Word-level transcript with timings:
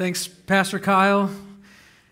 Thanks, 0.00 0.26
Pastor 0.26 0.78
Kyle. 0.78 1.30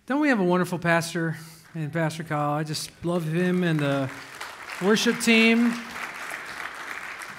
Don't 0.04 0.20
we 0.20 0.28
have 0.28 0.40
a 0.40 0.44
wonderful 0.44 0.78
pastor 0.78 1.38
and 1.72 1.90
Pastor 1.90 2.22
Kyle? 2.22 2.50
I 2.50 2.62
just 2.62 2.90
love 3.02 3.24
him 3.24 3.64
and 3.64 3.80
the 3.80 4.10
worship 4.82 5.18
team. 5.20 5.72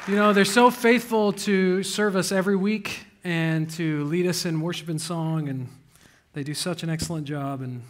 You 0.08 0.16
know, 0.16 0.34
they're 0.34 0.46
so 0.46 0.72
faithful 0.72 1.34
to 1.34 1.84
serve 1.84 2.16
us 2.16 2.32
every 2.32 2.56
week 2.56 3.06
and 3.24 3.70
to 3.74 4.04
lead 4.06 4.26
us 4.26 4.44
in 4.44 4.60
worship 4.60 4.90
and 4.90 5.00
song, 5.00 5.50
and 5.50 5.68
they 6.34 6.42
do 6.42 6.56
such 6.56 6.82
an 6.82 6.90
excellent 6.90 7.28
job. 7.28 7.62
And 7.62 7.84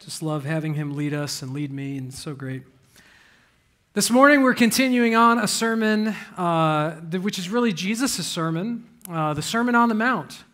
just 0.00 0.22
love 0.22 0.44
having 0.44 0.74
him 0.74 0.94
lead 0.94 1.14
us 1.14 1.40
and 1.40 1.54
lead 1.54 1.72
me, 1.72 1.96
and 1.96 2.12
so 2.12 2.34
great. 2.34 2.64
This 3.94 4.10
morning, 4.10 4.42
we're 4.42 4.52
continuing 4.52 5.16
on 5.16 5.38
a 5.38 5.48
sermon, 5.48 6.08
uh, 6.36 6.96
which 7.00 7.38
is 7.38 7.48
really 7.48 7.72
Jesus' 7.72 8.26
sermon, 8.26 8.86
uh, 9.08 9.32
the 9.32 9.40
Sermon 9.40 9.74
on 9.74 9.88
the 9.88 9.94
Mount 9.94 10.44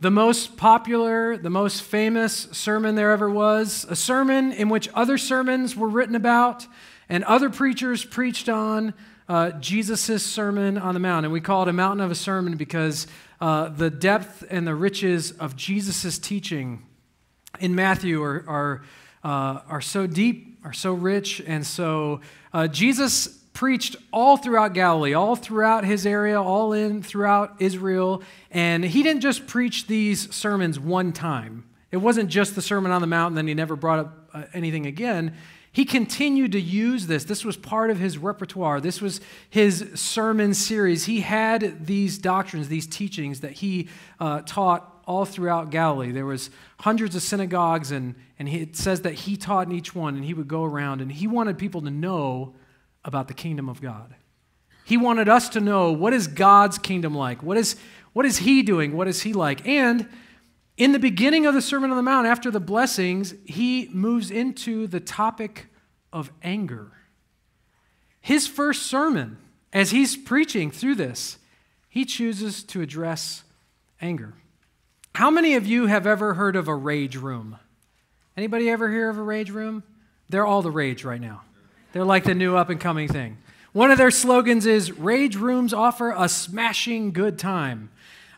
the 0.00 0.10
most 0.10 0.56
popular, 0.56 1.36
the 1.36 1.50
most 1.50 1.82
famous 1.82 2.48
sermon 2.52 2.94
there 2.94 3.12
ever 3.12 3.30
was, 3.30 3.86
a 3.88 3.96
sermon 3.96 4.52
in 4.52 4.68
which 4.68 4.88
other 4.94 5.16
sermons 5.16 5.76
were 5.76 5.88
written 5.88 6.14
about 6.14 6.66
and 7.08 7.24
other 7.24 7.50
preachers 7.50 8.04
preached 8.04 8.48
on 8.48 8.94
uh, 9.28 9.50
Jesus' 9.52 10.24
Sermon 10.24 10.76
on 10.78 10.94
the 10.94 11.00
Mount. 11.00 11.24
And 11.24 11.32
we 11.32 11.40
call 11.40 11.62
it 11.62 11.68
a 11.68 11.72
mountain 11.72 12.04
of 12.04 12.10
a 12.10 12.14
sermon 12.14 12.56
because 12.56 13.06
uh, 13.40 13.68
the 13.68 13.90
depth 13.90 14.44
and 14.50 14.66
the 14.66 14.74
riches 14.74 15.32
of 15.32 15.56
Jesus' 15.56 16.18
teaching 16.18 16.84
in 17.60 17.74
Matthew 17.74 18.22
are, 18.22 18.44
are, 18.48 18.82
uh, 19.22 19.60
are 19.68 19.80
so 19.80 20.06
deep, 20.06 20.58
are 20.64 20.72
so 20.72 20.92
rich. 20.92 21.42
And 21.46 21.66
so 21.66 22.20
uh, 22.52 22.68
Jesus 22.68 23.43
preached 23.54 23.96
all 24.12 24.36
throughout 24.36 24.74
Galilee, 24.74 25.14
all 25.14 25.36
throughout 25.36 25.84
his 25.84 26.04
area, 26.04 26.42
all 26.42 26.72
in 26.72 27.02
throughout 27.02 27.54
Israel. 27.60 28.20
And 28.50 28.84
he 28.84 29.02
didn't 29.02 29.22
just 29.22 29.46
preach 29.46 29.86
these 29.86 30.34
sermons 30.34 30.78
one 30.78 31.12
time. 31.12 31.64
It 31.90 31.98
wasn't 31.98 32.28
just 32.28 32.56
the 32.56 32.62
Sermon 32.62 32.90
on 32.90 33.00
the 33.00 33.06
Mount, 33.06 33.30
and 33.30 33.38
then 33.38 33.46
he 33.46 33.54
never 33.54 33.76
brought 33.76 34.00
up 34.00 34.28
uh, 34.34 34.42
anything 34.52 34.84
again. 34.84 35.34
He 35.70 35.84
continued 35.84 36.52
to 36.52 36.60
use 36.60 37.06
this. 37.06 37.22
This 37.22 37.44
was 37.44 37.56
part 37.56 37.90
of 37.90 37.98
his 37.98 38.18
repertoire. 38.18 38.80
This 38.80 39.00
was 39.00 39.20
his 39.48 39.88
sermon 39.94 40.54
series. 40.54 41.04
He 41.04 41.20
had 41.20 41.86
these 41.86 42.18
doctrines, 42.18 42.68
these 42.68 42.86
teachings 42.88 43.40
that 43.40 43.52
he 43.52 43.88
uh, 44.18 44.42
taught 44.42 45.02
all 45.06 45.24
throughout 45.24 45.70
Galilee. 45.70 46.10
There 46.10 46.26
was 46.26 46.50
hundreds 46.80 47.14
of 47.14 47.22
synagogues, 47.22 47.92
and, 47.92 48.16
and 48.38 48.48
he, 48.48 48.62
it 48.62 48.76
says 48.76 49.02
that 49.02 49.14
he 49.14 49.36
taught 49.36 49.68
in 49.68 49.72
each 49.72 49.94
one, 49.94 50.16
and 50.16 50.24
he 50.24 50.34
would 50.34 50.48
go 50.48 50.64
around, 50.64 51.00
and 51.00 51.12
he 51.12 51.28
wanted 51.28 51.58
people 51.58 51.82
to 51.82 51.90
know 51.90 52.54
about 53.04 53.28
the 53.28 53.34
kingdom 53.34 53.68
of 53.68 53.80
God. 53.80 54.14
He 54.84 54.96
wanted 54.96 55.28
us 55.28 55.48
to 55.50 55.60
know 55.60 55.92
what 55.92 56.12
is 56.12 56.26
God's 56.26 56.78
kingdom 56.78 57.14
like? 57.14 57.42
What 57.42 57.56
is, 57.56 57.76
what 58.12 58.26
is 58.26 58.38
He 58.38 58.62
doing? 58.62 58.96
What 58.96 59.08
is 59.08 59.22
He 59.22 59.32
like? 59.32 59.66
And 59.66 60.08
in 60.76 60.92
the 60.92 60.98
beginning 60.98 61.46
of 61.46 61.54
the 61.54 61.62
Sermon 61.62 61.90
on 61.90 61.96
the 61.96 62.02
Mount, 62.02 62.26
after 62.26 62.50
the 62.50 62.60
blessings, 62.60 63.34
He 63.44 63.88
moves 63.92 64.30
into 64.30 64.86
the 64.86 65.00
topic 65.00 65.66
of 66.12 66.30
anger. 66.42 66.92
His 68.20 68.46
first 68.46 68.82
sermon, 68.82 69.38
as 69.72 69.90
He's 69.90 70.16
preaching 70.16 70.70
through 70.70 70.96
this, 70.96 71.38
He 71.88 72.04
chooses 72.04 72.62
to 72.64 72.82
address 72.82 73.44
anger. 74.00 74.34
How 75.14 75.30
many 75.30 75.54
of 75.54 75.66
you 75.66 75.86
have 75.86 76.06
ever 76.06 76.34
heard 76.34 76.56
of 76.56 76.68
a 76.68 76.74
rage 76.74 77.16
room? 77.16 77.58
Anybody 78.36 78.68
ever 78.68 78.90
hear 78.90 79.08
of 79.08 79.16
a 79.16 79.22
rage 79.22 79.50
room? 79.50 79.84
They're 80.28 80.46
all 80.46 80.62
the 80.62 80.70
rage 80.70 81.04
right 81.04 81.20
now. 81.20 81.42
They're 81.94 82.04
like 82.04 82.24
the 82.24 82.34
new 82.34 82.56
up 82.56 82.70
and 82.70 82.80
coming 82.80 83.06
thing. 83.06 83.38
One 83.72 83.92
of 83.92 83.98
their 83.98 84.10
slogans 84.10 84.66
is 84.66 84.90
Rage 84.90 85.36
Rooms 85.36 85.72
offer 85.72 86.12
a 86.16 86.28
smashing 86.28 87.12
good 87.12 87.38
time. 87.38 87.88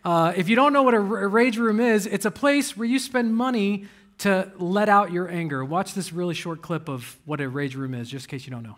Uh, 0.04 0.34
if 0.36 0.50
you 0.50 0.56
don't 0.56 0.74
know 0.74 0.82
what 0.82 0.92
a, 0.92 0.98
a 0.98 1.26
rage 1.26 1.56
room 1.56 1.80
is, 1.80 2.04
it's 2.04 2.26
a 2.26 2.30
place 2.30 2.76
where 2.76 2.86
you 2.86 2.98
spend 2.98 3.34
money 3.34 3.86
to 4.18 4.52
let 4.58 4.90
out 4.90 5.10
your 5.10 5.30
anger. 5.30 5.64
Watch 5.64 5.94
this 5.94 6.12
really 6.12 6.34
short 6.34 6.60
clip 6.60 6.90
of 6.90 7.16
what 7.24 7.40
a 7.40 7.48
rage 7.48 7.76
room 7.76 7.94
is, 7.94 8.10
just 8.10 8.26
in 8.26 8.30
case 8.30 8.46
you 8.46 8.50
don't 8.50 8.62
know. 8.62 8.76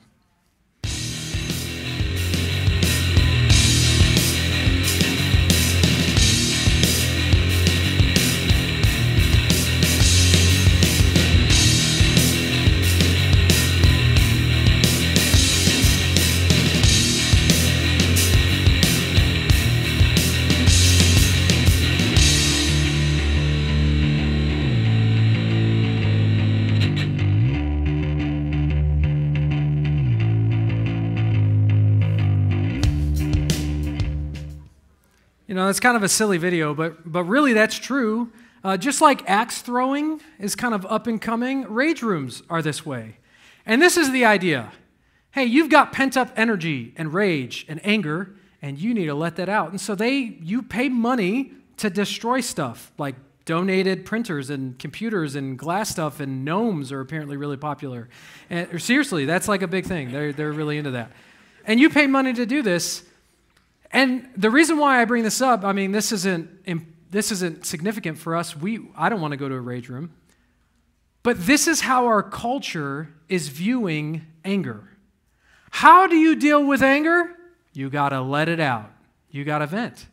It's 35.68 35.80
kind 35.80 35.96
of 35.96 36.02
a 36.02 36.08
silly 36.08 36.38
video, 36.38 36.74
but, 36.74 37.10
but 37.10 37.24
really 37.24 37.52
that's 37.52 37.76
true. 37.76 38.32
Uh, 38.64 38.76
just 38.76 39.00
like 39.00 39.28
axe 39.28 39.62
throwing 39.62 40.20
is 40.38 40.56
kind 40.56 40.74
of 40.74 40.84
up 40.86 41.06
and 41.06 41.20
coming, 41.20 41.64
rage 41.72 42.02
rooms 42.02 42.42
are 42.50 42.62
this 42.62 42.84
way. 42.84 43.16
And 43.64 43.80
this 43.80 43.96
is 43.96 44.10
the 44.12 44.24
idea 44.24 44.72
hey, 45.32 45.44
you've 45.44 45.70
got 45.70 45.92
pent 45.92 46.16
up 46.16 46.32
energy 46.36 46.92
and 46.96 47.12
rage 47.14 47.64
and 47.68 47.80
anger, 47.84 48.34
and 48.60 48.78
you 48.78 48.92
need 48.92 49.06
to 49.06 49.14
let 49.14 49.36
that 49.36 49.48
out. 49.48 49.70
And 49.70 49.80
so 49.80 49.94
they, 49.94 50.36
you 50.42 50.62
pay 50.62 50.88
money 50.88 51.52
to 51.76 51.90
destroy 51.90 52.40
stuff 52.40 52.90
like 52.98 53.14
donated 53.44 54.04
printers 54.04 54.50
and 54.50 54.78
computers 54.78 55.34
and 55.36 55.58
glass 55.58 55.90
stuff 55.90 56.18
and 56.18 56.44
gnomes 56.44 56.90
are 56.90 57.00
apparently 57.00 57.36
really 57.36 57.56
popular. 57.56 58.08
And, 58.50 58.82
seriously, 58.82 59.26
that's 59.26 59.48
like 59.48 59.62
a 59.62 59.68
big 59.68 59.86
thing. 59.86 60.12
They're, 60.12 60.32
they're 60.32 60.52
really 60.52 60.76
into 60.76 60.90
that. 60.92 61.12
And 61.64 61.78
you 61.78 61.88
pay 61.88 62.06
money 62.06 62.32
to 62.32 62.44
do 62.44 62.62
this, 62.62 63.04
and 63.90 64.28
the 64.36 64.50
reason 64.50 64.78
why 64.78 65.00
I 65.00 65.04
bring 65.04 65.22
this 65.22 65.40
up, 65.40 65.64
I 65.64 65.72
mean, 65.72 65.92
this 65.92 66.12
isn't, 66.12 66.48
this 67.10 67.32
isn't 67.32 67.64
significant 67.64 68.18
for 68.18 68.36
us. 68.36 68.56
We, 68.56 68.80
I 68.96 69.08
don't 69.08 69.20
want 69.20 69.32
to 69.32 69.36
go 69.36 69.48
to 69.48 69.54
a 69.54 69.60
rage 69.60 69.88
room. 69.88 70.12
But 71.22 71.46
this 71.46 71.66
is 71.66 71.80
how 71.80 72.06
our 72.06 72.22
culture 72.22 73.14
is 73.28 73.48
viewing 73.48 74.26
anger. 74.44 74.88
How 75.70 76.06
do 76.06 76.16
you 76.16 76.36
deal 76.36 76.64
with 76.64 76.82
anger? 76.82 77.34
You 77.72 77.90
got 77.90 78.10
to 78.10 78.20
let 78.20 78.48
it 78.48 78.60
out, 78.60 78.90
you 79.30 79.44
got 79.44 79.58
to 79.58 79.66
vent. 79.66 80.06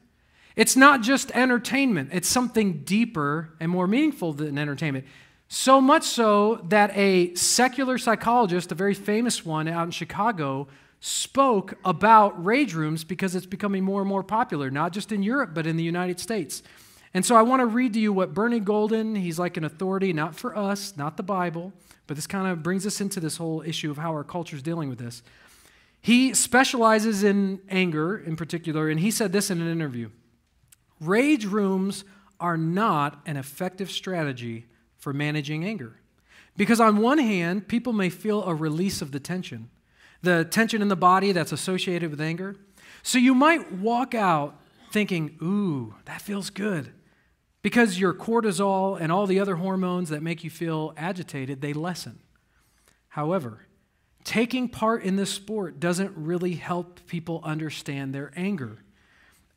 It's 0.56 0.76
not 0.76 1.02
just 1.02 1.32
entertainment, 1.32 2.10
it's 2.14 2.30
something 2.30 2.84
deeper 2.84 3.54
and 3.60 3.70
more 3.70 3.88
meaningful 3.88 4.34
than 4.34 4.58
entertainment. 4.58 5.06
So 5.48 5.80
much 5.80 6.04
so 6.04 6.66
that 6.70 6.96
a 6.98 7.36
secular 7.36 7.98
psychologist, 7.98 8.72
a 8.72 8.76
very 8.76 8.94
famous 8.94 9.46
one 9.46 9.68
out 9.68 9.84
in 9.84 9.92
Chicago, 9.92 10.68
spoke 11.06 11.76
about 11.86 12.44
rage 12.44 12.74
rooms 12.74 13.04
because 13.04 13.36
it's 13.36 13.46
becoming 13.46 13.84
more 13.84 14.02
and 14.02 14.10
more 14.10 14.24
popular, 14.24 14.72
not 14.72 14.92
just 14.92 15.12
in 15.12 15.22
Europe, 15.22 15.52
but 15.54 15.68
in 15.68 15.78
the 15.78 15.84
United 15.84 16.20
States. 16.20 16.64
And 17.14 17.24
so 17.24 17.36
I 17.36 17.44
want 17.44 17.60
to 17.60 17.68
read 17.68 17.94
to 17.94 18.00
you 18.00 18.12
what 18.12 18.34
Bernie 18.34 18.60
Golden, 18.60 19.14
he's 19.14 19.38
like 19.38 19.56
an 19.56 19.64
authority, 19.64 20.14
not 20.14 20.36
for 20.36 20.58
us, 20.58 20.98
not 20.98 21.16
the 21.16 21.22
Bible, 21.22 21.74
but 22.08 22.16
this 22.16 22.26
kind 22.26 22.48
of 22.48 22.64
brings 22.64 22.88
us 22.88 23.00
into 23.02 23.20
this 23.20 23.38
whole 23.38 23.62
issue 23.62 23.92
of 23.92 24.00
how 24.00 24.14
our 24.14 24.24
culture 24.24 24.56
is 24.56 24.64
dealing 24.64 24.90
with 24.90 24.98
this. 24.98 25.22
He 26.02 26.34
specializes 26.34 27.24
in 27.24 27.62
anger 27.70 28.18
in 28.18 28.36
particular, 28.36 28.90
and 28.90 29.00
he 29.00 29.12
said 29.12 29.32
this 29.32 29.52
in 29.52 29.62
an 29.62 29.72
interview 29.72 30.10
Rage 31.00 31.46
rooms 31.46 32.04
are 32.40 32.58
not 32.58 33.22
an 33.28 33.38
effective 33.38 33.92
strategy 33.92 34.66
for 34.98 35.14
managing 35.14 35.64
anger. 35.64 36.00
Because 36.58 36.80
on 36.80 36.98
one 36.98 37.20
hand, 37.20 37.68
people 37.68 37.94
may 37.94 38.10
feel 38.10 38.44
a 38.44 38.56
release 38.56 39.04
of 39.04 39.12
the 39.12 39.20
tension 39.20 39.70
the 40.22 40.46
tension 40.46 40.82
in 40.82 40.88
the 40.88 40.96
body 40.96 41.32
that's 41.32 41.52
associated 41.52 42.10
with 42.10 42.22
anger. 42.22 42.56
So 43.04 43.18
you 43.18 43.36
might 43.36 43.72
walk 43.72 44.16
out 44.16 44.60
thinking, 44.92 45.38
ooh, 45.42 45.96
that 46.06 46.22
feels 46.22 46.50
good. 46.50 46.92
Because 47.62 48.00
your 48.00 48.14
cortisol 48.14 49.00
and 49.00 49.12
all 49.12 49.26
the 49.28 49.40
other 49.40 49.56
hormones 49.56 50.10
that 50.10 50.22
make 50.22 50.44
you 50.44 50.50
feel 50.50 50.94
agitated, 50.98 51.62
they 51.62 51.74
lessen. 51.74 52.20
However, 53.10 53.66
taking 54.24 54.70
part 54.70 55.04
in 55.04 55.16
this 55.16 55.32
sport 55.32 55.80
doesn't 55.80 56.14
really 56.16 56.54
help 56.54 57.00
people 57.08 57.42
understand 57.44 58.14
their 58.14 58.32
anger. 58.36 58.80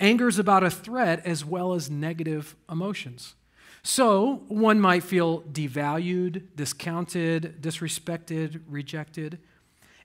Anger 0.00 0.28
is 0.28 0.38
about 0.38 0.62
a 0.62 0.70
threat 0.70 1.26
as 1.26 1.44
well 1.44 1.74
as 1.74 1.90
negative 1.90 2.54
emotions. 2.70 3.34
So 3.82 4.44
one 4.48 4.80
might 4.80 5.02
feel 5.02 5.42
devalued, 5.42 6.48
discounted, 6.54 7.60
disrespected, 7.60 8.60
rejected. 8.68 9.38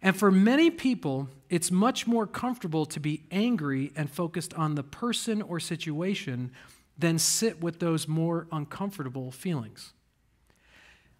And 0.04 0.18
for 0.18 0.30
many 0.30 0.70
people, 0.70 1.30
it's 1.50 1.72
much 1.72 2.06
more 2.06 2.28
comfortable 2.28 2.86
to 2.88 3.00
be 3.00 3.24
angry 3.32 3.94
and 3.96 4.12
focused 4.12 4.54
on 4.54 4.76
the 4.76 4.84
person 4.84 5.42
or 5.42 5.62
situation 5.62 6.52
than 6.98 7.18
sit 7.18 7.62
with 7.62 7.80
those 7.80 8.06
more 8.06 8.48
uncomfortable 8.52 9.32
feelings. 9.32 9.94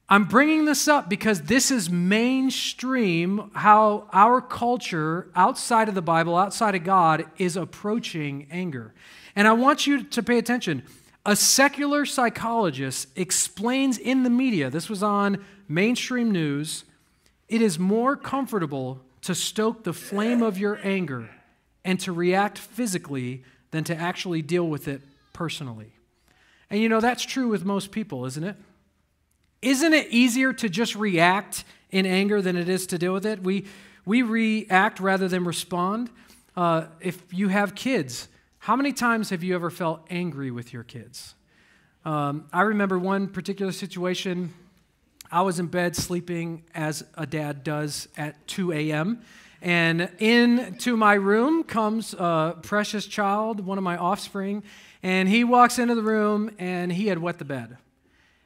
I'm 0.10 0.26
bringing 0.26 0.66
this 0.66 0.90
up 0.90 1.10
because 1.10 1.44
this 1.44 1.72
is 1.72 1.90
mainstream 1.90 3.52
how 3.54 4.10
our 4.12 4.42
culture 4.42 5.32
outside 5.34 5.88
of 5.88 5.96
the 5.96 6.02
Bible, 6.02 6.36
outside 6.36 6.76
of 6.76 6.84
God, 6.84 7.26
is 7.38 7.56
approaching 7.56 8.48
anger. 8.52 8.94
And 9.34 9.48
I 9.48 9.54
want 9.54 9.88
you 9.88 10.04
to 10.04 10.22
pay 10.22 10.38
attention. 10.38 10.84
A 11.26 11.38
secular 11.38 12.06
psychologist 12.06 13.08
explains 13.16 13.98
in 13.98 14.24
the 14.24 14.30
media, 14.30 14.70
this 14.70 14.90
was 14.90 15.02
on 15.02 15.44
mainstream 15.70 16.32
news, 16.32 16.84
it 17.54 17.62
is 17.62 17.78
more 17.78 18.16
comfortable 18.16 19.00
to 19.22 19.36
stoke 19.36 19.84
the 19.84 19.94
flame 19.94 20.42
of 20.42 20.58
your 20.58 20.80
anger 20.82 21.30
and 21.86 22.00
to 22.00 22.12
react 22.12 22.58
physically 22.58 23.44
than 23.70 23.84
to 23.84 23.96
actually 23.96 24.42
deal 24.42 24.68
with 24.68 24.88
it 24.88 25.04
personally. 25.34 25.94
And 26.72 26.82
you 26.82 26.90
know, 26.90 27.00
that's 27.00 27.22
true 27.24 27.50
with 27.50 27.64
most 27.64 27.92
people, 27.92 28.26
isn't 28.26 28.44
it? 28.44 28.56
Isn't 29.62 29.94
it 29.94 30.08
easier 30.10 30.52
to 30.54 30.68
just 30.68 30.96
react 30.96 31.64
in 31.92 32.08
anger 32.08 32.42
than 32.42 32.58
it 32.58 32.68
is 32.68 32.88
to 32.88 32.98
deal 32.98 33.14
with 33.14 33.28
it? 33.28 33.44
We, 33.44 33.68
we 34.04 34.24
react 34.24 35.00
rather 35.00 35.28
than 35.28 35.46
respond. 35.46 36.10
Uh, 36.58 36.86
if 37.02 37.22
you 37.32 37.50
have 37.50 37.76
kids, 37.76 38.30
how 38.58 38.76
many 38.76 38.94
times 38.94 39.30
have 39.30 39.44
you 39.44 39.54
ever 39.54 39.70
felt 39.70 40.08
angry 40.10 40.50
with 40.50 40.74
your 40.74 40.84
kids? 40.84 41.36
Um, 42.04 42.46
I 42.52 42.62
remember 42.62 42.98
one 42.98 43.28
particular 43.28 43.72
situation. 43.72 44.56
I 45.34 45.42
was 45.42 45.58
in 45.58 45.66
bed 45.66 45.96
sleeping 45.96 46.62
as 46.76 47.04
a 47.18 47.26
dad 47.26 47.64
does 47.64 48.08
at 48.16 48.46
2 48.46 48.72
a.m. 48.72 49.24
And 49.64 50.12
into 50.20 50.96
my 50.96 51.16
room 51.16 51.64
comes 51.64 52.14
a 52.14 52.60
precious 52.62 53.08
child, 53.08 53.66
one 53.66 53.80
of 53.80 53.84
my 53.84 53.98
offspring, 53.98 54.62
and 55.02 55.28
he 55.28 55.44
walks 55.44 55.80
into 55.80 55.96
the 55.96 56.04
room 56.04 56.52
and 56.60 56.92
he 56.92 57.08
had 57.08 57.18
wet 57.18 57.40
the 57.40 57.46
bed. 57.46 57.78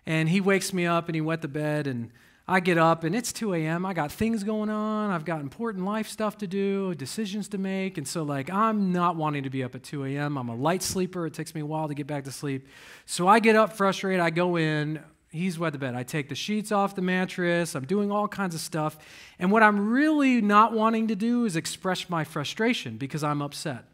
And 0.05 0.29
he 0.29 0.39
wakes 0.39 0.71
me 0.71 0.85
up 0.85 1.09
and 1.09 1.15
he 1.15 1.19
wet 1.19 1.41
the 1.41 1.49
bed 1.49 1.87
and 1.87 2.09
I 2.47 2.61
get 2.61 2.77
up 2.77 3.03
and 3.03 3.13
it's 3.13 3.33
2 3.33 3.53
a.m. 3.55 3.85
I 3.85 3.93
got 3.93 4.09
things 4.09 4.45
going 4.45 4.69
on. 4.69 5.11
I've 5.11 5.25
got 5.25 5.41
important 5.41 5.83
life 5.83 6.07
stuff 6.07 6.37
to 6.37 6.47
do, 6.47 6.95
decisions 6.95 7.49
to 7.49 7.57
make. 7.57 7.97
And 7.97 8.07
so, 8.07 8.23
like, 8.23 8.49
I'm 8.49 8.93
not 8.93 9.17
wanting 9.17 9.43
to 9.43 9.49
be 9.49 9.61
up 9.61 9.75
at 9.75 9.83
2 9.83 10.05
a.m. 10.05 10.37
I'm 10.37 10.47
a 10.47 10.55
light 10.55 10.81
sleeper. 10.81 11.25
It 11.25 11.33
takes 11.33 11.53
me 11.53 11.59
a 11.59 11.65
while 11.65 11.89
to 11.89 11.93
get 11.93 12.07
back 12.07 12.23
to 12.23 12.31
sleep. 12.31 12.65
So 13.05 13.27
I 13.27 13.41
get 13.41 13.57
up 13.57 13.73
frustrated. 13.73 14.21
I 14.21 14.29
go 14.29 14.55
in. 14.55 15.03
He's 15.29 15.59
wet 15.59 15.73
the 15.73 15.79
bed. 15.79 15.93
I 15.93 16.03
take 16.03 16.29
the 16.29 16.35
sheets 16.35 16.71
off 16.71 16.95
the 16.95 17.01
mattress. 17.01 17.75
I'm 17.75 17.85
doing 17.85 18.11
all 18.11 18.27
kinds 18.27 18.55
of 18.55 18.61
stuff. 18.61 18.97
And 19.39 19.51
what 19.51 19.61
I'm 19.61 19.89
really 19.89 20.41
not 20.41 20.73
wanting 20.73 21.09
to 21.09 21.15
do 21.15 21.45
is 21.45 21.55
express 21.55 22.09
my 22.09 22.23
frustration 22.23 22.97
because 22.97 23.23
I'm 23.23 23.41
upset. 23.41 23.85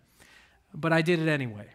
But 0.73 0.93
I 0.93 1.01
did 1.01 1.19
it 1.19 1.27
anyway. 1.27 1.67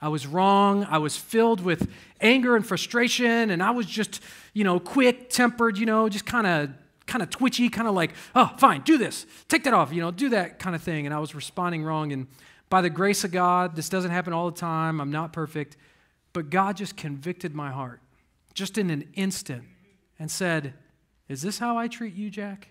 I 0.00 0.08
was 0.08 0.26
wrong. 0.26 0.84
I 0.84 0.98
was 0.98 1.16
filled 1.16 1.64
with 1.64 1.88
anger 2.20 2.56
and 2.56 2.66
frustration, 2.66 3.50
and 3.50 3.62
I 3.62 3.70
was 3.70 3.86
just, 3.86 4.20
you 4.52 4.64
know, 4.64 4.80
quick 4.80 5.30
tempered, 5.30 5.78
you 5.78 5.86
know, 5.86 6.08
just 6.08 6.26
kind 6.26 6.46
of 6.46 6.70
kind 7.06 7.22
of 7.22 7.30
twitchy, 7.30 7.68
kind 7.68 7.88
of 7.88 7.94
like, 7.94 8.12
oh, 8.34 8.52
fine, 8.58 8.80
do 8.82 8.96
this, 8.96 9.26
take 9.48 9.64
that 9.64 9.74
off, 9.74 9.92
you 9.92 10.00
know, 10.00 10.10
do 10.10 10.28
that 10.30 10.58
kind 10.58 10.74
of 10.74 10.82
thing. 10.82 11.04
And 11.04 11.14
I 11.14 11.18
was 11.18 11.34
responding 11.34 11.84
wrong. 11.84 12.12
And 12.12 12.26
by 12.68 12.80
the 12.80 12.90
grace 12.90 13.24
of 13.24 13.32
God, 13.32 13.76
this 13.76 13.88
doesn't 13.88 14.10
happen 14.10 14.32
all 14.32 14.50
the 14.50 14.56
time. 14.56 15.00
I'm 15.00 15.10
not 15.10 15.32
perfect. 15.32 15.76
But 16.32 16.48
God 16.48 16.76
just 16.76 16.96
convicted 16.96 17.54
my 17.54 17.70
heart 17.70 18.00
just 18.54 18.78
in 18.78 18.90
an 18.90 19.08
instant 19.14 19.64
and 20.18 20.30
said, 20.30 20.74
Is 21.28 21.42
this 21.42 21.58
how 21.58 21.76
I 21.76 21.88
treat 21.88 22.14
you, 22.14 22.30
Jack? 22.30 22.68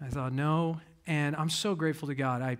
I 0.00 0.08
thought, 0.08 0.32
No. 0.32 0.80
And 1.06 1.36
I'm 1.36 1.50
so 1.50 1.74
grateful 1.74 2.08
to 2.08 2.14
God. 2.14 2.40
I, 2.40 2.56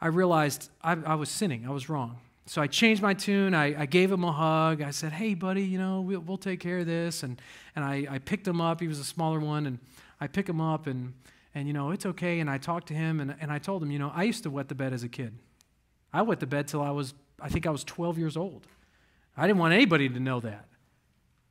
I 0.00 0.06
realized 0.08 0.70
I, 0.82 0.92
I 0.92 1.14
was 1.16 1.28
sinning, 1.28 1.66
I 1.66 1.70
was 1.70 1.88
wrong. 1.88 2.18
So 2.46 2.60
I 2.60 2.66
changed 2.66 3.00
my 3.00 3.14
tune. 3.14 3.54
I, 3.54 3.82
I, 3.82 3.86
gave 3.86 4.12
him 4.12 4.22
a 4.22 4.32
hug. 4.32 4.82
I 4.82 4.90
said, 4.90 5.12
hey, 5.12 5.32
buddy, 5.32 5.62
you 5.62 5.78
know, 5.78 6.02
we'll, 6.02 6.20
we'll 6.20 6.36
take 6.36 6.60
care 6.60 6.80
of 6.80 6.86
this. 6.86 7.22
And, 7.22 7.40
and 7.74 7.82
I, 7.82 8.06
I, 8.10 8.18
picked 8.18 8.46
him 8.46 8.60
up. 8.60 8.80
He 8.80 8.86
was 8.86 8.98
a 8.98 9.04
smaller 9.04 9.40
one. 9.40 9.66
And 9.66 9.78
I 10.20 10.26
pick 10.26 10.46
him 10.46 10.60
up, 10.60 10.86
and, 10.86 11.14
and 11.54 11.66
you 11.66 11.72
know, 11.72 11.90
it's 11.90 12.04
okay. 12.04 12.40
And 12.40 12.50
I 12.50 12.58
talked 12.58 12.88
to 12.88 12.94
him, 12.94 13.20
and, 13.20 13.34
and 13.40 13.50
I 13.50 13.58
told 13.58 13.82
him, 13.82 13.90
you 13.90 13.98
know, 13.98 14.12
I 14.14 14.24
used 14.24 14.42
to 14.42 14.50
wet 14.50 14.68
the 14.68 14.74
bed 14.74 14.92
as 14.92 15.02
a 15.02 15.08
kid. 15.08 15.38
I 16.12 16.22
wet 16.22 16.40
the 16.40 16.46
bed 16.46 16.68
till 16.68 16.82
I 16.82 16.90
was, 16.90 17.14
I 17.40 17.48
think 17.48 17.66
I 17.66 17.70
was 17.70 17.82
12 17.82 18.18
years 18.18 18.36
old. 18.36 18.66
I 19.36 19.46
didn't 19.46 19.58
want 19.58 19.72
anybody 19.74 20.08
to 20.08 20.20
know 20.20 20.40
that. 20.40 20.66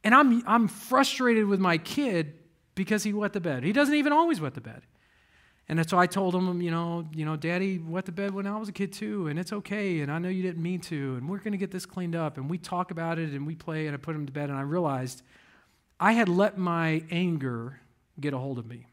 And 0.04 0.14
I'm, 0.14 0.44
I'm 0.48 0.68
frustrated 0.68 1.46
with 1.46 1.60
my 1.60 1.78
kid 1.78 2.34
because 2.76 3.04
he 3.04 3.14
wet 3.14 3.34
the 3.34 3.40
bed. 3.40 3.64
He 3.64 3.72
doesn't 3.72 3.96
even 3.96 4.12
always 4.12 4.42
wet 4.42 4.54
the 4.54 4.62
bed. 4.62 4.82
And 5.70 5.90
so 5.90 5.98
I 5.98 6.08
told 6.08 6.36
him, 6.36 6.62
you 6.62 6.72
know, 6.72 7.08
you 7.14 7.24
know, 7.24 7.38
Daddy 7.38 7.78
wet 7.78 8.06
the 8.06 8.12
bed 8.12 8.34
when 8.34 8.46
I 8.46 8.58
was 8.58 8.68
a 8.68 8.74
kid 8.74 8.92
too, 8.92 9.28
and 9.28 9.40
it's 9.40 9.54
okay, 9.54 10.02
and 10.02 10.12
I 10.12 10.20
know 10.20 10.28
you 10.28 10.42
didn't 10.42 10.62
mean 10.62 10.82
to, 10.82 11.16
and 11.16 11.30
we're 11.30 11.38
going 11.38 11.54
to 11.54 11.58
get 11.58 11.72
this 11.72 11.86
cleaned 11.86 12.18
up. 12.18 12.36
And 12.36 12.50
we 12.50 12.58
talk 12.58 12.92
about 12.92 13.18
it, 13.18 13.30
and 13.30 13.48
we 13.48 13.56
play, 13.56 13.88
and 13.88 13.94
I 13.94 13.98
put 13.98 14.14
him 14.14 14.26
to 14.26 14.32
bed, 14.32 14.50
and 14.50 14.58
I 14.58 14.64
realized 14.64 15.22
I 16.02 16.12
had 16.12 16.28
let 16.28 16.58
my 16.58 17.04
anger 17.10 17.80
get 18.20 18.34
a 18.34 18.38
hold 18.38 18.60
of 18.60 18.68
me. 18.68 18.88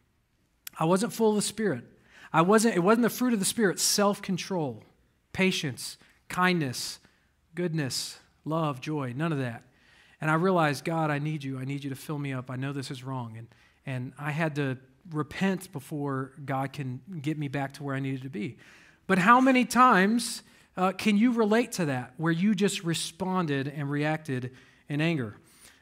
I 0.78 0.84
wasn't 0.84 1.12
full 1.12 1.30
of 1.30 1.36
the 1.36 1.42
Spirit. 1.42 1.84
I 2.32 2.42
wasn't. 2.42 2.76
It 2.76 2.80
wasn't 2.80 3.02
the 3.02 3.10
fruit 3.10 3.32
of 3.32 3.40
the 3.40 3.44
Spirit: 3.44 3.80
self-control, 3.80 4.84
patience, 5.32 5.98
kindness, 6.28 7.00
goodness, 7.56 8.20
love, 8.44 8.80
joy. 8.80 9.12
None 9.16 9.32
of 9.32 9.38
that. 9.38 9.64
And 10.20 10.30
I 10.30 10.34
realized, 10.34 10.84
God, 10.84 11.10
I 11.10 11.18
need 11.18 11.42
you. 11.42 11.58
I 11.58 11.64
need 11.64 11.82
you 11.82 11.90
to 11.90 11.96
fill 11.96 12.18
me 12.18 12.32
up. 12.32 12.50
I 12.50 12.56
know 12.56 12.72
this 12.72 12.90
is 12.90 13.02
wrong, 13.02 13.36
and 13.38 13.48
and 13.86 14.12
I 14.18 14.30
had 14.30 14.54
to 14.56 14.78
repent 15.10 15.72
before 15.72 16.32
God 16.44 16.72
can 16.72 17.00
get 17.22 17.38
me 17.38 17.48
back 17.48 17.72
to 17.74 17.82
where 17.82 17.96
I 17.96 18.00
needed 18.00 18.22
to 18.22 18.28
be. 18.28 18.56
But 19.06 19.18
how 19.18 19.40
many 19.40 19.64
times 19.64 20.42
uh, 20.76 20.92
can 20.92 21.16
you 21.16 21.32
relate 21.32 21.72
to 21.72 21.86
that 21.86 22.14
where 22.16 22.32
you 22.32 22.54
just 22.54 22.84
responded 22.84 23.66
and 23.68 23.90
reacted 23.90 24.52
in 24.88 25.00
anger? 25.00 25.36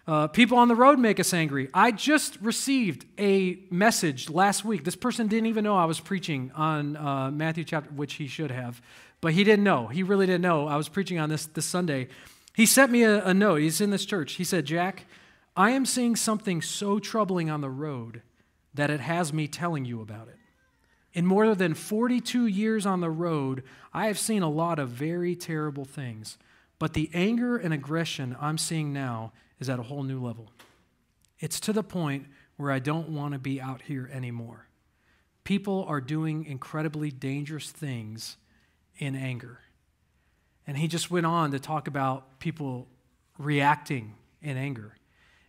Uh, 0.06 0.26
people 0.26 0.56
on 0.56 0.68
the 0.68 0.74
road 0.74 0.98
make 0.98 1.20
us 1.20 1.34
angry. 1.34 1.68
I 1.74 1.90
just 1.90 2.40
received 2.40 3.04
a 3.18 3.58
message 3.70 4.30
last 4.30 4.64
week. 4.64 4.84
This 4.84 4.96
person 4.96 5.26
didn't 5.26 5.46
even 5.46 5.64
know 5.64 5.76
I 5.76 5.84
was 5.84 6.00
preaching 6.00 6.50
on 6.54 6.96
uh, 6.96 7.30
Matthew 7.30 7.64
chapter, 7.64 7.90
which 7.90 8.14
he 8.14 8.26
should 8.26 8.50
have, 8.50 8.80
but 9.20 9.34
he 9.34 9.44
didn't 9.44 9.64
know. 9.64 9.88
He 9.88 10.02
really 10.02 10.24
didn't 10.24 10.40
know 10.40 10.66
I 10.66 10.76
was 10.76 10.88
preaching 10.88 11.18
on 11.18 11.28
this 11.28 11.44
this 11.46 11.66
Sunday. 11.66 12.08
He 12.58 12.66
sent 12.66 12.90
me 12.90 13.04
a, 13.04 13.24
a 13.24 13.32
note. 13.32 13.60
He's 13.60 13.80
in 13.80 13.90
this 13.90 14.04
church. 14.04 14.32
He 14.32 14.42
said, 14.42 14.64
Jack, 14.64 15.06
I 15.56 15.70
am 15.70 15.86
seeing 15.86 16.16
something 16.16 16.60
so 16.60 16.98
troubling 16.98 17.48
on 17.48 17.60
the 17.60 17.70
road 17.70 18.22
that 18.74 18.90
it 18.90 18.98
has 18.98 19.32
me 19.32 19.46
telling 19.46 19.84
you 19.84 20.00
about 20.02 20.26
it. 20.26 20.38
In 21.12 21.24
more 21.24 21.54
than 21.54 21.74
42 21.74 22.48
years 22.48 22.84
on 22.84 23.00
the 23.00 23.10
road, 23.10 23.62
I 23.94 24.08
have 24.08 24.18
seen 24.18 24.42
a 24.42 24.50
lot 24.50 24.80
of 24.80 24.88
very 24.88 25.36
terrible 25.36 25.84
things, 25.84 26.36
but 26.80 26.94
the 26.94 27.08
anger 27.14 27.56
and 27.56 27.72
aggression 27.72 28.36
I'm 28.40 28.58
seeing 28.58 28.92
now 28.92 29.32
is 29.60 29.70
at 29.70 29.78
a 29.78 29.84
whole 29.84 30.02
new 30.02 30.20
level. 30.20 30.50
It's 31.38 31.60
to 31.60 31.72
the 31.72 31.84
point 31.84 32.26
where 32.56 32.72
I 32.72 32.80
don't 32.80 33.10
want 33.10 33.34
to 33.34 33.38
be 33.38 33.60
out 33.60 33.82
here 33.82 34.10
anymore. 34.12 34.66
People 35.44 35.84
are 35.86 36.00
doing 36.00 36.44
incredibly 36.44 37.12
dangerous 37.12 37.70
things 37.70 38.36
in 38.98 39.14
anger. 39.14 39.60
And 40.68 40.76
he 40.76 40.86
just 40.86 41.10
went 41.10 41.24
on 41.24 41.52
to 41.52 41.58
talk 41.58 41.88
about 41.88 42.38
people 42.40 42.86
reacting 43.38 44.14
in 44.42 44.58
anger. 44.58 44.94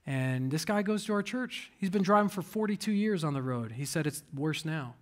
And 0.08 0.50
this 0.50 0.64
guy 0.64 0.82
goes 0.82 1.04
to 1.06 1.14
our 1.14 1.22
church. 1.22 1.72
He's 1.78 1.90
been 1.90 2.04
driving 2.04 2.30
for 2.30 2.42
42 2.42 2.94
years 2.94 3.26
on 3.26 3.34
the 3.34 3.42
road. 3.42 3.74
He 3.74 3.84
said 3.84 4.08
it's 4.08 4.24
worse 4.34 4.64
now. 4.64 4.96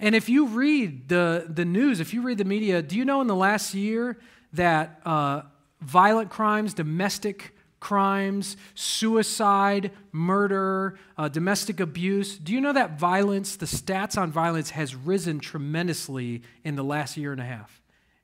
And 0.00 0.14
if 0.14 0.30
you 0.30 0.46
read 0.46 1.10
the, 1.10 1.44
the 1.46 1.66
news, 1.66 2.00
if 2.00 2.14
you 2.14 2.22
read 2.22 2.38
the 2.38 2.46
media, 2.46 2.80
do 2.80 2.96
you 2.96 3.04
know 3.04 3.20
in 3.20 3.26
the 3.26 3.36
last 3.36 3.74
year 3.74 4.16
that 4.54 5.02
uh, 5.04 5.42
violent 5.82 6.30
crimes, 6.30 6.72
domestic 6.72 7.54
crimes, 7.78 8.56
suicide, 8.74 9.90
murder, 10.12 10.98
uh, 11.18 11.28
domestic 11.28 11.78
abuse, 11.78 12.38
do 12.38 12.54
you 12.54 12.60
know 12.60 12.72
that 12.72 12.98
violence, 12.98 13.56
the 13.56 13.66
stats 13.66 14.16
on 14.16 14.32
violence, 14.32 14.70
has 14.70 14.94
risen 14.94 15.40
tremendously 15.40 16.40
in 16.64 16.74
the 16.74 16.84
last 16.84 17.18
year 17.18 17.32
and 17.32 17.40
a 17.40 17.44
half? 17.44 17.79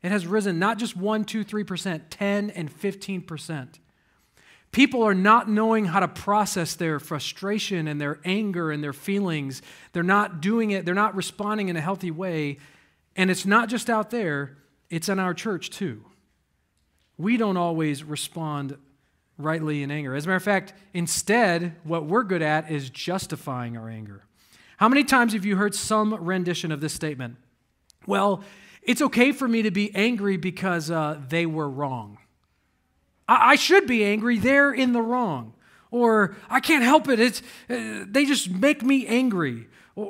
It 0.07 0.13
has 0.13 0.25
risen 0.25 0.61
not 0.61 0.79
just 0.79 0.97
1, 0.97 1.25
2, 1.25 1.45
3%, 1.45 2.01
10 2.11 2.51
and 2.51 2.73
15%. 2.73 3.69
People 4.71 5.03
are 5.03 5.15
not 5.15 5.51
knowing 5.51 5.87
how 5.87 5.99
to 5.99 6.07
process 6.07 6.75
their 6.75 7.01
frustration 7.01 7.89
and 7.89 8.01
their 8.01 8.21
anger 8.25 8.71
and 8.71 8.85
their 8.85 8.93
feelings. 8.93 9.63
They're 9.93 10.05
not 10.05 10.41
doing 10.41 10.71
it, 10.71 10.85
they're 10.85 10.95
not 10.95 11.17
responding 11.17 11.71
in 11.71 11.77
a 11.77 11.81
healthy 11.81 12.13
way. 12.13 12.59
And 13.17 13.33
it's 13.33 13.45
not 13.45 13.69
just 13.69 13.91
out 13.91 14.11
there, 14.11 14.57
it's 14.91 15.09
in 15.09 15.19
our 15.19 15.35
church 15.35 15.71
too. 15.71 16.05
We 17.19 17.37
don't 17.37 17.57
always 17.57 18.05
respond 18.05 18.79
rightly 19.39 19.83
in 19.83 19.91
anger. 19.91 20.15
As 20.15 20.25
a 20.25 20.29
matter 20.29 20.37
of 20.37 20.45
fact, 20.45 20.73
instead, 20.95 21.75
what 21.83 22.07
we're 22.07 22.23
good 22.23 22.43
at 22.43 22.71
is 22.71 22.91
justifying 22.91 23.77
our 23.77 23.89
anger. 23.89 24.25
How 24.77 24.89
many 24.89 25.03
times 25.03 25.33
have 25.33 25.45
you 25.45 25.57
heard 25.57 25.75
some 25.75 26.15
rendition 26.15 26.71
of 26.71 26.81
this 26.81 26.93
statement? 26.93 27.39
Well, 28.07 28.45
it's 28.87 29.03
okay 29.03 29.33
for 29.33 29.47
me 29.47 29.63
to 29.63 29.71
be 29.71 29.95
angry 29.95 30.37
because 30.37 30.91
uh, 30.91 31.21
they 31.29 31.45
were 31.45 31.69
wrong. 31.69 32.19
I, 33.29 33.53
I 33.53 33.55
should 33.57 33.87
be 33.87 34.05
angry. 34.05 34.39
They're 34.39 34.73
in 34.73 34.93
the 34.93 35.03
wrong. 35.03 35.53
Or 35.91 36.37
I 36.49 36.61
can't 36.61 36.85
help 36.85 37.09
it. 37.09 37.21
It's, 37.21 37.43
uh, 37.69 38.05
they 38.09 38.25
just 38.25 38.51
make 38.51 38.83
me 38.83 39.07
angry. 39.07 39.69
Or, 39.95 40.07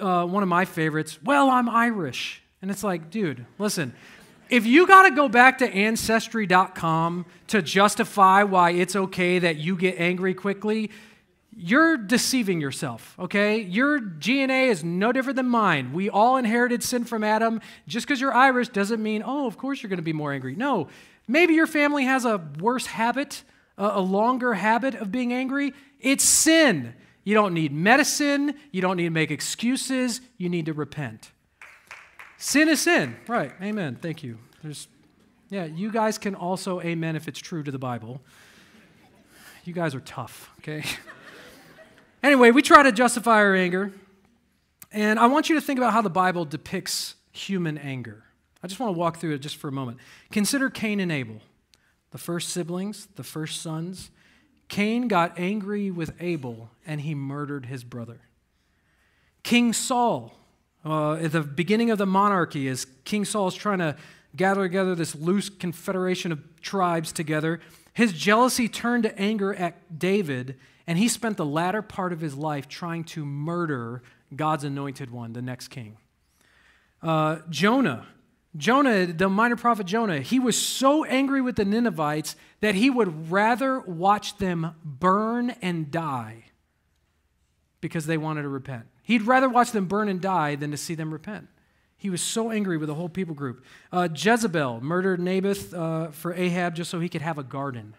or 0.00 0.04
uh, 0.04 0.26
one 0.26 0.42
of 0.42 0.48
my 0.48 0.64
favorites, 0.64 1.18
well, 1.22 1.50
I'm 1.50 1.68
Irish. 1.68 2.42
And 2.62 2.70
it's 2.70 2.82
like, 2.82 3.10
dude, 3.10 3.46
listen, 3.58 3.94
if 4.48 4.66
you 4.66 4.86
got 4.86 5.02
to 5.02 5.10
go 5.10 5.28
back 5.28 5.58
to 5.58 5.68
ancestry.com 5.68 7.26
to 7.48 7.62
justify 7.62 8.42
why 8.42 8.70
it's 8.70 8.96
okay 8.96 9.38
that 9.38 9.56
you 9.56 9.76
get 9.76 9.98
angry 9.98 10.34
quickly, 10.34 10.90
you're 11.56 11.96
deceiving 11.96 12.60
yourself, 12.60 13.16
okay? 13.18 13.60
Your 13.60 13.98
DNA 13.98 14.68
is 14.68 14.84
no 14.84 15.12
different 15.12 15.36
than 15.36 15.48
mine. 15.48 15.92
We 15.92 16.08
all 16.08 16.36
inherited 16.36 16.82
sin 16.82 17.04
from 17.04 17.24
Adam. 17.24 17.60
Just 17.86 18.06
because 18.06 18.20
you're 18.20 18.34
Irish 18.34 18.68
doesn't 18.68 19.02
mean, 19.02 19.22
oh, 19.26 19.46
of 19.46 19.56
course 19.58 19.82
you're 19.82 19.88
going 19.88 19.98
to 19.98 20.02
be 20.02 20.12
more 20.12 20.32
angry. 20.32 20.54
No, 20.54 20.88
Maybe 21.28 21.52
your 21.52 21.66
family 21.66 22.04
has 22.04 22.24
a 22.24 22.40
worse 22.58 22.86
habit, 22.86 23.44
a 23.76 24.00
longer 24.00 24.54
habit 24.54 24.94
of 24.94 25.12
being 25.12 25.34
angry. 25.34 25.74
It's 26.00 26.24
sin. 26.24 26.94
You 27.22 27.34
don't 27.34 27.52
need 27.52 27.70
medicine. 27.70 28.54
You 28.72 28.80
don't 28.80 28.96
need 28.96 29.04
to 29.04 29.10
make 29.10 29.30
excuses. 29.30 30.22
You 30.38 30.48
need 30.48 30.64
to 30.66 30.72
repent. 30.72 31.30
Sin 32.38 32.70
is 32.70 32.80
sin. 32.80 33.16
Right. 33.28 33.52
Amen. 33.62 33.98
Thank 34.00 34.22
you. 34.22 34.38
There's, 34.62 34.88
yeah, 35.50 35.66
you 35.66 35.92
guys 35.92 36.16
can 36.16 36.34
also 36.34 36.80
amen 36.80 37.14
if 37.14 37.28
it's 37.28 37.40
true 37.40 37.62
to 37.62 37.70
the 37.70 37.78
Bible. 37.78 38.22
You 39.64 39.74
guys 39.74 39.94
are 39.94 40.00
tough, 40.00 40.50
okay? 40.60 40.82
anyway, 42.22 42.50
we 42.50 42.62
try 42.62 42.82
to 42.82 42.92
justify 42.92 43.36
our 43.36 43.54
anger. 43.54 43.92
And 44.90 45.18
I 45.18 45.26
want 45.26 45.48
you 45.48 45.54
to 45.54 45.60
think 45.60 45.78
about 45.78 45.92
how 45.92 46.02
the 46.02 46.10
Bible 46.10 46.44
depicts 46.44 47.14
human 47.32 47.76
anger. 47.78 48.24
I 48.62 48.66
just 48.66 48.80
want 48.80 48.94
to 48.94 48.98
walk 48.98 49.18
through 49.18 49.34
it 49.34 49.38
just 49.38 49.56
for 49.56 49.68
a 49.68 49.72
moment. 49.72 49.98
Consider 50.30 50.70
Cain 50.70 50.98
and 51.00 51.12
Abel, 51.12 51.40
the 52.10 52.18
first 52.18 52.48
siblings, 52.48 53.06
the 53.16 53.22
first 53.22 53.62
sons. 53.62 54.10
Cain 54.68 55.08
got 55.08 55.38
angry 55.38 55.90
with 55.90 56.12
Abel 56.20 56.70
and 56.86 57.00
he 57.00 57.14
murdered 57.14 57.66
his 57.66 57.84
brother. 57.84 58.20
King 59.42 59.72
Saul, 59.72 60.34
uh, 60.84 61.14
at 61.14 61.32
the 61.32 61.42
beginning 61.42 61.90
of 61.90 61.98
the 61.98 62.06
monarchy, 62.06 62.68
as 62.68 62.86
King 63.04 63.24
Saul 63.24 63.48
is 63.48 63.54
trying 63.54 63.78
to 63.78 63.96
gather 64.36 64.62
together 64.62 64.94
this 64.94 65.14
loose 65.14 65.48
confederation 65.48 66.32
of 66.32 66.40
tribes 66.60 67.12
together, 67.12 67.60
his 67.92 68.12
jealousy 68.12 68.68
turned 68.68 69.02
to 69.04 69.18
anger 69.18 69.54
at 69.54 69.98
David, 69.98 70.56
and 70.86 70.98
he 70.98 71.08
spent 71.08 71.36
the 71.36 71.46
latter 71.46 71.82
part 71.82 72.12
of 72.12 72.20
his 72.20 72.34
life 72.34 72.68
trying 72.68 73.04
to 73.04 73.24
murder 73.24 74.02
God's 74.34 74.64
anointed 74.64 75.10
one, 75.10 75.32
the 75.32 75.42
next 75.42 75.68
king. 75.68 75.96
Uh, 77.02 77.38
Jonah, 77.48 78.06
Jonah, 78.56 79.06
the 79.06 79.28
minor 79.28 79.56
prophet 79.56 79.86
Jonah, 79.86 80.20
he 80.20 80.38
was 80.38 80.60
so 80.60 81.04
angry 81.04 81.40
with 81.40 81.56
the 81.56 81.64
Ninevites 81.64 82.36
that 82.60 82.74
he 82.74 82.90
would 82.90 83.30
rather 83.30 83.80
watch 83.80 84.38
them 84.38 84.74
burn 84.84 85.50
and 85.62 85.90
die 85.90 86.44
because 87.80 88.06
they 88.06 88.18
wanted 88.18 88.42
to 88.42 88.48
repent. 88.48 88.86
He'd 89.02 89.22
rather 89.22 89.48
watch 89.48 89.72
them 89.72 89.86
burn 89.86 90.08
and 90.08 90.20
die 90.20 90.56
than 90.56 90.70
to 90.70 90.76
see 90.76 90.94
them 90.94 91.12
repent. 91.12 91.48
He 91.98 92.10
was 92.10 92.22
so 92.22 92.52
angry 92.52 92.78
with 92.78 92.86
the 92.86 92.94
whole 92.94 93.08
people 93.08 93.34
group. 93.34 93.64
Uh, 93.92 94.08
Jezebel 94.14 94.80
murdered 94.80 95.18
Naboth 95.20 95.74
uh, 95.74 96.08
for 96.12 96.32
Ahab 96.32 96.76
just 96.76 96.90
so 96.90 97.00
he 97.00 97.08
could 97.08 97.22
have 97.22 97.38
a 97.38 97.42
garden. 97.42 97.94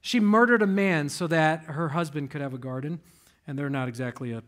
She 0.00 0.18
murdered 0.20 0.62
a 0.62 0.66
man 0.66 1.08
so 1.08 1.28
that 1.28 1.64
her 1.64 1.90
husband 1.90 2.30
could 2.30 2.40
have 2.40 2.52
a 2.52 2.58
garden, 2.58 3.00
and 3.46 3.58
they're 3.58 3.70
not 3.70 3.88
exactly 3.88 4.32
a 4.32 4.42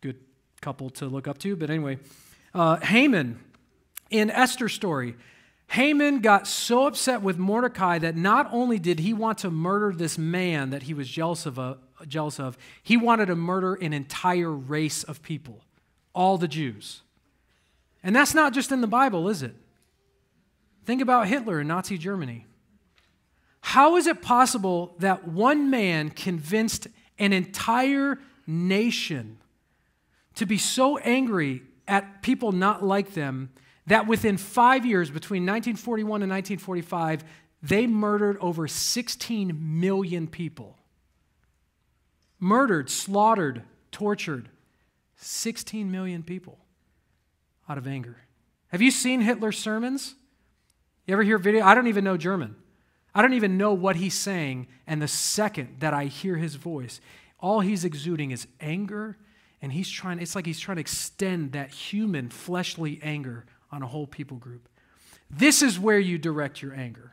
good 0.00 0.16
couple 0.60 0.88
to 0.90 1.06
look 1.06 1.26
up 1.26 1.38
to, 1.38 1.56
but 1.56 1.68
anyway. 1.68 1.98
Uh, 2.54 2.76
Haman 2.76 3.40
in 4.08 4.30
Esther's 4.30 4.72
story, 4.72 5.16
Haman 5.66 6.20
got 6.20 6.46
so 6.46 6.86
upset 6.86 7.22
with 7.22 7.38
Mordecai 7.38 7.98
that 7.98 8.16
not 8.16 8.48
only 8.52 8.78
did 8.78 9.00
he 9.00 9.12
want 9.12 9.38
to 9.38 9.50
murder 9.50 9.92
this 9.92 10.16
man 10.16 10.70
that 10.70 10.84
he 10.84 10.94
was 10.94 11.08
jealous 11.08 11.44
of, 11.44 11.58
uh, 11.58 11.74
jealous 12.06 12.40
of, 12.40 12.56
he 12.82 12.96
wanted 12.96 13.26
to 13.26 13.36
murder 13.36 13.74
an 13.74 13.92
entire 13.92 14.50
race 14.50 15.02
of 15.02 15.22
people, 15.22 15.60
all 16.14 16.38
the 16.38 16.48
Jews. 16.48 17.02
And 18.08 18.16
that's 18.16 18.32
not 18.32 18.54
just 18.54 18.72
in 18.72 18.80
the 18.80 18.86
Bible, 18.86 19.28
is 19.28 19.42
it? 19.42 19.54
Think 20.86 21.02
about 21.02 21.28
Hitler 21.28 21.60
in 21.60 21.68
Nazi 21.68 21.98
Germany. 21.98 22.46
How 23.60 23.98
is 23.98 24.06
it 24.06 24.22
possible 24.22 24.94
that 25.00 25.28
one 25.28 25.68
man 25.68 26.08
convinced 26.08 26.86
an 27.18 27.34
entire 27.34 28.18
nation 28.46 29.36
to 30.36 30.46
be 30.46 30.56
so 30.56 30.96
angry 30.96 31.60
at 31.86 32.22
people 32.22 32.50
not 32.50 32.82
like 32.82 33.12
them 33.12 33.50
that 33.88 34.06
within 34.06 34.38
five 34.38 34.86
years, 34.86 35.10
between 35.10 35.42
1941 35.42 36.22
and 36.22 36.30
1945, 36.32 37.24
they 37.62 37.86
murdered 37.86 38.38
over 38.40 38.66
16 38.66 39.80
million 39.80 40.26
people. 40.28 40.78
Murdered, 42.40 42.88
slaughtered, 42.88 43.64
tortured 43.92 44.48
16 45.16 45.90
million 45.90 46.22
people 46.22 46.58
out 47.68 47.78
of 47.78 47.86
anger. 47.86 48.16
Have 48.68 48.82
you 48.82 48.90
seen 48.90 49.20
Hitler's 49.20 49.58
sermons? 49.58 50.14
You 51.06 51.12
ever 51.12 51.22
hear 51.22 51.38
video? 51.38 51.64
I 51.64 51.74
don't 51.74 51.86
even 51.86 52.04
know 52.04 52.16
German. 52.16 52.56
I 53.14 53.22
don't 53.22 53.32
even 53.32 53.56
know 53.56 53.72
what 53.72 53.96
he's 53.96 54.14
saying. 54.14 54.68
And 54.86 55.00
the 55.00 55.08
second 55.08 55.76
that 55.80 55.94
I 55.94 56.04
hear 56.04 56.36
his 56.36 56.54
voice, 56.54 57.00
all 57.40 57.60
he's 57.60 57.84
exuding 57.84 58.30
is 58.30 58.46
anger. 58.60 59.16
And 59.60 59.72
he's 59.72 59.90
trying, 59.90 60.20
it's 60.20 60.34
like 60.34 60.46
he's 60.46 60.60
trying 60.60 60.76
to 60.76 60.82
extend 60.82 61.52
that 61.52 61.70
human, 61.70 62.28
fleshly 62.28 63.00
anger 63.02 63.46
on 63.72 63.82
a 63.82 63.86
whole 63.86 64.06
people 64.06 64.36
group. 64.36 64.68
This 65.30 65.62
is 65.62 65.78
where 65.78 65.98
you 65.98 66.18
direct 66.18 66.62
your 66.62 66.74
anger. 66.74 67.12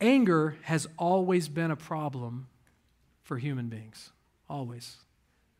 Anger 0.00 0.56
has 0.62 0.86
always 0.98 1.48
been 1.48 1.70
a 1.70 1.76
problem 1.76 2.48
for 3.22 3.38
human 3.38 3.68
beings. 3.68 4.10
Always. 4.48 4.96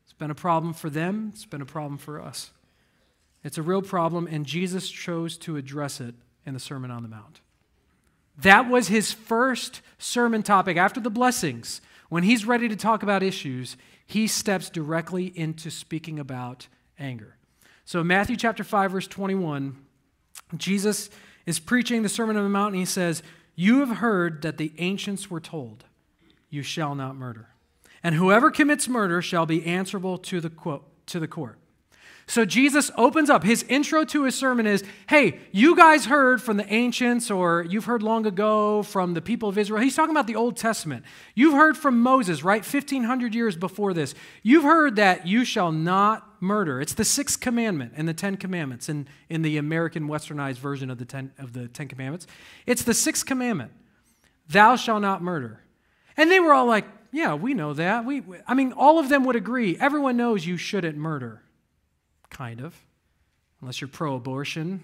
It's 0.03 0.13
been 0.13 0.31
a 0.31 0.35
problem 0.35 0.73
for 0.73 0.89
them, 0.89 1.31
it's 1.33 1.45
been 1.45 1.61
a 1.61 1.65
problem 1.65 1.97
for 1.97 2.21
us. 2.21 2.51
It's 3.47 3.57
a 3.57 3.63
real 3.63 3.81
problem, 3.81 4.27
and 4.29 4.45
Jesus 4.45 4.89
chose 4.89 5.37
to 5.37 5.55
address 5.55 6.01
it 6.01 6.15
in 6.45 6.53
the 6.53 6.59
Sermon 6.59 6.91
on 6.91 7.01
the 7.01 7.07
Mount. 7.07 7.39
That 8.37 8.69
was 8.69 8.89
his 8.89 9.13
first 9.13 9.79
sermon 9.97 10.43
topic 10.43 10.75
after 10.75 10.99
the 10.99 11.09
blessings. 11.09 11.79
When 12.09 12.23
he's 12.23 12.43
ready 12.43 12.67
to 12.67 12.75
talk 12.75 13.03
about 13.03 13.23
issues, 13.23 13.77
he 14.05 14.27
steps 14.27 14.69
directly 14.69 15.27
into 15.33 15.71
speaking 15.71 16.19
about 16.19 16.67
anger. 16.99 17.37
So, 17.85 18.03
Matthew 18.03 18.35
chapter 18.35 18.65
5, 18.65 18.91
verse 18.91 19.07
21, 19.07 19.77
Jesus 20.57 21.09
is 21.45 21.57
preaching 21.57 22.03
the 22.03 22.09
Sermon 22.09 22.35
on 22.35 22.43
the 22.43 22.49
Mount, 22.49 22.73
and 22.73 22.81
he 22.81 22.85
says, 22.85 23.23
You 23.55 23.79
have 23.79 23.99
heard 23.99 24.41
that 24.41 24.57
the 24.57 24.73
ancients 24.77 25.31
were 25.31 25.39
told, 25.39 25.85
You 26.49 26.63
shall 26.63 26.95
not 26.95 27.15
murder. 27.15 27.47
And 28.03 28.13
whoever 28.13 28.51
commits 28.51 28.89
murder 28.89 29.21
shall 29.21 29.45
be 29.45 29.65
answerable 29.65 30.17
to 30.17 30.41
the, 30.41 30.81
to 31.05 31.19
the 31.21 31.29
court. 31.29 31.57
So 32.29 32.43
Jesus 32.43 32.91
opens 32.97 33.29
up. 33.29 33.45
His 33.45 33.63
intro 33.63 34.03
to 34.03 34.25
his 34.25 34.35
sermon 34.35 34.67
is 34.67 34.83
Hey, 35.07 35.39
you 35.53 35.77
guys 35.77 36.05
heard 36.05 36.41
from 36.41 36.57
the 36.57 36.71
ancients, 36.71 37.31
or 37.31 37.65
you've 37.69 37.85
heard 37.85 38.03
long 38.03 38.25
ago 38.25 38.83
from 38.83 39.13
the 39.13 39.21
people 39.21 39.47
of 39.47 39.57
Israel. 39.57 39.81
He's 39.81 39.95
talking 39.95 40.11
about 40.11 40.27
the 40.27 40.35
Old 40.35 40.57
Testament. 40.57 41.05
You've 41.35 41.53
heard 41.53 41.77
from 41.77 42.01
Moses, 42.01 42.43
right? 42.43 42.61
1,500 42.61 43.33
years 43.33 43.55
before 43.55 43.93
this. 43.93 44.13
You've 44.43 44.63
heard 44.63 44.97
that 44.97 45.25
you 45.25 45.45
shall 45.45 45.71
not 45.71 46.41
murder. 46.41 46.81
It's 46.81 46.93
the 46.93 47.05
sixth 47.05 47.39
commandment 47.39 47.93
in 47.95 48.07
the 48.07 48.13
Ten 48.13 48.35
Commandments, 48.35 48.89
in, 48.89 49.07
in 49.29 49.41
the 49.41 49.55
American 49.55 50.09
westernized 50.09 50.57
version 50.57 50.89
of 50.89 50.97
the, 50.97 51.05
ten, 51.05 51.31
of 51.39 51.53
the 51.53 51.69
Ten 51.69 51.87
Commandments. 51.87 52.27
It's 52.65 52.83
the 52.83 52.93
sixth 52.93 53.25
commandment 53.25 53.71
Thou 54.49 54.75
shalt 54.75 55.01
not 55.01 55.23
murder. 55.23 55.61
And 56.17 56.29
they 56.29 56.41
were 56.41 56.53
all 56.53 56.65
like, 56.65 56.85
Yeah, 57.13 57.35
we 57.35 57.53
know 57.53 57.73
that. 57.73 58.03
We, 58.03 58.21
I 58.45 58.53
mean, 58.53 58.73
all 58.73 58.99
of 58.99 59.07
them 59.07 59.23
would 59.23 59.37
agree. 59.37 59.77
Everyone 59.79 60.17
knows 60.17 60.45
you 60.45 60.57
shouldn't 60.57 60.97
murder 60.97 61.41
kind 62.37 62.61
of, 62.61 62.75
unless 63.61 63.81
you're 63.81 63.87
pro 63.87 64.13
abortion, 64.13 64.79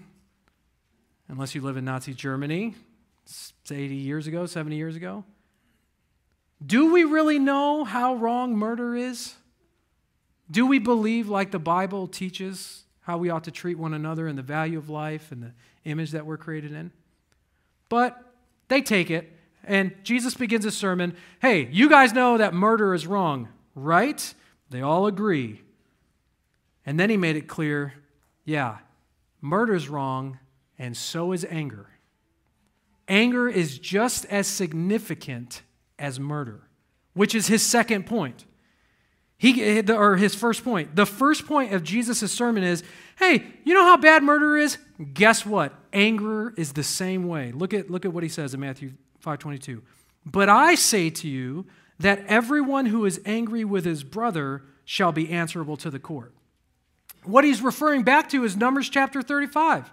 unless 1.28 1.54
you 1.54 1.60
live 1.60 1.76
in 1.76 1.84
Nazi 1.84 2.12
Germany, 2.12 2.74
it's 3.22 3.52
80 3.70 3.94
years 3.94 4.26
ago, 4.26 4.44
70 4.44 4.74
years 4.74 4.96
ago. 4.96 5.22
Do 6.64 6.92
we 6.92 7.04
really 7.04 7.38
know 7.38 7.84
how 7.84 8.16
wrong 8.16 8.56
murder 8.56 8.96
is? 8.96 9.34
Do 10.50 10.66
we 10.66 10.80
believe, 10.80 11.28
like 11.28 11.52
the 11.52 11.60
Bible 11.60 12.08
teaches, 12.08 12.82
how 13.02 13.18
we 13.18 13.30
ought 13.30 13.44
to 13.44 13.52
treat 13.52 13.78
one 13.78 13.94
another 13.94 14.26
and 14.26 14.36
the 14.36 14.42
value 14.42 14.76
of 14.76 14.90
life 14.90 15.30
and 15.30 15.40
the 15.40 15.52
image 15.84 16.10
that 16.10 16.26
we're 16.26 16.36
created 16.36 16.72
in? 16.72 16.90
But 17.88 18.20
they 18.66 18.82
take 18.82 19.12
it, 19.12 19.32
and 19.62 19.94
Jesus 20.02 20.34
begins 20.34 20.64
a 20.64 20.72
sermon 20.72 21.16
Hey, 21.40 21.68
you 21.70 21.88
guys 21.88 22.12
know 22.12 22.36
that 22.36 22.52
murder 22.52 22.94
is 22.94 23.06
wrong, 23.06 23.48
right? 23.76 24.34
They 24.70 24.80
all 24.80 25.06
agree. 25.06 25.60
And 26.86 26.98
then 26.98 27.10
he 27.10 27.16
made 27.16 27.36
it 27.36 27.48
clear 27.48 27.94
yeah, 28.44 28.78
murder's 29.40 29.88
wrong, 29.88 30.38
and 30.78 30.94
so 30.96 31.32
is 31.32 31.46
anger. 31.48 31.88
Anger 33.08 33.48
is 33.48 33.78
just 33.78 34.26
as 34.26 34.46
significant 34.46 35.62
as 35.98 36.20
murder, 36.20 36.68
which 37.14 37.34
is 37.34 37.46
his 37.46 37.62
second 37.62 38.04
point. 38.04 38.44
He, 39.36 39.80
or 39.90 40.16
his 40.16 40.34
first 40.34 40.64
point. 40.64 40.96
The 40.96 41.06
first 41.06 41.46
point 41.46 41.72
of 41.72 41.82
Jesus' 41.82 42.32
sermon 42.32 42.62
is 42.62 42.82
hey, 43.16 43.44
you 43.62 43.74
know 43.74 43.84
how 43.84 43.96
bad 43.96 44.22
murder 44.22 44.56
is? 44.56 44.78
Guess 45.12 45.46
what? 45.46 45.72
Anger 45.92 46.52
is 46.56 46.72
the 46.72 46.82
same 46.82 47.28
way. 47.28 47.52
Look 47.52 47.72
at, 47.72 47.90
look 47.90 48.04
at 48.04 48.12
what 48.12 48.22
he 48.24 48.28
says 48.28 48.54
in 48.54 48.60
Matthew 48.60 48.92
5.22. 49.24 49.82
But 50.26 50.48
I 50.48 50.74
say 50.74 51.10
to 51.10 51.28
you 51.28 51.66
that 52.00 52.24
everyone 52.26 52.86
who 52.86 53.04
is 53.04 53.20
angry 53.24 53.64
with 53.64 53.84
his 53.84 54.02
brother 54.02 54.62
shall 54.84 55.12
be 55.12 55.30
answerable 55.30 55.76
to 55.76 55.90
the 55.90 56.00
court. 56.00 56.34
What 57.24 57.44
he's 57.44 57.62
referring 57.62 58.02
back 58.02 58.28
to 58.30 58.44
is 58.44 58.56
Numbers 58.56 58.88
chapter 58.88 59.22
35. 59.22 59.90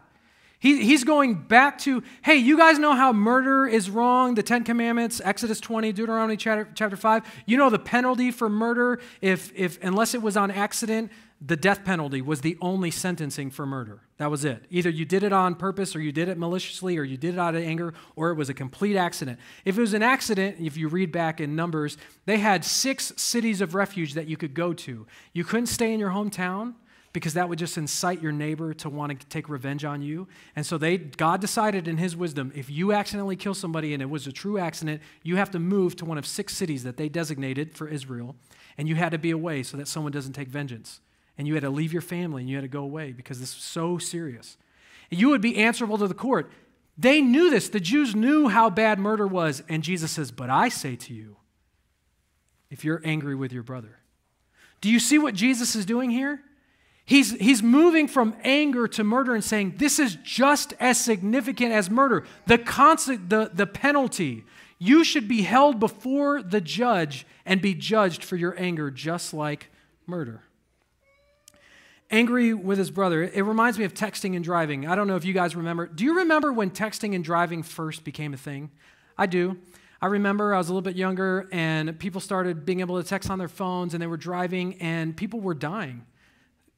He, 0.62 0.84
he's 0.84 1.04
going 1.04 1.34
back 1.34 1.80
to, 1.80 2.04
hey, 2.22 2.36
you 2.36 2.56
guys 2.56 2.78
know 2.78 2.94
how 2.94 3.12
murder 3.12 3.66
is 3.66 3.90
wrong, 3.90 4.36
the 4.36 4.44
Ten 4.44 4.64
Commandments, 4.64 5.20
Exodus 5.24 5.60
20, 5.60 5.92
Deuteronomy 5.92 6.38
chapter, 6.38 6.70
chapter 6.76 6.96
5. 6.96 7.24
You 7.48 7.58
know 7.58 7.72
the 7.72 7.80
penalty 7.80 8.30
for 8.30 8.48
murder, 8.48 9.00
if, 9.22 9.52
if 9.56 9.84
unless 9.84 10.14
it 10.14 10.22
was 10.22 10.38
on 10.38 10.52
accident, 10.52 11.12
the 11.44 11.56
death 11.56 11.84
penalty 11.84 12.22
was 12.22 12.42
the 12.42 12.60
only 12.62 12.92
sentencing 12.92 13.50
for 13.50 13.66
murder. 13.66 14.02
That 14.18 14.30
was 14.30 14.46
it. 14.46 14.64
Either 14.70 14.92
you 14.92 15.04
did 15.04 15.24
it 15.24 15.34
on 15.34 15.56
purpose, 15.56 15.96
or 15.96 16.00
you 16.00 16.12
did 16.12 16.30
it 16.30 16.38
maliciously, 16.38 16.96
or 17.00 17.04
you 17.04 17.18
did 17.18 17.34
it 17.34 17.40
out 17.40 17.56
of 17.56 17.64
anger, 17.64 17.96
or 18.16 18.30
it 18.30 18.36
was 18.36 18.50
a 18.50 18.54
complete 18.54 18.96
accident. 18.96 19.40
If 19.66 19.80
it 19.80 19.82
was 19.82 19.96
an 19.96 20.04
accident, 20.04 20.58
if 20.60 20.78
you 20.78 20.90
read 20.90 21.12
back 21.12 21.42
in 21.42 21.56
Numbers, 21.56 21.98
they 22.28 22.38
had 22.38 22.64
six 22.64 23.14
cities 23.18 23.62
of 23.62 23.74
refuge 23.74 24.14
that 24.14 24.28
you 24.28 24.38
could 24.38 24.54
go 24.54 24.74
to. 24.74 25.08
You 25.34 25.44
couldn't 25.44 25.66
stay 25.66 25.92
in 25.92 26.00
your 26.00 26.12
hometown 26.12 26.76
because 27.14 27.34
that 27.34 27.50
would 27.50 27.60
just 27.60 27.78
incite 27.78 28.22
your 28.22 28.32
neighbor 28.32 28.74
to 28.76 28.90
want 28.90 29.20
to 29.20 29.28
take 29.28 29.50
revenge 29.50 29.84
on 29.84 30.02
you. 30.02 30.28
And 30.56 30.66
so 30.66 30.78
they 30.78 30.98
God 30.98 31.42
decided 31.42 31.88
in 31.88 31.98
his 31.98 32.16
wisdom 32.16 32.52
if 32.56 32.70
you 32.70 32.94
accidentally 32.94 33.36
kill 33.36 33.54
somebody 33.54 33.94
and 33.94 34.02
it 34.02 34.10
was 34.10 34.28
a 34.28 34.32
true 34.32 34.58
accident, 34.58 35.02
you 35.24 35.36
have 35.36 35.52
to 35.52 35.60
move 35.60 35.96
to 35.98 36.06
one 36.06 36.18
of 36.18 36.26
six 36.26 36.56
cities 36.56 36.84
that 36.84 36.98
they 36.98 37.10
designated 37.10 37.76
for 37.76 37.88
Israel, 37.88 38.36
and 38.78 38.88
you 38.88 38.96
had 38.96 39.12
to 39.12 39.18
be 39.18 39.32
away 39.32 39.64
so 39.64 39.78
that 39.78 39.88
someone 39.88 40.12
doesn't 40.12 40.34
take 40.34 40.48
vengeance. 40.48 41.02
And 41.38 41.48
you 41.48 41.54
had 41.56 41.64
to 41.64 41.70
leave 41.70 41.94
your 41.94 42.02
family 42.02 42.44
and 42.44 42.50
you 42.50 42.58
had 42.58 42.64
to 42.64 42.68
go 42.68 42.84
away 42.84 43.14
because 43.14 43.40
this 43.40 43.56
was 43.56 43.64
so 43.64 43.98
serious. 43.98 44.58
And 45.10 45.20
you 45.20 45.30
would 45.30 45.42
be 45.42 45.58
answerable 45.58 45.98
to 45.98 46.08
the 46.08 46.14
court. 46.14 46.52
They 46.98 47.22
knew 47.22 47.50
this. 47.50 47.70
The 47.70 47.80
Jews 47.80 48.16
knew 48.16 48.50
how 48.50 48.70
bad 48.70 49.00
murder 49.00 49.26
was, 49.26 49.64
and 49.68 49.82
Jesus 49.82 50.12
says, 50.12 50.32
"But 50.32 50.50
I 50.50 50.70
say 50.70 50.96
to 50.98 51.14
you, 51.14 51.38
if 52.70 52.86
you're 52.86 53.02
angry 53.04 53.36
with 53.36 53.52
your 53.52 53.64
brother." 53.64 54.00
Do 54.82 54.90
you 54.90 55.00
see 55.00 55.18
what 55.18 55.36
Jesus 55.36 55.76
is 55.76 55.86
doing 55.86 56.10
here? 56.10 56.42
He's, 57.06 57.32
he's 57.32 57.64
moving 57.64 58.08
from 58.08 58.36
anger 58.44 58.88
to 58.90 59.04
murder 59.04 59.34
and 59.34 59.44
saying, 59.44 59.76
This 59.78 60.00
is 60.00 60.18
just 60.24 60.74
as 60.80 61.00
significant 61.00 61.72
as 61.72 61.90
murder. 61.90 62.26
The, 62.48 62.58
constant, 62.58 63.30
the, 63.30 63.52
the 63.54 63.68
penalty. 63.68 64.46
You 64.78 65.04
should 65.04 65.28
be 65.28 65.44
held 65.44 65.80
before 65.80 66.42
the 66.42 66.62
judge 66.62 67.26
and 67.46 67.62
be 67.62 67.74
judged 67.74 68.24
for 68.24 68.36
your 68.36 68.60
anger, 68.60 68.90
just 68.90 69.34
like 69.34 69.70
murder. 70.08 70.42
Angry 72.10 72.54
with 72.54 72.78
his 72.78 72.92
brother. 72.92 73.24
It 73.24 73.44
reminds 73.44 73.78
me 73.78 73.86
of 73.86 73.94
texting 73.94 74.36
and 74.36 74.44
driving. 74.44 74.88
I 74.88 74.96
don't 74.96 75.08
know 75.08 75.16
if 75.16 75.24
you 75.24 75.34
guys 75.34 75.56
remember. 75.56 75.88
Do 75.88 76.04
you 76.04 76.18
remember 76.18 76.52
when 76.52 76.72
texting 76.72 77.16
and 77.16 77.24
driving 77.24 77.64
first 77.64 78.04
became 78.04 78.34
a 78.34 78.38
thing? 78.38 78.72
I 79.18 79.28
do. 79.28 79.58
I 80.02 80.08
remember 80.08 80.54
I 80.54 80.58
was 80.58 80.68
a 80.68 80.72
little 80.72 80.82
bit 80.82 80.96
younger 80.96 81.48
and 81.52 81.98
people 82.00 82.20
started 82.20 82.66
being 82.66 82.80
able 82.80 83.02
to 83.02 83.08
text 83.08 83.30
on 83.30 83.38
their 83.38 83.48
phones 83.48 83.94
and 83.94 84.02
they 84.02 84.08
were 84.08 84.18
driving 84.18 84.82
and 84.82 85.16
people 85.16 85.40
were 85.40 85.54
dying 85.54 86.06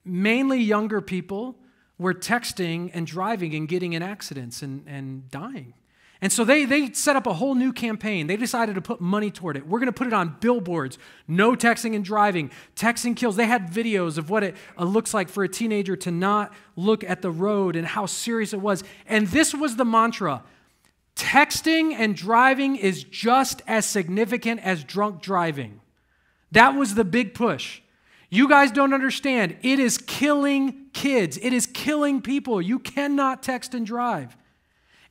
mainly 0.06 0.60
younger 0.60 1.02
people 1.02 1.56
were 1.98 2.14
texting 2.14 2.92
and 2.94 3.08
driving 3.08 3.54
and 3.56 3.68
getting 3.68 3.94
in 3.94 4.02
accidents 4.02 4.62
and, 4.62 4.84
and 4.88 5.30
dying. 5.30 5.74
And 6.22 6.32
so 6.32 6.46
they, 6.46 6.64
they 6.64 6.94
set 6.94 7.18
up 7.18 7.28
a 7.28 7.34
whole 7.34 7.54
new 7.54 7.74
campaign. 7.74 8.28
They 8.28 8.38
decided 8.38 8.76
to 8.76 8.82
put 8.82 9.02
money 9.02 9.30
toward 9.30 9.58
it. 9.58 9.68
We're 9.68 9.80
going 9.80 9.88
to 9.88 9.92
put 9.92 10.08
it 10.08 10.14
on 10.14 10.38
billboards. 10.40 10.98
No 11.28 11.54
texting 11.54 11.96
and 11.96 12.06
driving. 12.06 12.50
Texting 12.78 13.14
kills. 13.14 13.36
They 13.36 13.46
had 13.46 13.70
videos 13.70 14.18
of 14.18 14.30
what 14.30 14.42
it 14.42 14.56
uh, 14.78 14.86
looks 14.86 15.14
like 15.14 15.28
for 15.28 15.44
a 15.44 15.50
teenager 15.50 15.98
to 15.98 16.12
not 16.12 16.54
look 16.78 17.04
at 17.04 17.22
the 17.22 17.30
road 17.30 17.76
and 17.76 17.86
how 17.86 18.06
serious 18.06 18.54
it 18.54 18.62
was. 18.62 18.86
And 19.06 19.28
this 19.28 19.54
was 19.54 19.76
the 19.76 19.84
mantra 19.84 20.44
texting 21.16 21.94
and 21.94 22.16
driving 22.16 22.76
is 22.76 23.04
just 23.04 23.62
as 23.68 23.86
significant 23.86 24.62
as 24.62 24.84
drunk 24.84 25.22
driving. 25.22 25.80
That 26.52 26.76
was 26.76 26.96
the 26.96 27.04
big 27.04 27.34
push. 27.34 27.82
You 28.34 28.48
guys 28.48 28.72
don't 28.72 28.96
understand. 28.96 29.58
It 29.62 29.78
is 29.78 30.00
killing 30.00 30.88
kids, 30.92 31.38
it 31.38 31.54
is 31.54 31.68
killing 31.68 32.20
people. 32.20 32.60
You 32.60 32.80
cannot 32.80 33.44
text 33.44 33.76
and 33.76 33.86
drive. 33.86 34.36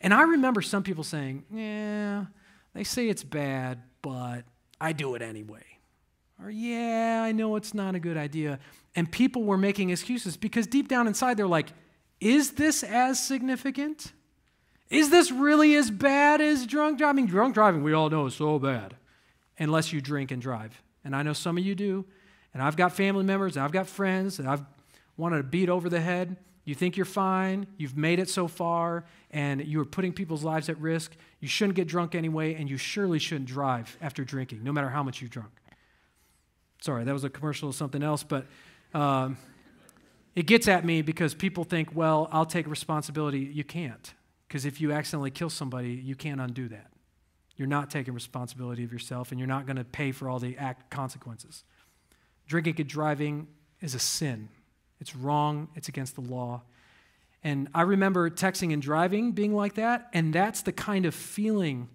And 0.00 0.12
I 0.12 0.22
remember 0.22 0.60
some 0.60 0.82
people 0.82 1.04
saying, 1.04 1.44
Yeah, 1.48 2.24
they 2.74 2.82
say 2.82 3.08
it's 3.08 3.22
bad, 3.22 3.80
but 4.02 4.42
I 4.80 4.90
do 4.90 5.14
it 5.14 5.22
anyway. 5.22 5.62
Or, 6.42 6.50
yeah, 6.50 7.22
I 7.24 7.30
know 7.30 7.54
it's 7.54 7.72
not 7.72 7.94
a 7.94 8.00
good 8.00 8.16
idea. 8.16 8.58
And 8.96 9.10
people 9.10 9.44
were 9.44 9.56
making 9.56 9.90
excuses 9.90 10.36
because 10.36 10.66
deep 10.66 10.88
down 10.88 11.06
inside 11.06 11.36
they're 11.36 11.46
like, 11.46 11.68
Is 12.20 12.54
this 12.54 12.82
as 12.82 13.24
significant? 13.24 14.10
Is 14.90 15.10
this 15.10 15.30
really 15.30 15.76
as 15.76 15.92
bad 15.92 16.40
as 16.40 16.66
drunk 16.66 16.98
driving? 16.98 17.22
I 17.22 17.22
mean, 17.22 17.30
Drunk 17.30 17.54
driving, 17.54 17.84
we 17.84 17.92
all 17.92 18.10
know, 18.10 18.26
is 18.26 18.34
so 18.34 18.58
bad, 18.58 18.96
unless 19.60 19.92
you 19.92 20.00
drink 20.00 20.32
and 20.32 20.42
drive. 20.42 20.82
And 21.04 21.14
I 21.14 21.22
know 21.22 21.34
some 21.34 21.56
of 21.56 21.64
you 21.64 21.76
do. 21.76 22.04
And 22.54 22.62
I've 22.62 22.76
got 22.76 22.92
family 22.92 23.24
members, 23.24 23.56
and 23.56 23.64
I've 23.64 23.72
got 23.72 23.86
friends 23.86 24.36
that 24.36 24.46
I've 24.46 24.62
wanted 25.16 25.38
to 25.38 25.42
beat 25.44 25.68
over 25.68 25.88
the 25.88 26.00
head. 26.00 26.36
You 26.64 26.74
think 26.74 26.96
you're 26.96 27.06
fine, 27.06 27.66
you've 27.76 27.96
made 27.96 28.20
it 28.20 28.28
so 28.28 28.46
far, 28.46 29.04
and 29.30 29.64
you're 29.64 29.84
putting 29.84 30.12
people's 30.12 30.44
lives 30.44 30.68
at 30.68 30.78
risk. 30.78 31.16
You 31.40 31.48
shouldn't 31.48 31.74
get 31.74 31.88
drunk 31.88 32.14
anyway, 32.14 32.54
and 32.54 32.70
you 32.70 32.76
surely 32.76 33.18
shouldn't 33.18 33.46
drive 33.46 33.96
after 34.00 34.22
drinking, 34.24 34.62
no 34.62 34.70
matter 34.70 34.88
how 34.88 35.02
much 35.02 35.20
you've 35.20 35.30
drunk. 35.30 35.50
Sorry, 36.80 37.04
that 37.04 37.12
was 37.12 37.24
a 37.24 37.30
commercial 37.30 37.68
of 37.68 37.74
something 37.74 38.02
else, 38.02 38.22
but 38.22 38.46
um, 38.94 39.36
it 40.36 40.46
gets 40.46 40.68
at 40.68 40.84
me 40.84 41.02
because 41.02 41.34
people 41.34 41.64
think, 41.64 41.90
well, 41.94 42.28
I'll 42.30 42.46
take 42.46 42.66
responsibility. 42.68 43.40
You 43.40 43.64
can't, 43.64 44.14
because 44.46 44.64
if 44.64 44.80
you 44.80 44.92
accidentally 44.92 45.30
kill 45.30 45.50
somebody, 45.50 45.92
you 45.92 46.14
can't 46.14 46.40
undo 46.40 46.68
that. 46.68 46.92
You're 47.56 47.68
not 47.68 47.90
taking 47.90 48.14
responsibility 48.14 48.84
of 48.84 48.92
yourself, 48.92 49.30
and 49.30 49.40
you're 49.40 49.48
not 49.48 49.66
going 49.66 49.76
to 49.76 49.84
pay 49.84 50.12
for 50.12 50.28
all 50.28 50.38
the 50.38 50.56
consequences. 50.90 51.64
Drinking 52.52 52.74
and 52.80 52.86
driving 52.86 53.46
is 53.80 53.94
a 53.94 53.98
sin. 53.98 54.50
It's 55.00 55.16
wrong, 55.16 55.68
it's 55.74 55.88
against 55.88 56.16
the 56.16 56.20
law. 56.20 56.60
And 57.42 57.66
I 57.74 57.80
remember 57.80 58.28
texting 58.28 58.74
and 58.74 58.82
driving 58.82 59.32
being 59.32 59.54
like 59.54 59.76
that, 59.76 60.10
and 60.12 60.34
that's 60.34 60.60
the 60.60 60.70
kind 60.70 61.06
of 61.06 61.14
feeling 61.14 61.88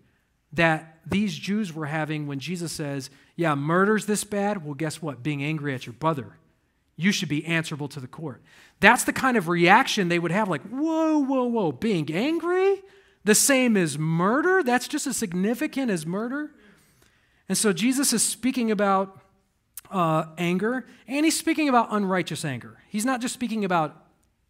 that 0.54 0.98
these 1.06 1.38
Jews 1.38 1.74
were 1.74 1.86
having 1.86 2.26
when 2.26 2.40
Jesus 2.40 2.72
says, 2.72 3.12
Yeah, 3.36 3.54
murder's 3.54 4.08
this 4.08 4.24
bad. 4.24 4.66
Well, 4.66 4.74
guess 4.74 5.00
what? 5.00 5.22
Being 5.22 5.44
angry 5.44 5.76
at 5.76 5.86
your 5.86 5.94
brother. 5.94 6.40
You 6.96 7.12
should 7.12 7.30
be 7.30 7.46
answerable 7.46 7.90
to 7.90 8.00
the 8.00 8.08
court. 8.08 8.42
That's 8.80 9.04
the 9.04 9.14
kind 9.14 9.38
of 9.38 9.50
reaction 9.50 10.10
they 10.10 10.18
would 10.18 10.32
have 10.32 10.50
like, 10.50 10.64
Whoa, 10.64 11.20
whoa, 11.20 11.44
whoa, 11.44 11.72
being 11.72 12.12
angry? 12.12 12.82
The 13.26 13.36
same 13.36 13.78
as 13.78 14.00
murder? 14.00 14.64
That's 14.64 14.88
just 14.88 15.06
as 15.06 15.18
significant 15.18 15.92
as 15.92 16.08
murder? 16.08 16.50
And 17.48 17.56
so 17.56 17.74
Jesus 17.74 18.12
is 18.12 18.24
speaking 18.24 18.72
about 18.72 19.22
uh, 19.92 20.26
anger, 20.38 20.86
and 21.08 21.26
he's 21.26 21.38
speaking 21.38 21.70
about 21.70 21.88
unrighteous 21.92 22.44
anger. 22.46 22.78
He's 22.90 23.06
not 23.06 23.22
just 23.22 23.34
speaking 23.34 23.66
about 23.66 24.06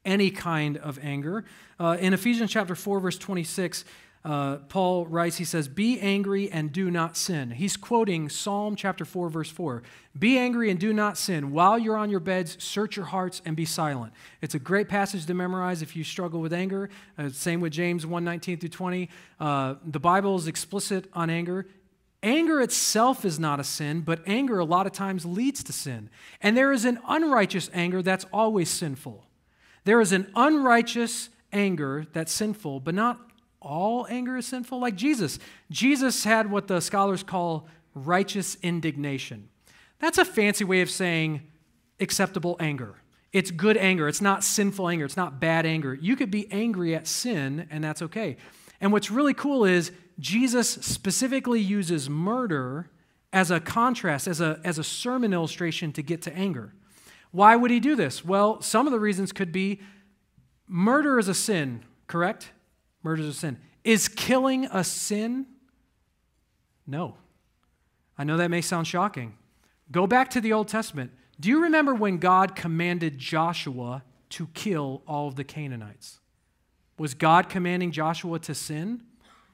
any 0.05 0.31
kind 0.31 0.77
of 0.77 0.97
anger. 1.01 1.45
Uh, 1.79 1.97
in 1.99 2.13
Ephesians 2.13 2.51
chapter 2.51 2.75
4, 2.75 2.99
verse 2.99 3.17
26, 3.17 3.83
uh, 4.27 4.57
Paul 4.67 5.05
writes, 5.05 5.37
he 5.37 5.45
says, 5.45 5.67
Be 5.67 5.99
angry 6.01 6.51
and 6.51 6.71
do 6.71 6.91
not 6.91 7.15
sin. 7.15 7.51
He's 7.51 7.77
quoting 7.77 8.27
Psalm 8.27 8.75
chapter 8.75 9.05
4, 9.05 9.29
verse 9.29 9.49
4. 9.49 9.83
Be 10.17 10.37
angry 10.37 10.69
and 10.69 10.77
do 10.77 10.91
not 10.91 11.17
sin. 11.17 11.51
While 11.51 11.79
you're 11.79 11.95
on 11.95 12.09
your 12.09 12.19
beds, 12.19 12.61
search 12.61 12.97
your 12.97 13.05
hearts 13.05 13.41
and 13.45 13.55
be 13.55 13.63
silent. 13.63 14.11
It's 14.41 14.55
a 14.55 14.59
great 14.59 14.89
passage 14.89 15.25
to 15.27 15.33
memorize 15.33 15.81
if 15.81 15.95
you 15.95 16.03
struggle 16.03 16.41
with 16.41 16.51
anger. 16.51 16.89
Uh, 17.17 17.29
same 17.29 17.61
with 17.61 17.71
James 17.71 18.05
1 18.05 18.23
19 18.23 18.59
through 18.59 18.69
20. 18.69 19.09
Uh, 19.39 19.75
the 19.85 19.99
Bible 19.99 20.35
is 20.35 20.47
explicit 20.47 21.05
on 21.13 21.29
anger. 21.29 21.65
Anger 22.27 22.59
itself 22.59 23.23
is 23.23 23.39
not 23.39 23.61
a 23.61 23.63
sin, 23.63 24.01
but 24.01 24.19
anger 24.27 24.59
a 24.59 24.65
lot 24.65 24.85
of 24.85 24.91
times 24.91 25.25
leads 25.25 25.63
to 25.63 25.71
sin. 25.71 26.09
And 26.41 26.57
there 26.57 26.73
is 26.73 26.83
an 26.83 26.99
unrighteous 27.07 27.69
anger 27.73 28.01
that's 28.01 28.25
always 28.33 28.69
sinful. 28.69 29.25
There 29.85 30.01
is 30.01 30.11
an 30.11 30.29
unrighteous 30.35 31.29
anger 31.53 32.05
that's 32.11 32.33
sinful, 32.33 32.81
but 32.81 32.93
not 32.93 33.31
all 33.61 34.05
anger 34.09 34.35
is 34.35 34.45
sinful. 34.45 34.77
Like 34.77 34.97
Jesus. 34.97 35.39
Jesus 35.71 36.25
had 36.25 36.51
what 36.51 36.67
the 36.67 36.81
scholars 36.81 37.23
call 37.23 37.69
righteous 37.95 38.57
indignation. 38.61 39.47
That's 39.99 40.17
a 40.17 40.25
fancy 40.25 40.65
way 40.65 40.81
of 40.81 40.89
saying 40.89 41.43
acceptable 42.01 42.57
anger. 42.59 42.95
It's 43.31 43.51
good 43.51 43.77
anger. 43.77 44.09
It's 44.09 44.21
not 44.21 44.43
sinful 44.43 44.89
anger. 44.89 45.05
It's 45.05 45.15
not 45.15 45.39
bad 45.39 45.65
anger. 45.65 45.93
You 45.93 46.17
could 46.17 46.31
be 46.31 46.51
angry 46.51 46.93
at 46.93 47.07
sin, 47.07 47.67
and 47.71 47.81
that's 47.81 48.01
okay. 48.01 48.35
And 48.81 48.91
what's 48.91 49.09
really 49.09 49.33
cool 49.33 49.63
is 49.63 49.93
Jesus 50.19 50.69
specifically 50.69 51.59
uses 51.59 52.09
murder 52.09 52.89
as 53.31 53.51
a 53.51 53.59
contrast, 53.59 54.27
as 54.27 54.41
a, 54.41 54.59
as 54.63 54.79
a 54.79 54.83
sermon 54.83 55.33
illustration 55.33 55.91
to 55.93 56.01
get 56.01 56.21
to 56.23 56.35
anger. 56.35 56.73
Why 57.31 57.55
would 57.55 57.71
he 57.71 57.79
do 57.79 57.95
this? 57.95 58.25
Well, 58.25 58.61
some 58.61 58.87
of 58.87 58.93
the 58.93 58.99
reasons 58.99 59.31
could 59.31 59.51
be 59.51 59.81
murder 60.67 61.19
is 61.19 61.27
a 61.27 61.33
sin, 61.33 61.83
correct? 62.07 62.51
Murder 63.03 63.21
is 63.21 63.29
a 63.29 63.33
sin. 63.33 63.57
Is 63.83 64.07
killing 64.07 64.65
a 64.65 64.83
sin? 64.83 65.45
No. 66.85 67.15
I 68.17 68.23
know 68.23 68.37
that 68.37 68.49
may 68.49 68.61
sound 68.61 68.87
shocking. 68.87 69.37
Go 69.91 70.07
back 70.07 70.29
to 70.31 70.41
the 70.41 70.53
Old 70.53 70.67
Testament. 70.67 71.11
Do 71.39 71.49
you 71.49 71.61
remember 71.61 71.93
when 71.93 72.17
God 72.17 72.55
commanded 72.55 73.17
Joshua 73.17 74.03
to 74.29 74.47
kill 74.47 75.03
all 75.07 75.27
of 75.27 75.35
the 75.35 75.43
Canaanites? 75.43 76.19
Was 76.97 77.13
God 77.13 77.47
commanding 77.47 77.91
Joshua 77.91 78.39
to 78.39 78.55
sin? 78.55 79.03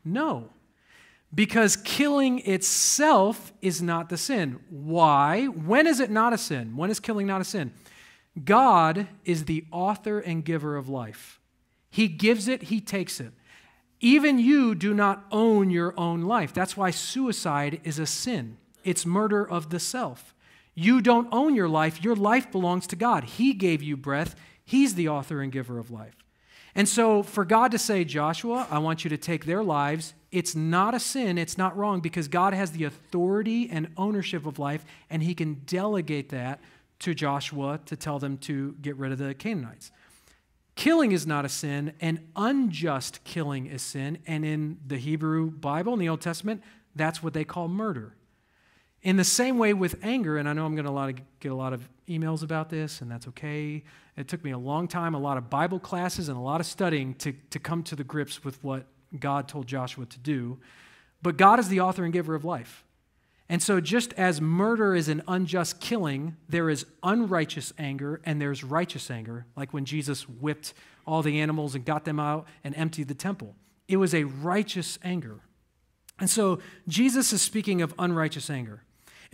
No. 0.03 0.49
Because 1.33 1.77
killing 1.77 2.39
itself 2.39 3.53
is 3.61 3.81
not 3.81 4.09
the 4.09 4.17
sin. 4.17 4.59
Why? 4.69 5.45
When 5.45 5.87
is 5.87 5.99
it 5.99 6.11
not 6.11 6.33
a 6.33 6.37
sin? 6.37 6.75
When 6.77 6.91
is 6.91 6.99
killing 6.99 7.25
not 7.25 7.41
a 7.41 7.45
sin? 7.45 7.73
God 8.43 9.07
is 9.25 9.45
the 9.45 9.65
author 9.71 10.19
and 10.19 10.45
giver 10.45 10.75
of 10.75 10.89
life. 10.89 11.39
He 11.89 12.07
gives 12.07 12.47
it, 12.47 12.63
He 12.63 12.81
takes 12.81 13.19
it. 13.19 13.33
Even 13.99 14.37
you 14.37 14.75
do 14.75 14.93
not 14.93 15.25
own 15.31 15.69
your 15.69 15.97
own 15.97 16.23
life. 16.23 16.53
That's 16.53 16.75
why 16.75 16.91
suicide 16.91 17.79
is 17.83 17.99
a 17.99 18.05
sin, 18.05 18.57
it's 18.83 19.05
murder 19.05 19.47
of 19.47 19.69
the 19.69 19.79
self. 19.79 20.35
You 20.75 21.01
don't 21.01 21.29
own 21.31 21.53
your 21.55 21.69
life, 21.69 22.03
your 22.03 22.15
life 22.15 22.51
belongs 22.51 22.87
to 22.87 22.95
God. 22.95 23.23
He 23.23 23.53
gave 23.53 23.81
you 23.81 23.95
breath, 23.95 24.35
He's 24.65 24.95
the 24.95 25.07
author 25.09 25.41
and 25.41 25.51
giver 25.51 25.77
of 25.79 25.91
life. 25.91 26.22
And 26.75 26.89
so, 26.89 27.21
for 27.21 27.45
God 27.45 27.71
to 27.71 27.77
say, 27.77 28.03
Joshua, 28.03 28.67
I 28.71 28.79
want 28.79 29.03
you 29.03 29.09
to 29.11 29.17
take 29.17 29.45
their 29.45 29.63
lives, 29.63 30.15
it's 30.31 30.55
not 30.55 30.95
a 30.95 30.99
sin, 30.99 31.37
it's 31.37 31.57
not 31.57 31.77
wrong, 31.77 31.99
because 31.99 32.27
God 32.27 32.53
has 32.53 32.71
the 32.71 32.85
authority 32.85 33.69
and 33.69 33.89
ownership 33.95 34.47
of 34.47 34.57
life, 34.57 34.83
and 35.09 35.21
He 35.21 35.35
can 35.35 35.61
delegate 35.65 36.29
that 36.29 36.59
to 36.99 37.13
Joshua 37.13 37.79
to 37.85 37.95
tell 37.95 38.17
them 38.17 38.37
to 38.39 38.75
get 38.81 38.95
rid 38.95 39.11
of 39.11 39.19
the 39.19 39.35
Canaanites. 39.35 39.91
Killing 40.75 41.11
is 41.11 41.27
not 41.27 41.45
a 41.45 41.49
sin, 41.49 41.93
and 42.01 42.19
unjust 42.35 43.23
killing 43.23 43.67
is 43.67 43.83
sin. 43.83 44.17
And 44.25 44.43
in 44.43 44.79
the 44.87 44.97
Hebrew 44.97 45.51
Bible, 45.51 45.93
in 45.93 45.99
the 45.99 46.09
Old 46.09 46.21
Testament, 46.21 46.63
that's 46.95 47.21
what 47.21 47.33
they 47.33 47.43
call 47.43 47.67
murder. 47.67 48.15
In 49.03 49.17
the 49.17 49.23
same 49.23 49.59
way 49.59 49.73
with 49.73 49.97
anger, 50.01 50.37
and 50.37 50.49
I 50.49 50.53
know 50.53 50.65
I'm 50.65 50.75
going 50.75 50.85
to 50.85 51.21
get 51.39 51.51
a 51.51 51.55
lot 51.55 51.73
of 51.73 51.87
emails 52.07 52.43
about 52.43 52.69
this, 52.69 53.01
and 53.01 53.09
that's 53.09 53.27
okay. 53.29 53.83
It 54.17 54.27
took 54.27 54.43
me 54.43 54.51
a 54.51 54.57
long 54.57 54.87
time, 54.87 55.15
a 55.15 55.19
lot 55.19 55.37
of 55.37 55.49
Bible 55.49 55.79
classes, 55.79 56.29
and 56.29 56.37
a 56.37 56.41
lot 56.41 56.59
of 56.59 56.65
studying 56.65 57.15
to, 57.15 57.33
to 57.49 57.59
come 57.59 57.83
to 57.83 57.95
the 57.95 58.03
grips 58.03 58.43
with 58.43 58.63
what 58.63 58.85
God 59.19 59.47
told 59.47 59.67
Joshua 59.67 60.05
to 60.05 60.19
do. 60.19 60.59
But 61.21 61.37
God 61.37 61.59
is 61.59 61.69
the 61.69 61.79
author 61.79 62.03
and 62.03 62.13
giver 62.13 62.35
of 62.35 62.43
life. 62.43 62.83
And 63.49 63.61
so, 63.61 63.79
just 63.81 64.13
as 64.13 64.41
murder 64.41 64.95
is 64.95 65.09
an 65.09 65.21
unjust 65.27 65.79
killing, 65.79 66.37
there 66.47 66.69
is 66.69 66.85
unrighteous 67.03 67.73
anger 67.77 68.21
and 68.23 68.41
there's 68.41 68.63
righteous 68.63 69.11
anger, 69.11 69.45
like 69.55 69.73
when 69.73 69.85
Jesus 69.85 70.27
whipped 70.27 70.73
all 71.05 71.21
the 71.21 71.39
animals 71.39 71.75
and 71.75 71.85
got 71.85 72.05
them 72.05 72.19
out 72.19 72.47
and 72.63 72.75
emptied 72.75 73.09
the 73.09 73.13
temple. 73.13 73.55
It 73.87 73.97
was 73.97 74.15
a 74.15 74.23
righteous 74.23 74.97
anger. 75.03 75.41
And 76.19 76.29
so, 76.29 76.59
Jesus 76.87 77.33
is 77.33 77.41
speaking 77.41 77.81
of 77.81 77.93
unrighteous 77.99 78.49
anger. 78.49 78.83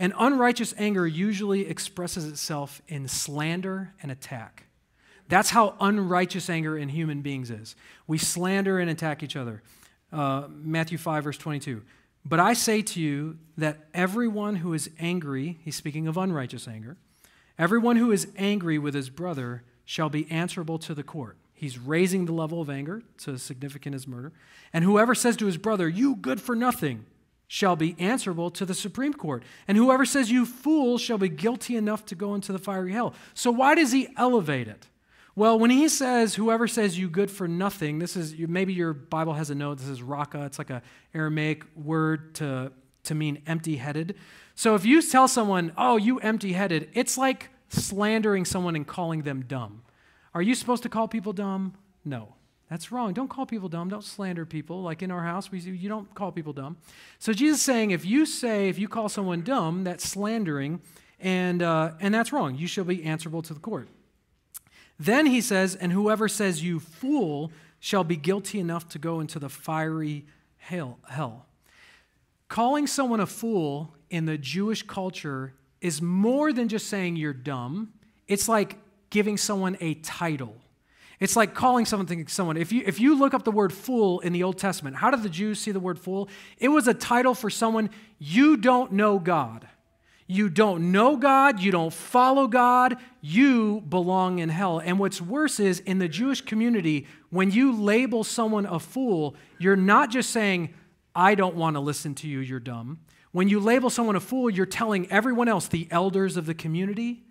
And 0.00 0.14
unrighteous 0.18 0.74
anger 0.78 1.06
usually 1.06 1.68
expresses 1.68 2.26
itself 2.26 2.80
in 2.88 3.06
slander 3.06 3.92
and 4.02 4.10
attack. 4.10 4.64
That's 5.28 5.50
how 5.50 5.76
unrighteous 5.78 6.48
anger 6.48 6.76
in 6.76 6.88
human 6.88 7.20
beings 7.20 7.50
is. 7.50 7.76
We 8.06 8.16
slander 8.16 8.80
and 8.80 8.90
attack 8.90 9.22
each 9.22 9.36
other. 9.36 9.62
Uh, 10.10 10.44
Matthew 10.48 10.96
5, 10.96 11.24
verse 11.24 11.36
22. 11.36 11.82
But 12.24 12.40
I 12.40 12.54
say 12.54 12.80
to 12.80 13.00
you 13.00 13.38
that 13.58 13.88
everyone 13.92 14.56
who 14.56 14.72
is 14.72 14.90
angry, 14.98 15.58
he's 15.62 15.76
speaking 15.76 16.08
of 16.08 16.16
unrighteous 16.16 16.66
anger, 16.66 16.96
everyone 17.58 17.96
who 17.96 18.10
is 18.10 18.26
angry 18.36 18.78
with 18.78 18.94
his 18.94 19.10
brother 19.10 19.62
shall 19.84 20.08
be 20.08 20.28
answerable 20.30 20.78
to 20.78 20.94
the 20.94 21.02
court. 21.02 21.36
He's 21.52 21.78
raising 21.78 22.24
the 22.24 22.32
level 22.32 22.62
of 22.62 22.70
anger 22.70 23.02
to 23.18 23.36
significant 23.36 23.94
as 23.94 24.08
murder. 24.08 24.32
And 24.72 24.82
whoever 24.82 25.14
says 25.14 25.36
to 25.36 25.46
his 25.46 25.58
brother, 25.58 25.88
You 25.88 26.16
good 26.16 26.40
for 26.40 26.56
nothing, 26.56 27.04
shall 27.52 27.74
be 27.74 27.96
answerable 27.98 28.48
to 28.48 28.64
the 28.64 28.74
Supreme 28.74 29.12
Court. 29.12 29.42
And 29.66 29.76
whoever 29.76 30.04
says, 30.04 30.30
You 30.30 30.46
fool, 30.46 30.98
shall 30.98 31.18
be 31.18 31.28
guilty 31.28 31.74
enough 31.74 32.06
to 32.06 32.14
go 32.14 32.36
into 32.36 32.52
the 32.52 32.60
fiery 32.60 32.92
hell. 32.92 33.12
So 33.34 33.50
why 33.50 33.74
does 33.74 33.90
he 33.90 34.06
elevate 34.16 34.68
it? 34.68 34.86
Well, 35.34 35.58
when 35.58 35.70
he 35.70 35.88
says, 35.88 36.36
whoever 36.36 36.68
says 36.68 36.96
you 36.96 37.10
good 37.10 37.28
for 37.28 37.48
nothing, 37.48 37.98
this 37.98 38.16
is, 38.16 38.38
maybe 38.38 38.72
your 38.72 38.92
Bible 38.92 39.32
has 39.32 39.50
a 39.50 39.56
note, 39.56 39.78
this 39.78 39.88
is 39.88 40.00
raka, 40.00 40.44
it's 40.44 40.58
like 40.58 40.70
a 40.70 40.80
Aramaic 41.12 41.64
word 41.74 42.36
to, 42.36 42.70
to 43.04 43.14
mean 43.16 43.42
empty 43.48 43.76
headed. 43.76 44.14
So 44.54 44.76
if 44.76 44.84
you 44.84 45.02
tell 45.02 45.26
someone, 45.26 45.72
oh, 45.76 45.96
you 45.96 46.20
empty 46.20 46.52
headed, 46.52 46.88
it's 46.92 47.18
like 47.18 47.48
slandering 47.68 48.44
someone 48.44 48.76
and 48.76 48.86
calling 48.86 49.22
them 49.22 49.42
dumb. 49.42 49.82
Are 50.34 50.42
you 50.42 50.54
supposed 50.54 50.84
to 50.84 50.88
call 50.88 51.08
people 51.08 51.32
dumb? 51.32 51.74
No. 52.04 52.36
That's 52.70 52.92
wrong. 52.92 53.12
Don't 53.12 53.28
call 53.28 53.46
people 53.46 53.68
dumb. 53.68 53.88
Don't 53.88 54.04
slander 54.04 54.46
people. 54.46 54.80
Like 54.82 55.02
in 55.02 55.10
our 55.10 55.24
house, 55.24 55.50
we 55.50 55.58
you 55.58 55.88
don't 55.88 56.14
call 56.14 56.30
people 56.30 56.52
dumb. 56.52 56.76
So 57.18 57.32
Jesus 57.32 57.58
is 57.58 57.64
saying, 57.64 57.90
if 57.90 58.06
you 58.06 58.24
say, 58.24 58.68
if 58.68 58.78
you 58.78 58.86
call 58.86 59.08
someone 59.08 59.42
dumb, 59.42 59.82
that's 59.82 60.08
slandering, 60.08 60.80
and 61.18 61.62
uh, 61.62 61.92
and 62.00 62.14
that's 62.14 62.32
wrong. 62.32 62.54
You 62.54 62.68
shall 62.68 62.84
be 62.84 63.02
answerable 63.02 63.42
to 63.42 63.54
the 63.54 63.60
court. 63.60 63.88
Then 65.00 65.26
he 65.26 65.40
says, 65.40 65.74
And 65.74 65.90
whoever 65.90 66.28
says 66.28 66.62
you 66.62 66.78
fool 66.78 67.50
shall 67.80 68.04
be 68.04 68.16
guilty 68.16 68.60
enough 68.60 68.88
to 68.90 68.98
go 69.00 69.18
into 69.18 69.40
the 69.40 69.48
fiery 69.48 70.24
hell. 70.58 70.98
hell. 71.08 71.46
Calling 72.48 72.86
someone 72.86 73.18
a 73.18 73.26
fool 73.26 73.94
in 74.10 74.26
the 74.26 74.38
Jewish 74.38 74.82
culture 74.84 75.54
is 75.80 76.00
more 76.00 76.52
than 76.52 76.68
just 76.68 76.86
saying 76.86 77.16
you're 77.16 77.32
dumb. 77.32 77.92
It's 78.28 78.48
like 78.48 78.78
giving 79.08 79.36
someone 79.36 79.76
a 79.80 79.94
title. 79.94 80.56
It's 81.20 81.36
like 81.36 81.54
calling 81.54 81.84
something 81.84 82.26
someone. 82.26 82.56
If 82.56 82.72
you 82.72 82.82
if 82.84 82.98
you 82.98 83.18
look 83.18 83.34
up 83.34 83.44
the 83.44 83.52
word 83.52 83.72
fool 83.72 84.20
in 84.20 84.32
the 84.32 84.42
Old 84.42 84.58
Testament, 84.58 84.96
how 84.96 85.10
did 85.10 85.22
the 85.22 85.28
Jews 85.28 85.60
see 85.60 85.70
the 85.70 85.80
word 85.80 85.98
fool? 85.98 86.28
It 86.58 86.68
was 86.68 86.88
a 86.88 86.94
title 86.94 87.34
for 87.34 87.50
someone 87.50 87.90
you 88.18 88.56
don't 88.56 88.92
know 88.92 89.18
God 89.18 89.68
you 90.30 90.48
don't 90.48 90.92
know 90.92 91.16
God, 91.16 91.58
you 91.58 91.72
don't 91.72 91.92
follow 91.92 92.46
God, 92.46 92.98
you 93.20 93.80
belong 93.88 94.38
in 94.38 94.48
hell. 94.48 94.78
And 94.78 94.96
what's 94.96 95.20
worse 95.20 95.58
is 95.58 95.80
in 95.80 95.98
the 95.98 96.06
Jewish 96.06 96.40
community, 96.40 97.08
when 97.30 97.50
you 97.50 97.72
label 97.72 98.22
someone 98.22 98.64
a 98.64 98.78
fool, 98.78 99.34
you're 99.58 99.74
not 99.74 100.08
just 100.08 100.30
saying, 100.30 100.72
I 101.16 101.34
don't 101.34 101.56
want 101.56 101.74
to 101.74 101.80
listen 101.80 102.14
to 102.14 102.28
you, 102.28 102.38
you're 102.38 102.60
dumb. 102.60 103.00
When 103.32 103.48
you 103.48 103.58
label 103.58 103.90
someone 103.90 104.14
a 104.14 104.20
fool, 104.20 104.48
you're 104.48 104.66
telling 104.66 105.10
everyone 105.10 105.48
else, 105.48 105.66
the 105.66 105.88
elders 105.90 106.36
of 106.36 106.46
the 106.46 106.54
community, 106.54 107.24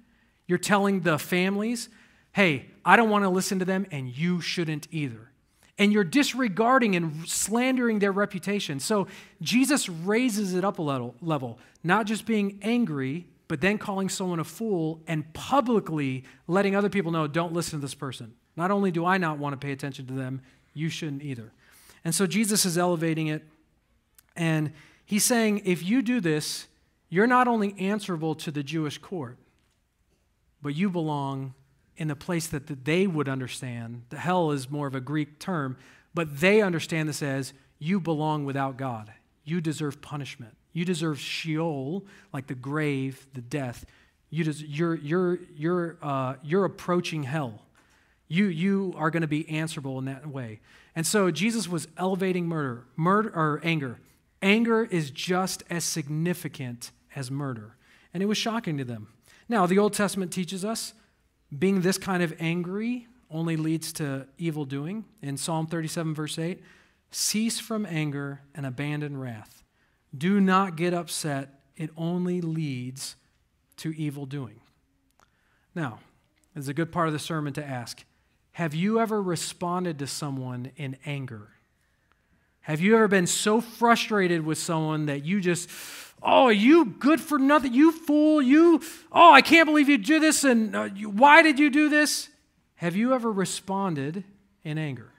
you're 0.45 0.57
telling 0.57 0.99
the 0.99 1.17
families, 1.17 1.87
hey, 2.31 2.67
I 2.85 2.95
don't 2.95 3.09
want 3.09 3.23
to 3.23 3.29
listen 3.29 3.59
to 3.59 3.65
them, 3.65 3.85
and 3.91 4.09
you 4.09 4.41
shouldn't 4.41 4.87
either 4.91 5.29
and 5.79 5.93
you're 5.93 6.03
disregarding 6.03 6.95
and 6.97 7.27
slandering 7.27 7.99
their 7.99 8.11
reputation. 8.11 8.81
So 8.81 9.07
Jesus 9.41 9.87
raises 9.87 10.53
it 10.53 10.65
up 10.65 10.77
a 10.77 10.81
level, 10.81 11.57
not 11.83 12.05
just 12.05 12.25
being 12.25 12.59
angry, 12.61 13.27
but 13.47 13.61
then 13.61 13.77
calling 13.77 14.09
someone 14.09 14.41
a 14.41 14.43
fool 14.43 15.01
and 15.07 15.33
publicly 15.33 16.25
letting 16.47 16.75
other 16.75 16.89
people 16.89 17.11
know, 17.11 17.27
don't 17.27 17.53
listen 17.53 17.79
to 17.79 17.81
this 17.81 17.95
person. 17.95 18.33
Not 18.57 18.71
only 18.71 18.91
do 18.91 19.05
I 19.05 19.17
not 19.17 19.39
want 19.39 19.53
to 19.53 19.65
pay 19.65 19.71
attention 19.71 20.05
to 20.07 20.13
them, 20.13 20.41
you 20.73 20.89
shouldn't 20.89 21.23
either. 21.23 21.53
And 22.03 22.13
so 22.13 22.27
Jesus 22.27 22.65
is 22.65 22.77
elevating 22.77 23.27
it, 23.27 23.47
and 24.35 24.73
he's 25.05 25.23
saying, 25.23 25.61
if 25.63 25.81
you 25.81 26.01
do 26.01 26.19
this, 26.19 26.67
you're 27.09 27.25
not 27.25 27.47
only 27.47 27.73
answerable 27.79 28.35
to 28.35 28.51
the 28.51 28.63
Jewish 28.63 28.97
court, 28.97 29.37
but 30.61 30.75
you 30.75 30.89
belong 30.89 31.53
in 31.99 32.09
a 32.09 32.15
place 32.15 32.47
that 32.47 32.85
they 32.85 33.05
would 33.05 33.29
understand. 33.29 34.03
The 34.09 34.17
hell 34.17 34.51
is 34.51 34.71
more 34.71 34.87
of 34.87 34.95
a 34.95 35.01
Greek 35.01 35.37
term, 35.37 35.77
but 36.13 36.39
they 36.39 36.61
understand 36.61 37.09
this 37.09 37.21
as 37.21 37.53
you 37.77 37.99
belong 37.99 38.45
without 38.45 38.77
God. 38.77 39.11
You 39.43 39.61
deserve 39.61 40.01
punishment. 40.01 40.55
You 40.71 40.85
deserve 40.85 41.19
Sheol, 41.19 42.05
like 42.33 42.47
the 42.47 42.55
grave, 42.55 43.27
the 43.33 43.41
death. 43.41 43.85
You 44.29 44.45
des- 44.45 44.65
you're, 44.65 44.95
you're, 44.95 45.39
you're, 45.55 45.97
uh, 46.01 46.35
you're 46.41 46.65
approaching 46.65 47.23
hell. 47.23 47.65
You, 48.29 48.45
you 48.45 48.93
are 48.95 49.11
going 49.11 49.21
to 49.21 49.27
be 49.27 49.49
answerable 49.49 49.99
in 49.99 50.05
that 50.05 50.25
way. 50.25 50.61
And 50.95 51.05
so 51.05 51.31
Jesus 51.31 51.67
was 51.67 51.87
elevating 51.97 52.47
murder, 52.47 52.85
murder 52.95 53.29
or 53.29 53.59
anger. 53.63 53.99
Anger 54.41 54.85
is 54.85 55.11
just 55.11 55.63
as 55.69 55.83
significant 55.83 56.91
as 57.13 57.29
murder. 57.29 57.75
And 58.13 58.23
it 58.23 58.27
was 58.27 58.37
shocking 58.37 58.77
to 58.77 58.85
them. 58.85 59.09
Now, 59.49 59.65
the 59.65 59.79
Old 59.79 59.93
Testament 59.93 60.31
teaches 60.31 60.63
us 60.63 60.93
being 61.57 61.81
this 61.81 61.97
kind 61.97 62.21
of 62.21 62.33
angry 62.39 63.07
only 63.31 63.57
leads 63.57 63.93
to 63.93 64.27
evil 64.37 64.65
doing. 64.65 65.05
In 65.21 65.37
Psalm 65.37 65.67
37, 65.67 66.13
verse 66.13 66.37
8, 66.37 66.61
cease 67.11 67.59
from 67.59 67.85
anger 67.85 68.41
and 68.53 68.65
abandon 68.65 69.17
wrath. 69.17 69.63
Do 70.15 70.39
not 70.39 70.75
get 70.75 70.93
upset, 70.93 71.61
it 71.75 71.91
only 71.95 72.41
leads 72.41 73.15
to 73.77 73.95
evil 73.95 74.25
doing. 74.25 74.59
Now, 75.75 75.99
it's 76.55 76.67
a 76.67 76.73
good 76.73 76.91
part 76.91 77.07
of 77.07 77.13
the 77.13 77.19
sermon 77.19 77.53
to 77.53 77.65
ask 77.65 78.03
Have 78.53 78.73
you 78.73 78.99
ever 78.99 79.21
responded 79.21 79.99
to 79.99 80.07
someone 80.07 80.71
in 80.75 80.97
anger? 81.05 81.49
Have 82.61 82.81
you 82.81 82.95
ever 82.95 83.07
been 83.07 83.27
so 83.27 83.61
frustrated 83.61 84.45
with 84.45 84.57
someone 84.57 85.05
that 85.07 85.23
you 85.23 85.39
just 85.41 85.69
Oh, 86.21 86.49
you 86.49 86.85
good 86.85 87.21
for 87.21 87.39
nothing? 87.39 87.73
You 87.73 87.91
fool. 87.91 88.41
You, 88.41 88.81
oh, 89.11 89.31
I 89.31 89.41
can't 89.41 89.65
believe 89.65 89.89
you 89.89 89.97
do 89.97 90.19
this. 90.19 90.43
And 90.43 90.75
uh, 90.75 90.89
you, 90.95 91.09
why 91.09 91.41
did 91.41 91.59
you 91.59 91.69
do 91.69 91.89
this? 91.89 92.29
Have 92.75 92.95
you 92.95 93.13
ever 93.13 93.31
responded 93.31 94.23
in 94.63 94.77
anger? 94.77 95.11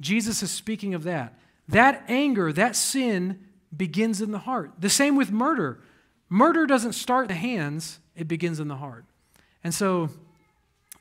Jesus 0.00 0.42
is 0.42 0.50
speaking 0.50 0.94
of 0.94 1.04
that. 1.04 1.38
That 1.68 2.04
anger, 2.08 2.52
that 2.52 2.76
sin 2.76 3.46
begins 3.74 4.20
in 4.20 4.32
the 4.32 4.38
heart. 4.38 4.72
The 4.78 4.90
same 4.90 5.16
with 5.16 5.30
murder. 5.30 5.80
Murder 6.28 6.66
doesn't 6.66 6.92
start 6.94 7.24
in 7.24 7.28
the 7.28 7.34
hands, 7.34 7.98
it 8.16 8.26
begins 8.26 8.58
in 8.58 8.68
the 8.68 8.76
heart. 8.76 9.04
And 9.64 9.72
so, 9.72 10.10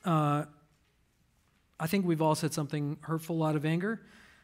uh, 0.05 0.45
I 1.79 1.87
think 1.87 2.05
we've 2.05 2.21
all 2.21 2.35
said 2.35 2.53
something 2.53 2.97
hurtful 3.01 3.43
out 3.43 3.55
of 3.55 3.65
anger. 3.65 4.01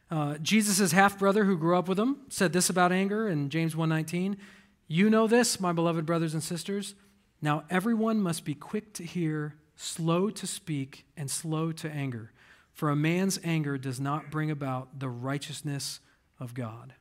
Uh, 0.09 0.37
Jesus' 0.37 0.91
half 0.91 1.19
brother, 1.19 1.43
who 1.43 1.57
grew 1.57 1.77
up 1.77 1.87
with 1.87 1.99
him, 1.99 2.17
said 2.29 2.53
this 2.53 2.69
about 2.69 2.91
anger 2.91 3.27
in 3.27 3.49
James 3.49 3.75
1:19. 3.75 4.37
You 4.87 5.09
know 5.09 5.27
this, 5.27 5.59
my 5.59 5.73
beloved 5.73 6.05
brothers 6.05 6.33
and 6.33 6.41
sisters. 6.41 6.95
Now 7.41 7.65
everyone 7.69 8.21
must 8.21 8.45
be 8.45 8.53
quick 8.53 8.93
to 8.93 9.03
hear, 9.03 9.55
slow 9.75 10.29
to 10.29 10.47
speak, 10.47 11.05
and 11.17 11.29
slow 11.29 11.71
to 11.73 11.89
anger. 11.89 12.31
for 12.77 12.91
a 12.91 12.95
man's 12.95 13.39
anger 13.43 13.75
does 13.75 13.99
not 13.99 14.29
bring 14.29 14.51
about 14.51 14.99
the 14.99 15.09
righteousness 15.09 15.99
of 16.39 16.53
God. 16.53 16.93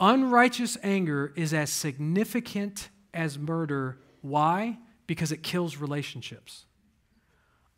Unrighteous 0.00 0.76
anger 0.82 1.32
is 1.36 1.54
as 1.54 1.70
significant 1.70 2.88
as 3.14 3.38
murder. 3.38 4.00
Why? 4.22 4.78
Because 5.06 5.30
it 5.30 5.44
kills 5.44 5.76
relationships. 5.76 6.64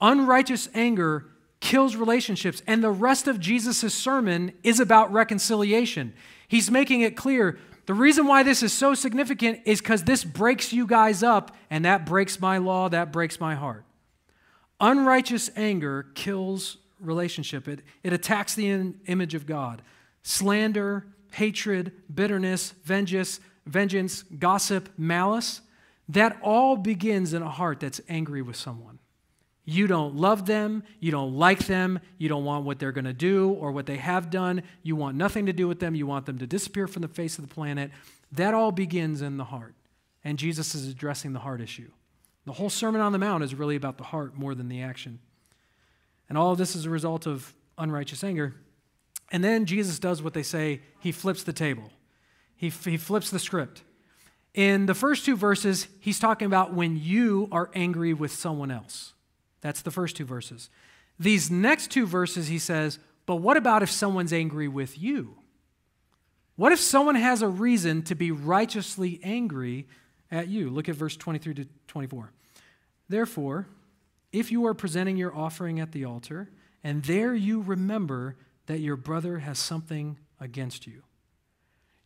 Unrighteous 0.00 0.70
anger 0.72 1.26
kills 1.60 1.94
relationships. 1.94 2.62
And 2.66 2.82
the 2.82 2.90
rest 2.90 3.28
of 3.28 3.38
Jesus' 3.38 3.92
sermon 3.92 4.52
is 4.62 4.80
about 4.80 5.12
reconciliation. 5.12 6.14
He's 6.48 6.70
making 6.70 7.02
it 7.02 7.18
clear 7.18 7.58
the 7.88 7.94
reason 7.94 8.26
why 8.26 8.42
this 8.42 8.62
is 8.62 8.70
so 8.70 8.92
significant 8.92 9.60
is 9.64 9.80
because 9.80 10.04
this 10.04 10.22
breaks 10.22 10.74
you 10.74 10.86
guys 10.86 11.22
up, 11.22 11.56
and 11.70 11.86
that 11.86 12.04
breaks 12.04 12.38
my 12.38 12.58
law, 12.58 12.90
that 12.90 13.10
breaks 13.12 13.40
my 13.40 13.54
heart. 13.54 13.86
Unrighteous 14.78 15.48
anger 15.56 16.04
kills 16.14 16.76
relationship, 17.00 17.66
it, 17.66 17.80
it 18.02 18.12
attacks 18.12 18.54
the 18.54 18.68
in, 18.68 19.00
image 19.06 19.32
of 19.32 19.46
God. 19.46 19.80
Slander, 20.22 21.06
hatred, 21.32 21.92
bitterness, 22.14 22.74
vengeance, 22.84 23.40
vengeance, 23.64 24.22
gossip, 24.38 24.90
malice, 24.98 25.62
that 26.10 26.38
all 26.42 26.76
begins 26.76 27.32
in 27.32 27.40
a 27.40 27.48
heart 27.48 27.80
that's 27.80 28.02
angry 28.06 28.42
with 28.42 28.56
someone. 28.56 28.98
You 29.70 29.86
don't 29.86 30.16
love 30.16 30.46
them, 30.46 30.82
you 30.98 31.10
don't 31.10 31.34
like 31.34 31.66
them, 31.66 32.00
you 32.16 32.26
don't 32.26 32.46
want 32.46 32.64
what 32.64 32.78
they're 32.78 32.90
going 32.90 33.04
to 33.04 33.12
do 33.12 33.50
or 33.50 33.70
what 33.70 33.84
they 33.84 33.98
have 33.98 34.30
done, 34.30 34.62
you 34.82 34.96
want 34.96 35.14
nothing 35.18 35.44
to 35.44 35.52
do 35.52 35.68
with 35.68 35.78
them, 35.78 35.94
you 35.94 36.06
want 36.06 36.24
them 36.24 36.38
to 36.38 36.46
disappear 36.46 36.86
from 36.86 37.02
the 37.02 37.08
face 37.08 37.36
of 37.36 37.46
the 37.46 37.54
planet. 37.54 37.90
That 38.32 38.54
all 38.54 38.72
begins 38.72 39.20
in 39.20 39.36
the 39.36 39.44
heart. 39.44 39.74
And 40.24 40.38
Jesus 40.38 40.74
is 40.74 40.88
addressing 40.88 41.34
the 41.34 41.40
heart 41.40 41.60
issue. 41.60 41.90
The 42.46 42.54
whole 42.54 42.70
Sermon 42.70 43.02
on 43.02 43.12
the 43.12 43.18
Mount 43.18 43.44
is 43.44 43.54
really 43.54 43.76
about 43.76 43.98
the 43.98 44.04
heart 44.04 44.34
more 44.34 44.54
than 44.54 44.70
the 44.70 44.80
action. 44.80 45.18
And 46.30 46.38
all 46.38 46.52
of 46.52 46.56
this 46.56 46.74
is 46.74 46.86
a 46.86 46.90
result 46.90 47.26
of 47.26 47.52
unrighteous 47.76 48.24
anger. 48.24 48.54
And 49.30 49.44
then 49.44 49.66
Jesus 49.66 49.98
does 49.98 50.22
what 50.22 50.32
they 50.32 50.42
say 50.42 50.80
he 50.98 51.12
flips 51.12 51.42
the 51.42 51.52
table, 51.52 51.90
he, 52.56 52.70
he 52.70 52.96
flips 52.96 53.28
the 53.28 53.38
script. 53.38 53.82
In 54.54 54.86
the 54.86 54.94
first 54.94 55.26
two 55.26 55.36
verses, 55.36 55.88
he's 56.00 56.18
talking 56.18 56.46
about 56.46 56.72
when 56.72 56.96
you 56.96 57.50
are 57.52 57.68
angry 57.74 58.14
with 58.14 58.32
someone 58.32 58.70
else. 58.70 59.12
That's 59.60 59.82
the 59.82 59.90
first 59.90 60.16
two 60.16 60.24
verses. 60.24 60.70
These 61.18 61.50
next 61.50 61.90
two 61.90 62.06
verses, 62.06 62.48
he 62.48 62.58
says, 62.58 62.98
but 63.26 63.36
what 63.36 63.56
about 63.56 63.82
if 63.82 63.90
someone's 63.90 64.32
angry 64.32 64.68
with 64.68 64.98
you? 64.98 65.36
What 66.56 66.72
if 66.72 66.80
someone 66.80 67.14
has 67.14 67.42
a 67.42 67.48
reason 67.48 68.02
to 68.04 68.14
be 68.14 68.30
righteously 68.30 69.20
angry 69.22 69.86
at 70.30 70.48
you? 70.48 70.70
Look 70.70 70.88
at 70.88 70.94
verse 70.94 71.16
23 71.16 71.54
to 71.54 71.68
24. 71.88 72.32
Therefore, 73.08 73.68
if 74.32 74.50
you 74.50 74.66
are 74.66 74.74
presenting 74.74 75.16
your 75.16 75.34
offering 75.34 75.78
at 75.78 75.92
the 75.92 76.04
altar, 76.04 76.50
and 76.82 77.02
there 77.04 77.34
you 77.34 77.60
remember 77.60 78.36
that 78.66 78.80
your 78.80 78.96
brother 78.96 79.38
has 79.38 79.58
something 79.58 80.18
against 80.40 80.86
you, 80.86 81.02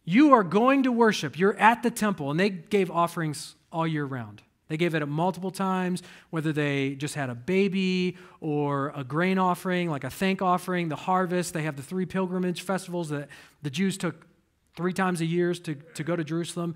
you 0.05 0.35
are 0.35 0.43
going 0.45 0.83
to 0.83 0.93
worship. 0.93 1.38
You're 1.38 1.57
at 1.57 1.83
the 1.83 1.91
temple, 1.91 2.31
and 2.31 2.41
they 2.41 2.51
gave 2.51 2.91
offerings 2.91 3.55
all 3.71 3.87
year 3.87 4.05
round. 4.05 4.43
They 4.68 4.77
gave 4.77 4.94
it 4.94 5.03
at 5.03 5.09
multiple 5.09 5.51
times, 5.51 6.03
whether 6.31 6.53
they 6.53 6.94
just 6.94 7.14
had 7.14 7.29
a 7.29 7.35
baby 7.35 8.16
or 8.40 8.92
a 8.96 9.05
grain 9.05 9.38
offering, 9.38 9.90
like 9.90 10.05
a 10.05 10.11
thank 10.11 10.40
offering, 10.40 10.88
the 10.88 10.96
harvest. 10.96 11.53
They 11.53 11.62
have 11.62 11.77
the 11.77 11.83
three 11.83 12.07
pilgrimage 12.07 12.62
festivals 12.62 13.11
that 13.11 13.29
the 13.61 13.70
Jews 13.70 13.98
took 13.98 14.27
three 14.75 14.92
times 14.92 15.20
a 15.20 15.27
year 15.27 15.53
to, 15.53 15.75
to 15.75 16.05
go 16.05 16.16
to 16.16 16.25
Jerusalem. 16.25 16.75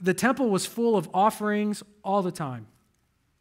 The 0.00 0.14
temple 0.14 0.50
was 0.50 0.66
full 0.66 0.96
of 0.96 1.08
offerings 1.12 1.82
all 2.04 2.22
the 2.22 2.32
time. 2.32 2.66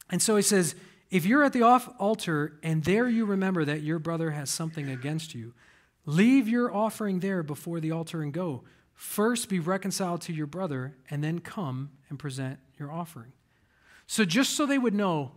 And 0.10 0.22
so 0.22 0.36
he 0.36 0.42
says, 0.42 0.76
if 1.12 1.26
you're 1.26 1.44
at 1.44 1.54
the 1.54 1.64
altar 1.64 2.58
and 2.64 2.84
there 2.84 3.08
you 3.08 3.26
remember 3.26 3.66
that 3.66 3.82
your 3.82 4.00
brother 4.00 4.32
has 4.32 4.50
something 4.50 4.90
against 4.90 5.36
you, 5.36 5.54
leave 6.06 6.48
your 6.48 6.74
offering 6.74 7.20
there 7.20 7.44
before 7.44 7.80
the 7.80 7.92
altar 7.92 8.22
and 8.22 8.34
go. 8.34 8.64
First 8.94 9.50
be 9.50 9.60
reconciled 9.60 10.22
to 10.22 10.34
your 10.34 10.46
brother, 10.46 10.96
and 11.10 11.24
then 11.24 11.40
come 11.40 11.90
and 12.10 12.20
present 12.20 12.60
your 12.78 12.92
offering. 12.92 13.34
So, 14.08 14.26
just 14.26 14.56
so 14.56 14.66
they 14.66 14.78
would 14.78 14.94
know, 14.94 15.32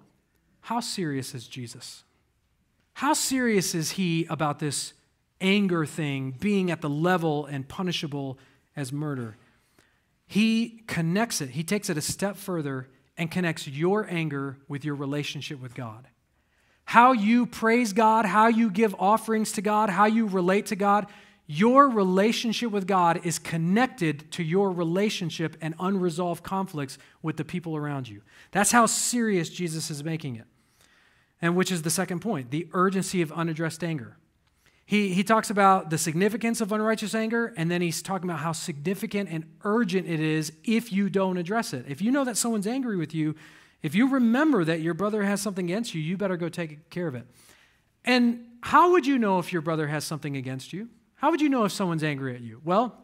how 0.61 0.81
serious 0.81 1.35
is 1.35 1.47
Jesus? 1.47 2.05
How 2.95 3.13
serious 3.13 3.75
is 3.75 3.93
he 3.93 4.27
about 4.31 4.61
this 4.61 4.95
anger 5.41 5.85
thing 5.85 6.35
being 6.41 6.71
at 6.71 6.81
the 6.81 6.89
level 6.89 7.47
and 7.47 7.69
punishable 7.69 8.39
as 8.77 8.93
murder? 8.93 9.37
He 10.27 10.83
connects 10.87 11.41
it, 11.41 11.51
he 11.51 11.65
takes 11.65 11.91
it 11.91 11.99
a 11.99 12.03
step 12.03 12.37
further 12.37 12.89
and 13.17 13.31
connects 13.31 13.69
your 13.69 14.07
anger 14.09 14.59
with 14.69 14.85
your 14.85 14.95
relationship 14.95 15.61
with 15.61 15.75
God. 15.75 16.09
How 16.85 17.13
you 17.13 17.47
praise 17.47 17.93
God, 17.93 18.27
how 18.27 18.49
you 18.49 18.71
give 18.71 18.95
offerings 18.99 19.53
to 19.53 19.63
God, 19.63 19.91
how 19.91 20.07
you 20.07 20.27
relate 20.27 20.67
to 20.67 20.77
God 20.77 21.07
your 21.47 21.89
relationship 21.89 22.71
with 22.71 22.87
God 22.87 23.21
is 23.25 23.39
connected 23.39 24.31
to 24.33 24.43
your 24.43 24.71
relationship 24.71 25.57
and 25.61 25.75
unresolved 25.79 26.43
conflicts 26.43 26.97
with 27.23 27.37
the 27.37 27.45
people 27.45 27.77
around 27.77 28.09
you. 28.09 28.23
That's 28.51 28.73
how 28.73 28.87
serious 28.87 29.51
Jesus 29.51 29.91
is 29.91 30.03
making 30.03 30.37
it. 30.37 30.47
And 31.43 31.55
which 31.55 31.71
is 31.71 31.83
the 31.83 31.91
second 31.91 32.21
point 32.21 32.51
the 32.51 32.69
urgency 32.73 33.21
of 33.21 33.31
unaddressed 33.33 33.85
anger. 33.85 34.17
He, 34.87 35.15
he 35.15 35.25
talks 35.25 35.49
about 35.49 35.89
the 35.89 35.97
significance 35.97 36.61
of 36.61 36.71
unrighteous 36.71 37.15
anger, 37.15 37.55
and 37.57 37.71
then 37.71 37.81
he's 37.81 38.03
talking 38.03 38.29
about 38.29 38.41
how 38.41 38.53
significant 38.53 39.31
and 39.31 39.45
urgent 39.65 40.07
it 40.07 40.21
is 40.21 40.53
if 40.63 40.93
you 40.93 41.09
don't 41.09 41.39
address 41.39 41.73
it. 41.73 41.87
If 41.89 42.03
you 42.03 42.11
know 42.11 42.25
that 42.25 42.37
someone's 42.37 42.67
angry 42.67 42.97
with 42.97 43.15
you, 43.15 43.35
if 43.83 43.95
you 43.95 44.09
remember 44.09 44.63
that 44.65 44.81
your 44.81 44.93
brother 44.93 45.23
has 45.23 45.41
something 45.41 45.67
against 45.67 45.95
you, 45.95 46.03
you 46.03 46.19
better 46.19 46.37
go 46.37 46.51
take 46.51 46.91
care 46.91 47.07
of 47.07 47.15
it. 47.15 47.27
And 48.05 48.47
how 48.61 48.93
would 48.93 49.07
you 49.07 49.19
know 49.19 49.39
if 49.39 49.53
your 49.53 49.63
brother 49.63 49.87
has 49.87 50.05
something 50.05 50.37
against 50.37 50.73
you? 50.73 50.89
How 51.25 51.31
would 51.31 51.41
you 51.41 51.49
know 51.49 51.65
if 51.65 51.73
someone's 51.73 52.05
angry 52.05 52.35
at 52.35 52.43
you? 52.43 52.61
Well, 52.67 52.95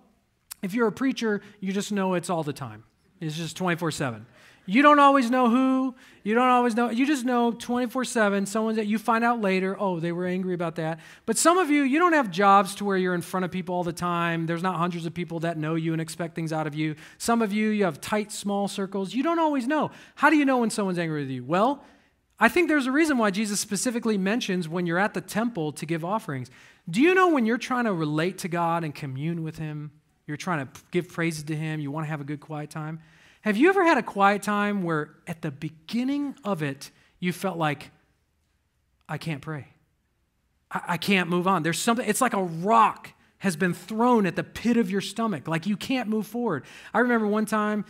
if 0.60 0.74
you're 0.74 0.86
a 0.86 0.92
preacher, 0.92 1.40
you 1.58 1.72
just 1.72 1.90
know 1.90 2.12
it's 2.12 2.28
all 2.28 2.42
the 2.42 2.52
time. 2.52 2.84
It's 3.18 3.34
just 3.34 3.56
24 3.56 3.92
7. 3.92 4.26
You 4.66 4.82
don't 4.82 4.98
always 4.98 5.30
know 5.30 5.48
who, 5.48 5.94
you 6.22 6.34
don't 6.34 6.50
always 6.50 6.76
know, 6.76 6.90
you 6.90 7.06
just 7.06 7.24
know 7.24 7.50
24 7.50 8.04
7, 8.04 8.44
someone 8.44 8.76
that 8.76 8.86
you 8.86 8.98
find 8.98 9.24
out 9.24 9.40
later, 9.40 9.74
oh, 9.80 10.00
they 10.00 10.12
were 10.12 10.26
angry 10.26 10.52
about 10.52 10.74
that. 10.74 11.00
But 11.24 11.38
some 11.38 11.56
of 11.56 11.70
you, 11.70 11.80
you 11.80 11.98
don't 11.98 12.12
have 12.12 12.30
jobs 12.30 12.74
to 12.74 12.84
where 12.84 12.98
you're 12.98 13.14
in 13.14 13.22
front 13.22 13.46
of 13.46 13.50
people 13.50 13.74
all 13.74 13.84
the 13.84 13.90
time. 13.90 14.44
There's 14.44 14.62
not 14.62 14.76
hundreds 14.76 15.06
of 15.06 15.14
people 15.14 15.40
that 15.40 15.56
know 15.56 15.74
you 15.74 15.94
and 15.94 16.02
expect 16.02 16.34
things 16.34 16.52
out 16.52 16.66
of 16.66 16.74
you. 16.74 16.96
Some 17.16 17.40
of 17.40 17.54
you, 17.54 17.70
you 17.70 17.84
have 17.84 18.02
tight, 18.02 18.32
small 18.32 18.68
circles. 18.68 19.14
You 19.14 19.22
don't 19.22 19.38
always 19.38 19.66
know. 19.66 19.92
How 20.16 20.28
do 20.28 20.36
you 20.36 20.44
know 20.44 20.58
when 20.58 20.68
someone's 20.68 20.98
angry 20.98 21.22
with 21.22 21.30
you? 21.30 21.42
Well, 21.42 21.82
I 22.42 22.48
think 22.48 22.68
there's 22.68 22.86
a 22.86 22.92
reason 22.92 23.18
why 23.18 23.30
Jesus 23.30 23.60
specifically 23.60 24.16
mentions 24.16 24.66
when 24.66 24.86
you're 24.86 24.98
at 24.98 25.12
the 25.12 25.20
temple 25.20 25.72
to 25.72 25.84
give 25.84 26.04
offerings. 26.04 26.50
Do 26.88 27.02
you 27.02 27.14
know 27.14 27.28
when 27.28 27.44
you're 27.44 27.58
trying 27.58 27.84
to 27.84 27.92
relate 27.92 28.38
to 28.38 28.48
God 28.48 28.82
and 28.82 28.94
commune 28.94 29.42
with 29.42 29.58
Him, 29.58 29.90
you're 30.26 30.38
trying 30.38 30.66
to 30.66 30.72
give 30.90 31.08
praises 31.08 31.44
to 31.44 31.54
Him, 31.54 31.80
you 31.80 31.90
want 31.90 32.06
to 32.06 32.10
have 32.10 32.22
a 32.22 32.24
good 32.24 32.40
quiet 32.40 32.70
time? 32.70 33.00
Have 33.42 33.58
you 33.58 33.68
ever 33.68 33.84
had 33.84 33.98
a 33.98 34.02
quiet 34.02 34.42
time 34.42 34.82
where 34.82 35.14
at 35.26 35.42
the 35.42 35.50
beginning 35.50 36.34
of 36.42 36.62
it, 36.62 36.90
you 37.20 37.32
felt 37.32 37.58
like, 37.58 37.90
I 39.08 39.18
can't 39.18 39.42
pray? 39.42 39.68
I, 40.70 40.80
I 40.88 40.96
can't 40.96 41.28
move 41.28 41.46
on. 41.46 41.62
There's 41.62 41.78
something, 41.78 42.08
it's 42.08 42.20
like 42.22 42.32
a 42.32 42.42
rock 42.42 43.12
has 43.38 43.56
been 43.56 43.74
thrown 43.74 44.26
at 44.26 44.36
the 44.36 44.44
pit 44.44 44.76
of 44.76 44.90
your 44.90 45.00
stomach. 45.00 45.48
Like 45.48 45.66
you 45.66 45.76
can't 45.76 46.08
move 46.08 46.26
forward. 46.26 46.64
I 46.92 47.00
remember 47.00 47.26
one 47.26 47.46
time 47.46 47.84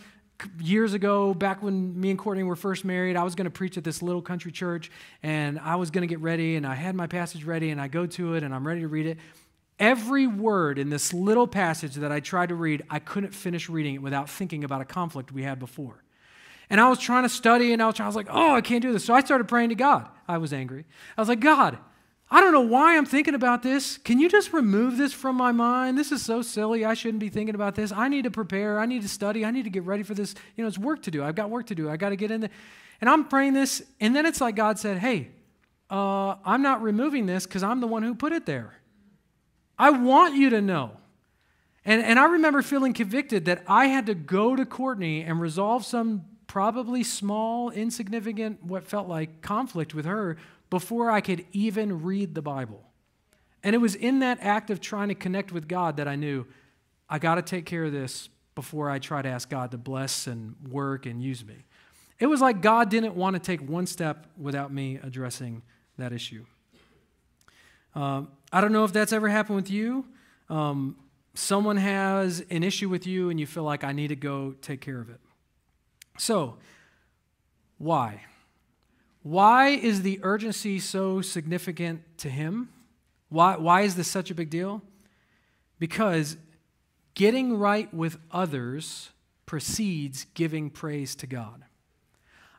years 0.59 0.93
ago, 0.93 1.33
back 1.33 1.61
when 1.61 1.99
me 1.99 2.09
and 2.09 2.19
Courtney 2.19 2.43
were 2.43 2.55
first 2.55 2.85
married, 2.85 3.15
I 3.15 3.23
was 3.23 3.35
going 3.35 3.45
to 3.45 3.51
preach 3.51 3.77
at 3.77 3.83
this 3.83 4.01
little 4.01 4.21
country 4.21 4.51
church, 4.51 4.91
and 5.23 5.59
I 5.59 5.75
was 5.75 5.91
going 5.91 6.01
to 6.01 6.07
get 6.07 6.19
ready, 6.19 6.55
and 6.55 6.65
I 6.65 6.75
had 6.75 6.95
my 6.95 7.07
passage 7.07 7.43
ready, 7.43 7.69
and 7.69 7.79
I 7.79 7.87
go 7.87 8.05
to 8.05 8.35
it, 8.35 8.43
and 8.43 8.53
I'm 8.53 8.65
ready 8.65 8.81
to 8.81 8.87
read 8.87 9.05
it. 9.05 9.17
Every 9.79 10.27
word 10.27 10.77
in 10.77 10.89
this 10.89 11.13
little 11.13 11.47
passage 11.47 11.95
that 11.95 12.11
I 12.11 12.19
tried 12.19 12.49
to 12.49 12.55
read, 12.55 12.83
I 12.89 12.99
couldn't 12.99 13.33
finish 13.33 13.69
reading 13.69 13.95
it 13.95 14.01
without 14.01 14.29
thinking 14.29 14.63
about 14.63 14.81
a 14.81 14.85
conflict 14.85 15.31
we 15.31 15.43
had 15.43 15.59
before. 15.59 16.03
And 16.69 16.79
I 16.79 16.87
was 16.87 16.99
trying 16.99 17.23
to 17.23 17.29
study, 17.29 17.73
and 17.73 17.81
I 17.81 17.87
was, 17.87 17.95
trying, 17.95 18.05
I 18.05 18.09
was 18.09 18.15
like, 18.15 18.29
oh, 18.29 18.53
I 18.53 18.61
can't 18.61 18.81
do 18.81 18.93
this. 18.93 19.03
So 19.03 19.13
I 19.13 19.21
started 19.21 19.47
praying 19.47 19.69
to 19.69 19.75
God. 19.75 20.07
I 20.27 20.37
was 20.37 20.53
angry. 20.53 20.85
I 21.17 21.21
was 21.21 21.27
like, 21.27 21.39
God, 21.39 21.77
I 22.33 22.39
don't 22.39 22.53
know 22.53 22.61
why 22.61 22.95
I'm 22.95 23.05
thinking 23.05 23.35
about 23.35 23.61
this. 23.61 23.97
Can 23.97 24.17
you 24.17 24.29
just 24.29 24.53
remove 24.53 24.95
this 24.95 25.11
from 25.11 25.35
my 25.35 25.51
mind? 25.51 25.97
This 25.97 26.13
is 26.13 26.23
so 26.23 26.41
silly. 26.41 26.85
I 26.85 26.93
shouldn't 26.93 27.19
be 27.19 27.27
thinking 27.27 27.55
about 27.55 27.75
this. 27.75 27.91
I 27.91 28.07
need 28.07 28.23
to 28.23 28.31
prepare. 28.31 28.79
I 28.79 28.85
need 28.85 29.01
to 29.01 29.09
study. 29.09 29.43
I 29.43 29.51
need 29.51 29.65
to 29.65 29.69
get 29.69 29.83
ready 29.83 30.01
for 30.01 30.13
this. 30.13 30.33
You 30.55 30.63
know, 30.63 30.69
it's 30.69 30.77
work 30.77 31.01
to 31.03 31.11
do. 31.11 31.21
I've 31.25 31.35
got 31.35 31.49
work 31.49 31.67
to 31.67 31.75
do. 31.75 31.89
I 31.89 31.97
got 31.97 32.09
to 32.09 32.15
get 32.15 32.31
in 32.31 32.39
there. 32.39 32.49
And 33.01 33.09
I'm 33.09 33.25
praying 33.25 33.53
this, 33.53 33.83
and 33.99 34.15
then 34.15 34.25
it's 34.25 34.39
like 34.39 34.55
God 34.55 34.79
said, 34.79 34.99
Hey, 34.99 35.29
uh, 35.89 36.35
I'm 36.45 36.61
not 36.61 36.81
removing 36.81 37.25
this 37.25 37.45
because 37.45 37.63
I'm 37.63 37.81
the 37.81 37.87
one 37.87 38.01
who 38.01 38.15
put 38.15 38.31
it 38.31 38.45
there. 38.45 38.75
I 39.77 39.89
want 39.89 40.35
you 40.35 40.51
to 40.51 40.61
know. 40.61 40.91
And, 41.83 42.01
and 42.01 42.17
I 42.17 42.25
remember 42.25 42.61
feeling 42.61 42.93
convicted 42.93 43.45
that 43.45 43.63
I 43.67 43.87
had 43.87 44.05
to 44.05 44.15
go 44.15 44.55
to 44.55 44.65
Courtney 44.65 45.23
and 45.23 45.41
resolve 45.41 45.83
some 45.83 46.25
probably 46.47 47.03
small, 47.03 47.71
insignificant, 47.71 48.63
what 48.63 48.87
felt 48.87 49.09
like 49.09 49.41
conflict 49.41 49.93
with 49.93 50.05
her 50.05 50.37
before 50.71 51.11
I 51.11 51.21
could 51.21 51.45
even 51.51 52.01
read 52.01 52.33
the 52.33 52.41
Bible. 52.41 52.81
And 53.63 53.75
it 53.75 53.79
was 53.79 53.93
in 53.93 54.19
that 54.19 54.39
act 54.41 54.71
of 54.71 54.81
trying 54.81 55.09
to 55.09 55.15
connect 55.15 55.51
with 55.51 55.67
God 55.67 55.97
that 55.97 56.07
I 56.07 56.15
knew 56.15 56.47
I 57.07 57.19
got 57.19 57.35
to 57.35 57.43
take 57.43 57.65
care 57.65 57.83
of 57.83 57.91
this 57.91 58.29
before 58.55 58.89
I 58.89 58.97
try 58.97 59.21
to 59.21 59.29
ask 59.29 59.49
God 59.49 59.71
to 59.71 59.77
bless 59.77 60.25
and 60.25 60.55
work 60.71 61.05
and 61.05 61.21
use 61.21 61.45
me. 61.45 61.65
It 62.19 62.27
was 62.27 62.41
like 62.41 62.61
God 62.61 62.89
didn't 62.89 63.15
want 63.15 63.35
to 63.35 63.39
take 63.39 63.61
one 63.61 63.85
step 63.85 64.27
without 64.37 64.73
me 64.73 64.97
addressing 65.03 65.61
that 65.97 66.13
issue. 66.13 66.45
Uh, 67.93 68.23
I 68.51 68.61
don't 68.61 68.71
know 68.71 68.85
if 68.85 68.93
that's 68.93 69.11
ever 69.11 69.27
happened 69.27 69.57
with 69.57 69.69
you. 69.69 70.05
Um, 70.49 70.95
someone 71.33 71.77
has 71.77 72.45
an 72.49 72.63
issue 72.63 72.87
with 72.89 73.05
you 73.05 73.29
and 73.29 73.39
you 73.39 73.45
feel 73.45 73.63
like 73.63 73.83
I 73.83 73.91
need 73.91 74.07
to 74.07 74.15
go 74.15 74.55
take 74.61 74.79
care 74.79 75.01
of 75.01 75.09
it. 75.09 75.19
So, 76.17 76.57
why? 77.77 78.21
Why 79.23 79.69
is 79.69 80.01
the 80.01 80.19
urgency 80.23 80.79
so 80.79 81.21
significant 81.21 82.01
to 82.19 82.29
him? 82.29 82.69
Why, 83.29 83.55
why 83.57 83.81
is 83.81 83.95
this 83.95 84.07
such 84.07 84.31
a 84.31 84.35
big 84.35 84.49
deal? 84.49 84.81
Because 85.79 86.37
getting 87.13 87.57
right 87.57 87.91
with 87.93 88.17
others 88.31 89.11
precedes 89.45 90.25
giving 90.33 90.69
praise 90.69 91.15
to 91.15 91.27
God. 91.27 91.63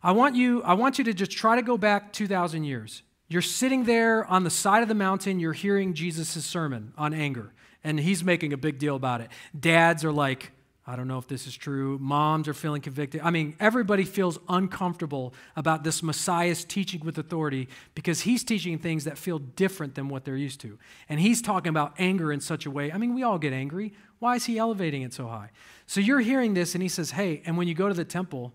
I 0.03 0.12
want 0.12 0.35
you, 0.35 0.62
I 0.62 0.75
want 0.75 0.98
you 0.98 1.05
to 1.05 1.14
just 1.14 1.31
try 1.31 1.57
to 1.57 1.62
go 1.62 1.77
back 1.79 2.12
2,000 2.12 2.64
years. 2.64 3.03
You're 3.29 3.42
sitting 3.42 3.85
there 3.85 4.27
on 4.27 4.44
the 4.44 4.51
side 4.51 4.83
of 4.83 4.88
the 4.88 4.94
mountain, 4.94 5.40
you're 5.40 5.53
hearing 5.53 5.94
Jesus' 5.94 6.44
sermon 6.44 6.92
on 6.98 7.14
anger 7.14 7.53
and 7.85 7.98
he's 7.98 8.22
making 8.22 8.53
a 8.53 8.57
big 8.57 8.79
deal 8.79 8.96
about 8.96 9.20
it. 9.20 9.31
Dads 9.59 10.05
are 10.05 10.12
like, 10.12 10.53
I 10.85 10.97
don't 10.97 11.07
know 11.07 11.18
if 11.18 11.29
this 11.29 11.47
is 11.47 11.57
true. 11.57 11.97
Moms 12.01 12.49
are 12.49 12.55
feeling 12.55 12.83
convicted. 12.83 13.21
I 13.23 13.31
mean, 13.31 13.55
everybody 13.61 14.05
feels 14.05 14.40
uncomfortable 14.49 15.33
about 15.55 15.85
this 15.85 16.03
Messiah's 16.03 16.64
teaching 16.64 17.03
with 17.05 17.18
authority 17.18 17.68
because 17.95 18.23
he's 18.23 18.42
teaching 18.42 18.79
things 18.79 19.05
that 19.05 19.16
feel 19.16 19.38
different 19.38 19.95
than 19.95 20.09
what 20.09 20.25
they're 20.25 20.37
used 20.37 20.61
to. 20.62 20.79
And 21.09 21.21
he's 21.21 21.40
talking 21.40 21.71
about 21.71 21.95
anger 21.99 22.33
in 22.33 22.40
such 22.40 22.66
a 22.66 22.71
way. 22.71 22.90
I 22.90 22.99
mean, 22.99 23.14
we 23.14 23.23
all 23.23 23.38
get 23.38 23.53
angry. 23.53 23.92
Why 24.18 24.35
is 24.35 24.47
he 24.47 24.59
elevating 24.59 25.03
it 25.03 25.14
so 25.14 25.29
high? 25.29 25.51
So 25.87 26.01
you're 26.01 26.21
hearing 26.21 26.55
this, 26.55 26.75
and 26.75 26.83
he 26.83 26.88
says, 26.88 27.12
Hey, 27.12 27.42
and 27.47 27.57
when 27.57 27.68
you 27.68 27.75
go 27.75 27.87
to 27.87 27.95
the 27.95 28.05
temple, 28.05 28.53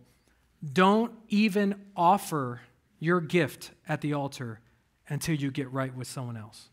don't 0.73 1.13
even 1.29 1.75
offer 1.95 2.61
your 2.99 3.21
gift 3.21 3.71
at 3.87 4.01
the 4.01 4.13
altar 4.13 4.59
until 5.07 5.35
you 5.35 5.49
get 5.49 5.71
right 5.71 5.95
with 5.95 6.07
someone 6.07 6.35
else. 6.35 6.69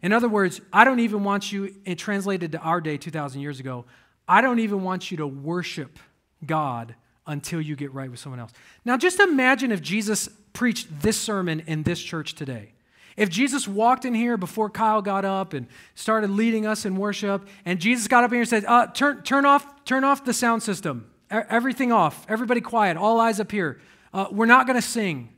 In 0.00 0.12
other 0.12 0.28
words, 0.28 0.60
I 0.72 0.84
don't 0.84 1.00
even 1.00 1.24
want 1.24 1.52
you, 1.52 1.74
it 1.84 1.96
translated 1.96 2.52
to 2.52 2.58
our 2.58 2.80
day 2.80 2.96
2,000 2.96 3.40
years 3.40 3.60
ago, 3.60 3.84
I 4.28 4.40
don't 4.40 4.60
even 4.60 4.82
want 4.82 5.10
you 5.10 5.16
to 5.18 5.26
worship 5.26 5.98
God 6.44 6.94
until 7.26 7.60
you 7.60 7.76
get 7.76 7.92
right 7.92 8.10
with 8.10 8.20
someone 8.20 8.40
else. 8.40 8.52
Now, 8.84 8.96
just 8.96 9.20
imagine 9.20 9.70
if 9.72 9.80
Jesus 9.80 10.28
preached 10.52 11.00
this 11.00 11.16
sermon 11.16 11.62
in 11.66 11.82
this 11.82 12.00
church 12.00 12.34
today. 12.34 12.72
If 13.16 13.28
Jesus 13.28 13.68
walked 13.68 14.04
in 14.04 14.14
here 14.14 14.36
before 14.36 14.70
Kyle 14.70 15.02
got 15.02 15.24
up 15.24 15.52
and 15.52 15.66
started 15.94 16.30
leading 16.30 16.66
us 16.66 16.84
in 16.84 16.96
worship, 16.96 17.46
and 17.64 17.78
Jesus 17.78 18.08
got 18.08 18.24
up 18.24 18.30
here 18.30 18.40
and 18.40 18.48
said, 18.48 18.64
uh, 18.66 18.86
turn, 18.86 19.22
turn, 19.22 19.44
off, 19.44 19.84
turn 19.84 20.02
off 20.02 20.24
the 20.24 20.32
sound 20.32 20.62
system, 20.62 21.10
everything 21.30 21.92
off, 21.92 22.24
everybody 22.28 22.60
quiet, 22.60 22.96
all 22.96 23.20
eyes 23.20 23.38
up 23.38 23.52
here. 23.52 23.80
Uh, 24.12 24.26
we're 24.30 24.46
not 24.46 24.66
going 24.66 24.76
to 24.76 24.86
sing. 24.86 25.28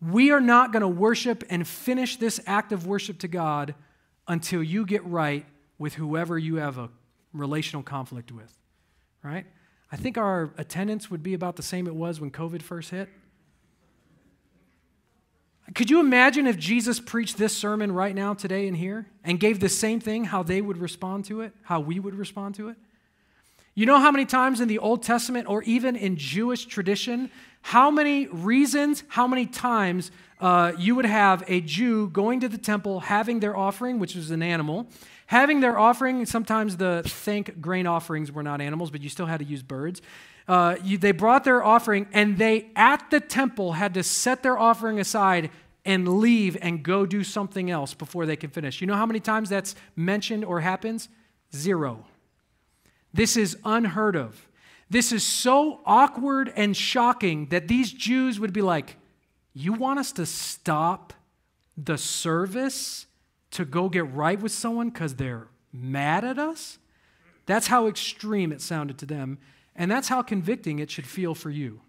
We 0.00 0.30
are 0.30 0.40
not 0.40 0.72
going 0.72 0.82
to 0.82 0.88
worship 0.88 1.44
and 1.48 1.66
finish 1.66 2.16
this 2.16 2.40
act 2.46 2.72
of 2.72 2.86
worship 2.86 3.18
to 3.20 3.28
God 3.28 3.74
until 4.26 4.62
you 4.62 4.86
get 4.86 5.04
right 5.04 5.46
with 5.78 5.94
whoever 5.94 6.38
you 6.38 6.56
have 6.56 6.78
a 6.78 6.90
relational 7.34 7.82
conflict 7.82 8.32
with, 8.32 8.56
right? 9.22 9.46
I 9.92 9.96
think 9.96 10.16
our 10.16 10.54
attendance 10.56 11.10
would 11.10 11.22
be 11.22 11.34
about 11.34 11.56
the 11.56 11.62
same 11.62 11.86
it 11.86 11.94
was 11.94 12.20
when 12.20 12.30
COVID 12.30 12.62
first 12.62 12.90
hit. 12.90 13.08
Could 15.74 15.90
you 15.90 15.98
imagine 15.98 16.46
if 16.46 16.58
Jesus 16.58 17.00
preached 17.00 17.38
this 17.38 17.56
sermon 17.56 17.92
right 17.92 18.14
now, 18.14 18.34
today, 18.34 18.68
and 18.68 18.76
here, 18.76 19.06
and 19.24 19.40
gave 19.40 19.60
the 19.60 19.68
same 19.68 19.98
thing, 19.98 20.24
how 20.24 20.42
they 20.42 20.60
would 20.60 20.76
respond 20.76 21.24
to 21.26 21.40
it, 21.40 21.52
how 21.62 21.80
we 21.80 21.98
would 21.98 22.14
respond 22.14 22.54
to 22.56 22.68
it? 22.68 22.76
You 23.74 23.86
know 23.86 23.98
how 23.98 24.12
many 24.12 24.24
times 24.24 24.60
in 24.60 24.68
the 24.68 24.78
Old 24.78 25.02
Testament 25.02 25.48
or 25.48 25.62
even 25.64 25.96
in 25.96 26.16
Jewish 26.16 26.66
tradition, 26.66 27.30
how 27.62 27.90
many 27.90 28.28
reasons, 28.28 29.02
how 29.08 29.26
many 29.26 29.46
times 29.46 30.12
uh, 30.38 30.72
you 30.78 30.94
would 30.94 31.06
have 31.06 31.42
a 31.48 31.60
Jew 31.60 32.08
going 32.08 32.40
to 32.40 32.48
the 32.48 32.58
temple, 32.58 33.00
having 33.00 33.40
their 33.40 33.56
offering, 33.56 33.98
which 33.98 34.14
was 34.14 34.30
an 34.30 34.42
animal, 34.42 34.86
having 35.26 35.60
their 35.60 35.78
offering. 35.78 36.26
Sometimes 36.26 36.76
the 36.76 37.02
thank 37.04 37.60
grain 37.60 37.86
offerings 37.86 38.30
were 38.30 38.42
not 38.42 38.60
animals, 38.60 38.90
but 38.90 39.02
you 39.02 39.08
still 39.08 39.26
had 39.26 39.40
to 39.40 39.44
use 39.44 39.62
birds. 39.62 40.02
Uh, 40.46 40.76
you, 40.82 40.98
they 40.98 41.12
brought 41.12 41.44
their 41.44 41.64
offering, 41.64 42.06
and 42.12 42.36
they 42.36 42.70
at 42.76 43.10
the 43.10 43.20
temple 43.20 43.72
had 43.72 43.94
to 43.94 44.02
set 44.02 44.42
their 44.42 44.58
offering 44.58 45.00
aside 45.00 45.50
and 45.84 46.20
leave 46.20 46.56
and 46.60 46.82
go 46.82 47.06
do 47.06 47.22
something 47.22 47.70
else 47.70 47.94
before 47.94 48.26
they 48.26 48.36
can 48.36 48.50
finish. 48.50 48.80
You 48.80 48.86
know 48.86 48.96
how 48.96 49.06
many 49.06 49.20
times 49.20 49.48
that's 49.48 49.74
mentioned 49.96 50.44
or 50.44 50.60
happens? 50.60 51.08
Zero. 51.54 52.04
This 53.12 53.36
is 53.36 53.56
unheard 53.64 54.16
of. 54.16 54.48
This 54.90 55.12
is 55.12 55.24
so 55.24 55.80
awkward 55.86 56.52
and 56.56 56.76
shocking 56.76 57.46
that 57.46 57.68
these 57.68 57.92
Jews 57.92 58.38
would 58.40 58.52
be 58.52 58.62
like, 58.62 58.96
You 59.52 59.72
want 59.72 59.98
us 59.98 60.12
to 60.12 60.26
stop 60.26 61.12
the 61.76 61.98
service 61.98 63.06
to 63.54 63.64
go 63.64 63.88
get 63.88 64.12
right 64.12 64.40
with 64.40 64.52
someone 64.52 64.90
because 64.90 65.14
they're 65.16 65.48
mad 65.72 66.24
at 66.24 66.38
us? 66.38 66.78
That's 67.46 67.66
how 67.66 67.86
extreme 67.86 68.52
it 68.52 68.60
sounded 68.60 68.98
to 68.98 69.06
them. 69.06 69.38
And 69.76 69.90
that's 69.90 70.08
how 70.08 70.22
convicting 70.22 70.78
it 70.78 70.90
should 70.90 71.06
feel 71.06 71.34
for 71.34 71.50
you. 71.50 71.80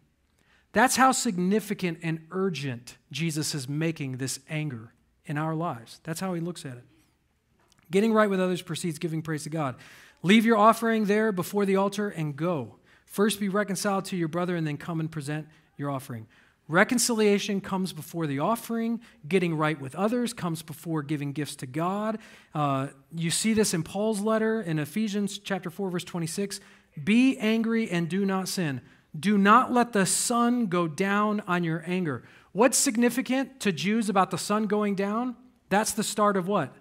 That's 0.73 0.95
how 0.95 1.11
significant 1.11 1.99
and 2.01 2.25
urgent 2.31 2.97
Jesus 3.11 3.55
is 3.55 3.69
making 3.69 4.17
this 4.17 4.39
anger 4.49 4.91
in 5.25 5.37
our 5.37 5.55
lives. 5.55 6.01
That's 6.03 6.19
how 6.19 6.33
he 6.33 6.41
looks 6.41 6.65
at 6.65 6.73
it. 6.73 6.83
Getting 7.91 8.13
right 8.13 8.29
with 8.29 8.41
others 8.41 8.61
precedes 8.61 8.99
giving 8.99 9.21
praise 9.21 9.43
to 9.43 9.49
God. 9.49 9.75
Leave 10.23 10.45
your 10.45 10.57
offering 10.57 11.05
there 11.05 11.31
before 11.31 11.65
the 11.65 11.75
altar 11.75 12.09
and 12.09 12.35
go. 12.35 12.75
First 13.05 13.39
be 13.39 13.47
reconciled 13.47 14.05
to 14.05 14.17
your 14.17 14.27
brother 14.27 14.55
and 14.55 14.65
then 14.65 14.77
come 14.77 14.99
and 14.99 15.09
present 15.09 15.47
your 15.77 15.89
offering. 15.89 16.27
Reconciliation 16.67 17.61
comes 17.61 17.93
before 17.93 18.25
the 18.25 18.39
offering. 18.39 18.99
Getting 19.27 19.55
right 19.55 19.79
with 19.79 19.93
others 19.95 20.33
comes 20.33 20.63
before 20.63 21.03
giving 21.03 21.31
gifts 21.31 21.55
to 21.57 21.67
God. 21.67 22.17
Uh, 22.55 22.87
you 23.15 23.29
see 23.29 23.53
this 23.53 23.73
in 23.73 23.83
Paul's 23.83 24.21
letter 24.21 24.61
in 24.61 24.79
Ephesians 24.79 25.37
chapter 25.37 25.69
4, 25.69 25.91
verse 25.91 26.03
26. 26.03 26.59
Be 27.03 27.37
angry 27.37 27.89
and 27.89 28.09
do 28.09 28.25
not 28.25 28.47
sin. 28.47 28.81
Do 29.17 29.37
not 29.37 29.71
let 29.71 29.93
the 29.93 30.05
sun 30.05 30.65
go 30.65 30.87
down 30.87 31.41
on 31.47 31.63
your 31.63 31.83
anger. 31.85 32.23
What's 32.51 32.77
significant 32.77 33.59
to 33.59 33.71
Jews 33.71 34.09
about 34.09 34.31
the 34.31 34.37
sun 34.37 34.65
going 34.65 34.95
down? 34.95 35.35
That's 35.69 35.91
the 35.91 36.03
start 36.03 36.35
of 36.35 36.47
what? 36.47 36.73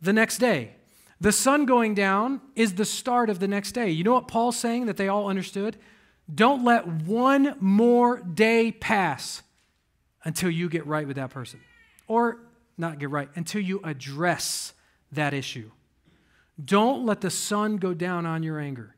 The 0.00 0.12
next 0.12 0.38
day. 0.38 0.76
The 1.20 1.32
sun 1.32 1.66
going 1.66 1.94
down 1.94 2.40
is 2.54 2.74
the 2.74 2.84
start 2.84 3.28
of 3.28 3.40
the 3.40 3.48
next 3.48 3.72
day. 3.72 3.90
You 3.90 4.04
know 4.04 4.14
what 4.14 4.28
Paul's 4.28 4.56
saying 4.56 4.86
that 4.86 4.96
they 4.96 5.08
all 5.08 5.28
understood? 5.28 5.76
Don't 6.32 6.64
let 6.64 6.86
one 6.86 7.56
more 7.60 8.18
day 8.18 8.70
pass 8.72 9.42
until 10.24 10.50
you 10.50 10.68
get 10.68 10.86
right 10.86 11.06
with 11.06 11.16
that 11.16 11.30
person. 11.30 11.60
Or 12.06 12.38
not 12.76 12.98
get 12.98 13.10
right, 13.10 13.28
until 13.34 13.60
you 13.60 13.80
address 13.82 14.72
that 15.12 15.34
issue. 15.34 15.70
Don't 16.62 17.06
let 17.06 17.20
the 17.20 17.30
sun 17.30 17.76
go 17.76 17.94
down 17.94 18.26
on 18.26 18.42
your 18.42 18.58
anger. 18.58 18.94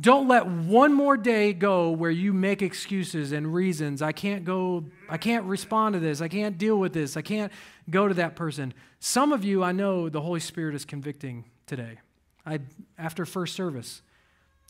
Don't 0.00 0.26
let 0.26 0.46
one 0.46 0.92
more 0.92 1.16
day 1.16 1.52
go 1.52 1.90
where 1.90 2.10
you 2.10 2.32
make 2.32 2.62
excuses 2.62 3.30
and 3.30 3.54
reasons. 3.54 4.02
I 4.02 4.10
can't 4.10 4.44
go, 4.44 4.84
I 5.08 5.18
can't 5.18 5.44
respond 5.44 5.92
to 5.92 6.00
this. 6.00 6.20
I 6.20 6.26
can't 6.26 6.58
deal 6.58 6.76
with 6.78 6.92
this. 6.92 7.16
I 7.16 7.22
can't 7.22 7.52
go 7.88 8.08
to 8.08 8.14
that 8.14 8.34
person. 8.34 8.74
Some 8.98 9.32
of 9.32 9.44
you, 9.44 9.62
I 9.62 9.70
know 9.70 10.08
the 10.08 10.20
Holy 10.20 10.40
Spirit 10.40 10.74
is 10.74 10.84
convicting 10.84 11.44
today. 11.66 12.00
I, 12.44 12.60
after 12.98 13.24
first 13.24 13.54
service, 13.54 14.02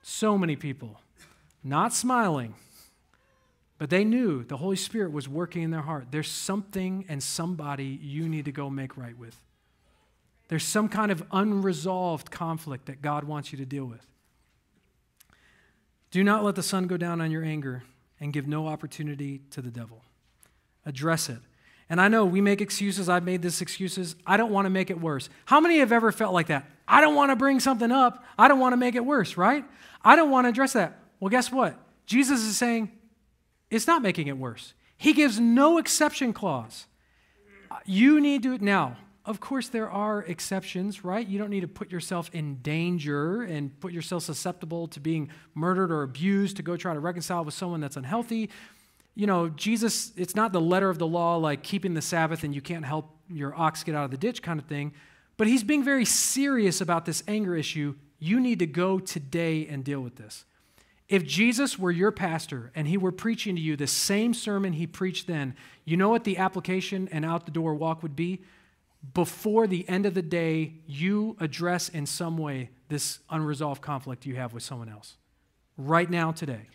so 0.02 0.36
many 0.36 0.56
people 0.56 1.00
not 1.64 1.92
smiling, 1.94 2.54
but 3.78 3.90
they 3.90 4.04
knew 4.04 4.44
the 4.44 4.58
Holy 4.58 4.76
Spirit 4.76 5.10
was 5.12 5.28
working 5.28 5.62
in 5.62 5.70
their 5.70 5.82
heart. 5.82 6.06
There's 6.10 6.30
something 6.30 7.06
and 7.08 7.22
somebody 7.22 7.98
you 8.02 8.28
need 8.28 8.44
to 8.44 8.52
go 8.52 8.70
make 8.70 8.96
right 8.96 9.16
with. 9.18 9.40
There's 10.48 10.64
some 10.64 10.88
kind 10.88 11.10
of 11.10 11.24
unresolved 11.32 12.30
conflict 12.30 12.86
that 12.86 13.02
God 13.02 13.24
wants 13.24 13.50
you 13.50 13.58
to 13.58 13.64
deal 13.64 13.86
with. 13.86 14.06
Do 16.10 16.22
not 16.22 16.44
let 16.44 16.54
the 16.54 16.62
sun 16.62 16.86
go 16.86 16.96
down 16.96 17.20
on 17.20 17.30
your 17.30 17.42
anger 17.42 17.82
and 18.20 18.32
give 18.32 18.46
no 18.46 18.68
opportunity 18.68 19.40
to 19.50 19.60
the 19.60 19.70
devil. 19.70 20.02
Address 20.86 21.28
it. 21.28 21.38
And 21.90 22.00
I 22.00 22.08
know 22.08 22.24
we 22.24 22.40
make 22.40 22.60
excuses. 22.60 23.08
I've 23.08 23.24
made 23.24 23.42
this 23.42 23.60
excuses. 23.60 24.16
I 24.26 24.36
don't 24.36 24.52
want 24.52 24.66
to 24.66 24.70
make 24.70 24.90
it 24.90 25.00
worse. 25.00 25.28
How 25.46 25.60
many 25.60 25.78
have 25.78 25.92
ever 25.92 26.12
felt 26.12 26.32
like 26.32 26.46
that? 26.46 26.70
I 26.86 27.00
don't 27.00 27.14
want 27.14 27.30
to 27.30 27.36
bring 27.36 27.60
something 27.60 27.90
up. 27.90 28.24
I 28.38 28.48
don't 28.48 28.58
want 28.58 28.72
to 28.72 28.76
make 28.76 28.94
it 28.94 29.04
worse, 29.04 29.36
right? 29.36 29.64
I 30.02 30.16
don't 30.16 30.30
want 30.30 30.44
to 30.44 30.50
address 30.50 30.74
that. 30.74 30.98
Well, 31.20 31.30
guess 31.30 31.50
what? 31.50 31.78
Jesus 32.06 32.42
is 32.42 32.56
saying 32.56 32.90
it's 33.70 33.86
not 33.86 34.02
making 34.02 34.26
it 34.26 34.36
worse. 34.36 34.74
He 34.96 35.12
gives 35.12 35.40
no 35.40 35.78
exception 35.78 36.32
clause. 36.32 36.86
You 37.84 38.20
need 38.20 38.42
to, 38.44 38.58
now, 38.58 38.96
of 39.26 39.40
course, 39.40 39.68
there 39.68 39.90
are 39.90 40.22
exceptions, 40.22 41.04
right? 41.04 41.26
You 41.26 41.38
don't 41.38 41.50
need 41.50 41.62
to 41.62 41.68
put 41.68 41.90
yourself 41.90 42.30
in 42.32 42.56
danger 42.56 43.42
and 43.42 43.78
put 43.80 43.92
yourself 43.92 44.22
susceptible 44.22 44.86
to 44.88 45.00
being 45.00 45.30
murdered 45.54 45.90
or 45.90 46.02
abused 46.02 46.56
to 46.56 46.62
go 46.62 46.76
try 46.76 46.92
to 46.92 47.00
reconcile 47.00 47.44
with 47.44 47.54
someone 47.54 47.80
that's 47.80 47.96
unhealthy. 47.96 48.50
You 49.14 49.26
know, 49.26 49.48
Jesus, 49.48 50.12
it's 50.16 50.34
not 50.34 50.52
the 50.52 50.60
letter 50.60 50.90
of 50.90 50.98
the 50.98 51.06
law 51.06 51.36
like 51.36 51.62
keeping 51.62 51.94
the 51.94 52.02
Sabbath 52.02 52.44
and 52.44 52.54
you 52.54 52.60
can't 52.60 52.84
help 52.84 53.10
your 53.28 53.54
ox 53.58 53.82
get 53.82 53.94
out 53.94 54.04
of 54.04 54.10
the 54.10 54.18
ditch 54.18 54.42
kind 54.42 54.60
of 54.60 54.66
thing. 54.66 54.92
But 55.36 55.46
he's 55.46 55.64
being 55.64 55.82
very 55.82 56.04
serious 56.04 56.80
about 56.80 57.06
this 57.06 57.22
anger 57.26 57.56
issue. 57.56 57.94
You 58.18 58.40
need 58.40 58.58
to 58.58 58.66
go 58.66 58.98
today 58.98 59.66
and 59.66 59.82
deal 59.82 60.00
with 60.00 60.16
this. 60.16 60.44
If 61.08 61.24
Jesus 61.26 61.78
were 61.78 61.90
your 61.90 62.12
pastor 62.12 62.72
and 62.74 62.88
he 62.88 62.96
were 62.96 63.12
preaching 63.12 63.56
to 63.56 63.60
you 63.60 63.76
the 63.76 63.86
same 63.86 64.32
sermon 64.32 64.72
he 64.72 64.86
preached 64.86 65.26
then, 65.26 65.54
you 65.84 65.96
know 65.96 66.08
what 66.08 66.24
the 66.24 66.38
application 66.38 67.08
and 67.12 67.24
out 67.24 67.44
the 67.44 67.52
door 67.52 67.74
walk 67.74 68.02
would 68.02 68.16
be? 68.16 68.42
before 69.12 69.66
the 69.66 69.86
end 69.88 70.06
of 70.06 70.14
the 70.14 70.22
day, 70.22 70.74
you 70.86 71.36
address 71.40 71.88
in 71.88 72.06
some 72.06 72.38
way 72.38 72.70
this 72.88 73.18
unresolved 73.28 73.82
conflict 73.82 74.24
you 74.24 74.36
have 74.36 74.54
with 74.54 74.62
someone 74.62 74.88
else. 74.88 75.16
Right 75.76 76.08
now, 76.08 76.32
today. 76.32 76.68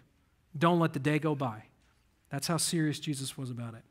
Don't 0.58 0.80
let 0.80 0.94
the 0.94 1.00
day 1.00 1.20
go 1.20 1.34
by. 1.34 1.64
That's 2.30 2.48
how 2.48 2.58
serious 2.58 3.00
Jesus 3.00 3.38
was 3.38 3.50
about 3.50 3.74
it. 3.74 3.84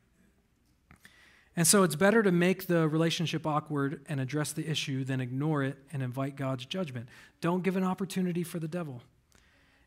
And 1.56 1.66
so 1.66 1.82
it's 1.82 1.96
better 1.96 2.22
to 2.22 2.30
make 2.30 2.66
the 2.66 2.86
relationship 2.86 3.46
awkward 3.46 4.04
and 4.08 4.20
address 4.20 4.52
the 4.52 4.68
issue 4.68 5.02
than 5.02 5.20
ignore 5.20 5.64
it 5.64 5.76
and 5.92 6.02
invite 6.02 6.36
God's 6.36 6.64
judgment. 6.66 7.08
Don't 7.40 7.64
give 7.64 7.76
an 7.76 7.82
opportunity 7.82 8.44
for 8.44 8.60
the 8.60 8.68
devil. 8.68 9.02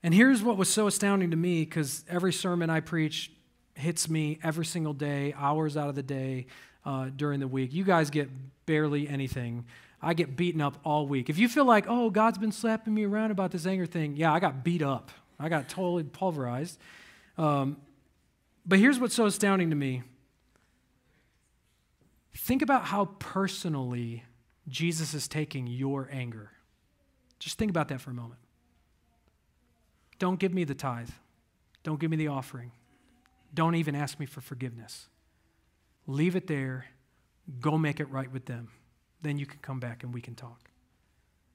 And 0.04 0.14
here's 0.14 0.42
what 0.42 0.58
was 0.58 0.70
so 0.70 0.88
astounding 0.88 1.32
to 1.32 1.38
me 1.38 1.64
because 1.64 2.04
every 2.10 2.34
sermon 2.34 2.70
I 2.70 2.80
preach 2.80 3.32
hits 3.76 4.10
me 4.10 4.40
every 4.44 4.66
single 4.66 4.94
day, 4.94 5.34
hours 5.38 5.78
out 5.78 5.90
of 5.90 5.96
the 5.96 6.04
day 6.04 6.48
uh, 6.86 7.10
during 7.16 7.40
the 7.40 7.48
week. 7.48 7.74
You 7.74 7.84
guys 7.84 8.10
get 8.10 8.30
barely 8.66 9.08
anything. 9.08 9.66
I 10.02 10.14
get 10.14 10.36
beaten 10.36 10.62
up 10.62 10.78
all 10.84 11.06
week. 11.06 11.30
If 11.30 11.38
you 11.38 11.48
feel 11.48 11.66
like, 11.66 11.86
oh, 11.88 12.10
God's 12.10 12.40
been 12.40 12.52
slapping 12.52 12.94
me 12.94 13.06
around 13.06 13.32
about 13.32 13.52
this 13.52 13.66
anger 13.66 13.86
thing, 13.86 14.16
yeah, 14.16 14.34
I 14.34 14.40
got 14.40 14.64
beat 14.64 14.82
up. 14.82 15.12
I 15.40 15.50
got 15.50 15.70
totally 15.70 16.04
pulverized. 16.04 16.80
Um, 17.38 17.78
but 18.66 18.80
here's 18.80 19.00
what's 19.00 19.16
so 19.16 19.26
astounding 19.26 19.70
to 19.70 19.76
me 19.76 20.04
Think 22.34 22.62
about 22.62 22.86
how 22.86 23.06
personally 23.20 24.24
Jesus 24.68 25.14
is 25.14 25.28
taking 25.28 25.68
your 25.68 26.10
anger. 26.12 26.52
Just 27.40 27.58
think 27.58 27.70
about 27.70 27.90
that 27.90 28.00
for 28.02 28.12
a 28.12 28.14
moment. 28.14 28.41
Don't 30.22 30.38
give 30.38 30.54
me 30.54 30.66
the 30.66 30.76
tithe. 30.76 31.10
Don't 31.82 32.00
give 32.00 32.12
me 32.12 32.16
the 32.16 32.28
offering. 32.28 32.72
Don't 33.56 33.74
even 33.74 33.96
ask 33.96 34.20
me 34.20 34.28
for 34.28 34.40
forgiveness. 34.40 35.08
Leave 36.06 36.36
it 36.36 36.46
there. 36.46 36.86
Go 37.60 37.76
make 37.76 38.00
it 38.00 38.08
right 38.12 38.32
with 38.32 38.46
them. 38.46 38.68
Then 39.24 39.40
you 39.40 39.48
can 39.48 39.58
come 39.64 39.80
back 39.80 40.04
and 40.04 40.14
we 40.14 40.22
can 40.22 40.36
talk. 40.36 40.70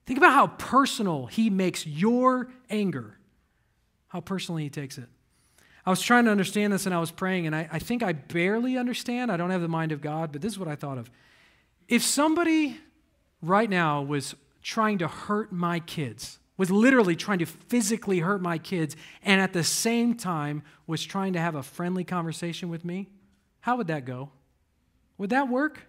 Think 0.04 0.18
about 0.18 0.32
how 0.32 0.48
personal 0.48 1.26
he 1.26 1.48
makes 1.48 1.86
your 1.86 2.48
anger, 2.68 3.16
how 4.08 4.20
personally 4.20 4.64
he 4.64 4.70
takes 4.70 4.98
it. 4.98 5.08
I 5.84 5.90
was 5.90 6.02
trying 6.02 6.24
to 6.24 6.32
understand 6.32 6.72
this 6.72 6.86
and 6.86 6.94
I 6.94 6.98
was 6.98 7.12
praying, 7.12 7.46
and 7.46 7.54
I, 7.54 7.68
I 7.70 7.78
think 7.78 8.02
I 8.02 8.14
barely 8.14 8.76
understand. 8.76 9.30
I 9.30 9.36
don't 9.36 9.50
have 9.50 9.62
the 9.62 9.68
mind 9.68 9.92
of 9.92 10.00
God, 10.00 10.32
but 10.32 10.42
this 10.42 10.52
is 10.52 10.58
what 10.58 10.66
I 10.66 10.74
thought 10.74 10.98
of. 10.98 11.08
If 11.86 12.02
somebody 12.02 12.78
right 13.40 13.70
now 13.70 14.02
was 14.02 14.34
trying 14.60 14.98
to 14.98 15.06
hurt 15.06 15.52
my 15.52 15.78
kids, 15.78 16.40
was 16.56 16.70
literally 16.70 17.16
trying 17.16 17.38
to 17.38 17.46
physically 17.46 18.20
hurt 18.20 18.40
my 18.40 18.58
kids, 18.58 18.96
and 19.22 19.40
at 19.40 19.52
the 19.52 19.64
same 19.64 20.14
time 20.14 20.62
was 20.86 21.04
trying 21.04 21.32
to 21.34 21.38
have 21.38 21.54
a 21.54 21.62
friendly 21.62 22.04
conversation 22.04 22.68
with 22.68 22.84
me, 22.84 23.08
how 23.60 23.76
would 23.76 23.88
that 23.88 24.04
go? 24.04 24.30
Would 25.18 25.30
that 25.30 25.48
work? 25.48 25.86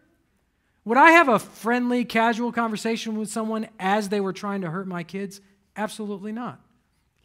Would 0.86 0.98
I 0.98 1.12
have 1.12 1.28
a 1.28 1.40
friendly, 1.40 2.06
casual 2.06 2.52
conversation 2.52 3.18
with 3.18 3.30
someone 3.30 3.68
as 3.80 4.10
they 4.10 4.22
were 4.22 4.34
trying 4.34 4.62
to 4.62 4.70
hurt 4.70 4.88
my 4.88 5.04
kids? 5.04 5.42
Absolutely 5.76 6.32
not. 6.32 6.62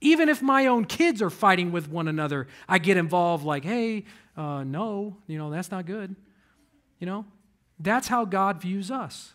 Even 0.01 0.28
if 0.28 0.43
my 0.43 0.66
own 0.66 0.84
kids 0.84 1.22
are 1.22 1.30
fighting 1.30 1.70
with 1.70 1.88
one 1.88 2.09
another, 2.09 2.49
I 2.68 2.78
get 2.78 2.97
involved 2.97 3.45
like, 3.45 3.64
hey, 3.64 4.05
uh, 4.36 4.64
no, 4.64 5.16
you 5.28 5.38
know, 5.38 5.51
that's 5.51 5.70
not 5.70 5.86
good. 5.86 6.16
You 6.99 7.07
know, 7.07 7.24
that's 7.78 8.09
how 8.09 8.24
God 8.24 8.61
views 8.61 8.90
us. 8.90 9.32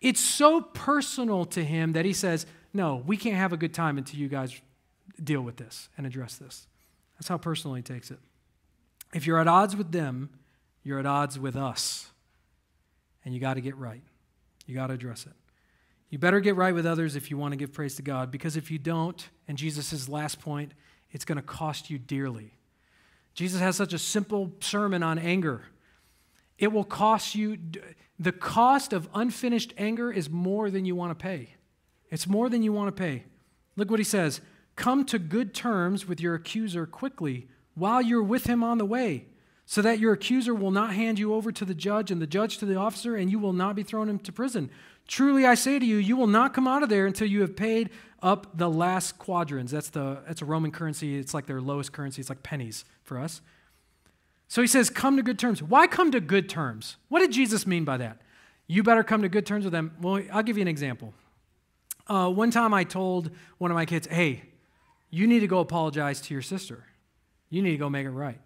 It's 0.00 0.20
so 0.20 0.60
personal 0.62 1.44
to 1.46 1.62
him 1.62 1.92
that 1.92 2.04
he 2.04 2.12
says, 2.12 2.46
no, 2.76 3.02
we 3.06 3.16
can't 3.16 3.36
have 3.36 3.52
a 3.52 3.56
good 3.56 3.74
time 3.74 3.98
until 3.98 4.20
you 4.20 4.28
guys 4.28 4.60
deal 5.22 5.40
with 5.40 5.56
this 5.56 5.88
and 5.96 6.06
address 6.06 6.36
this. 6.36 6.66
That's 7.18 7.28
how 7.28 7.38
personal 7.38 7.74
he 7.74 7.82
takes 7.82 8.10
it. 8.10 8.18
If 9.14 9.26
you're 9.26 9.38
at 9.38 9.48
odds 9.48 9.74
with 9.74 9.92
them, 9.92 10.30
you're 10.82 10.98
at 10.98 11.06
odds 11.06 11.38
with 11.38 11.56
us. 11.56 12.10
And 13.24 13.34
you 13.34 13.40
got 13.40 13.54
to 13.54 13.60
get 13.60 13.76
right. 13.76 14.02
You 14.66 14.74
got 14.74 14.88
to 14.88 14.94
address 14.94 15.26
it. 15.26 15.32
You 16.10 16.18
better 16.18 16.38
get 16.38 16.54
right 16.54 16.74
with 16.74 16.86
others 16.86 17.16
if 17.16 17.30
you 17.30 17.36
want 17.36 17.52
to 17.52 17.56
give 17.56 17.72
praise 17.72 17.96
to 17.96 18.02
God, 18.02 18.30
because 18.30 18.56
if 18.56 18.70
you 18.70 18.78
don't, 18.78 19.28
and 19.48 19.58
Jesus' 19.58 20.08
last 20.08 20.40
point, 20.40 20.72
it's 21.10 21.24
going 21.24 21.36
to 21.36 21.42
cost 21.42 21.90
you 21.90 21.98
dearly. 21.98 22.52
Jesus 23.34 23.60
has 23.60 23.76
such 23.76 23.92
a 23.92 23.98
simple 23.98 24.52
sermon 24.60 25.02
on 25.02 25.18
anger. 25.18 25.62
It 26.58 26.72
will 26.72 26.84
cost 26.84 27.34
you, 27.34 27.58
the 28.18 28.32
cost 28.32 28.92
of 28.92 29.08
unfinished 29.14 29.74
anger 29.76 30.12
is 30.12 30.30
more 30.30 30.70
than 30.70 30.84
you 30.84 30.94
want 30.94 31.10
to 31.10 31.22
pay. 31.22 31.50
It's 32.10 32.26
more 32.26 32.48
than 32.48 32.62
you 32.62 32.72
want 32.72 32.94
to 32.94 33.00
pay. 33.00 33.24
Look 33.76 33.90
what 33.90 34.00
he 34.00 34.04
says 34.04 34.40
Come 34.76 35.04
to 35.06 35.18
good 35.18 35.54
terms 35.54 36.06
with 36.06 36.20
your 36.20 36.34
accuser 36.34 36.86
quickly 36.86 37.48
while 37.74 38.00
you're 38.00 38.22
with 38.22 38.46
him 38.46 38.62
on 38.62 38.78
the 38.78 38.84
way, 38.84 39.26
so 39.64 39.82
that 39.82 39.98
your 39.98 40.12
accuser 40.12 40.54
will 40.54 40.70
not 40.70 40.94
hand 40.94 41.18
you 41.18 41.34
over 41.34 41.50
to 41.52 41.64
the 41.64 41.74
judge 41.74 42.10
and 42.10 42.22
the 42.22 42.26
judge 42.26 42.58
to 42.58 42.66
the 42.66 42.76
officer, 42.76 43.16
and 43.16 43.30
you 43.30 43.38
will 43.38 43.52
not 43.52 43.74
be 43.74 43.82
thrown 43.82 44.08
into 44.08 44.32
prison. 44.32 44.70
Truly 45.08 45.46
I 45.46 45.54
say 45.54 45.78
to 45.78 45.84
you, 45.84 45.96
you 45.96 46.16
will 46.16 46.26
not 46.26 46.54
come 46.54 46.66
out 46.66 46.82
of 46.82 46.88
there 46.88 47.06
until 47.06 47.28
you 47.28 47.40
have 47.42 47.56
paid 47.56 47.90
up 48.22 48.56
the 48.56 48.68
last 48.68 49.18
quadrans. 49.18 49.70
That's, 49.70 49.90
the, 49.90 50.22
that's 50.26 50.42
a 50.42 50.44
Roman 50.44 50.72
currency. 50.72 51.18
It's 51.18 51.34
like 51.34 51.46
their 51.46 51.60
lowest 51.60 51.92
currency. 51.92 52.20
It's 52.20 52.28
like 52.30 52.42
pennies 52.42 52.84
for 53.02 53.18
us. 53.18 53.40
So 54.48 54.62
he 54.62 54.68
says, 54.68 54.90
come 54.90 55.16
to 55.16 55.22
good 55.22 55.38
terms. 55.38 55.62
Why 55.62 55.86
come 55.86 56.10
to 56.12 56.20
good 56.20 56.48
terms? 56.48 56.96
What 57.08 57.20
did 57.20 57.32
Jesus 57.32 57.66
mean 57.66 57.84
by 57.84 57.96
that? 57.98 58.20
You 58.66 58.82
better 58.82 59.04
come 59.04 59.22
to 59.22 59.28
good 59.28 59.46
terms 59.46 59.64
with 59.64 59.72
them. 59.72 59.92
Well, 60.00 60.22
I'll 60.32 60.42
give 60.42 60.56
you 60.56 60.62
an 60.62 60.68
example. 60.68 61.14
Uh, 62.08 62.30
one 62.30 62.50
time 62.50 62.72
I 62.72 62.84
told 62.84 63.30
one 63.58 63.70
of 63.70 63.74
my 63.74 63.86
kids, 63.86 64.06
hey, 64.06 64.42
you 65.10 65.26
need 65.26 65.40
to 65.40 65.46
go 65.46 65.60
apologize 65.60 66.20
to 66.22 66.34
your 66.34 66.42
sister. 66.42 66.84
You 67.50 67.62
need 67.62 67.72
to 67.72 67.76
go 67.76 67.90
make 67.90 68.06
it 68.06 68.10
right. 68.10 68.40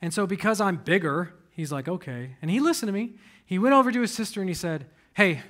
And 0.00 0.12
so 0.12 0.26
because 0.26 0.60
I'm 0.60 0.76
bigger, 0.76 1.32
he's 1.50 1.72
like, 1.72 1.88
okay. 1.88 2.36
And 2.42 2.50
he 2.50 2.60
listened 2.60 2.88
to 2.88 2.92
me. 2.92 3.14
He 3.44 3.58
went 3.58 3.74
over 3.74 3.92
to 3.92 4.00
his 4.00 4.12
sister 4.12 4.40
and 4.40 4.48
he 4.48 4.54
said, 4.54 4.86
hey, 5.14 5.42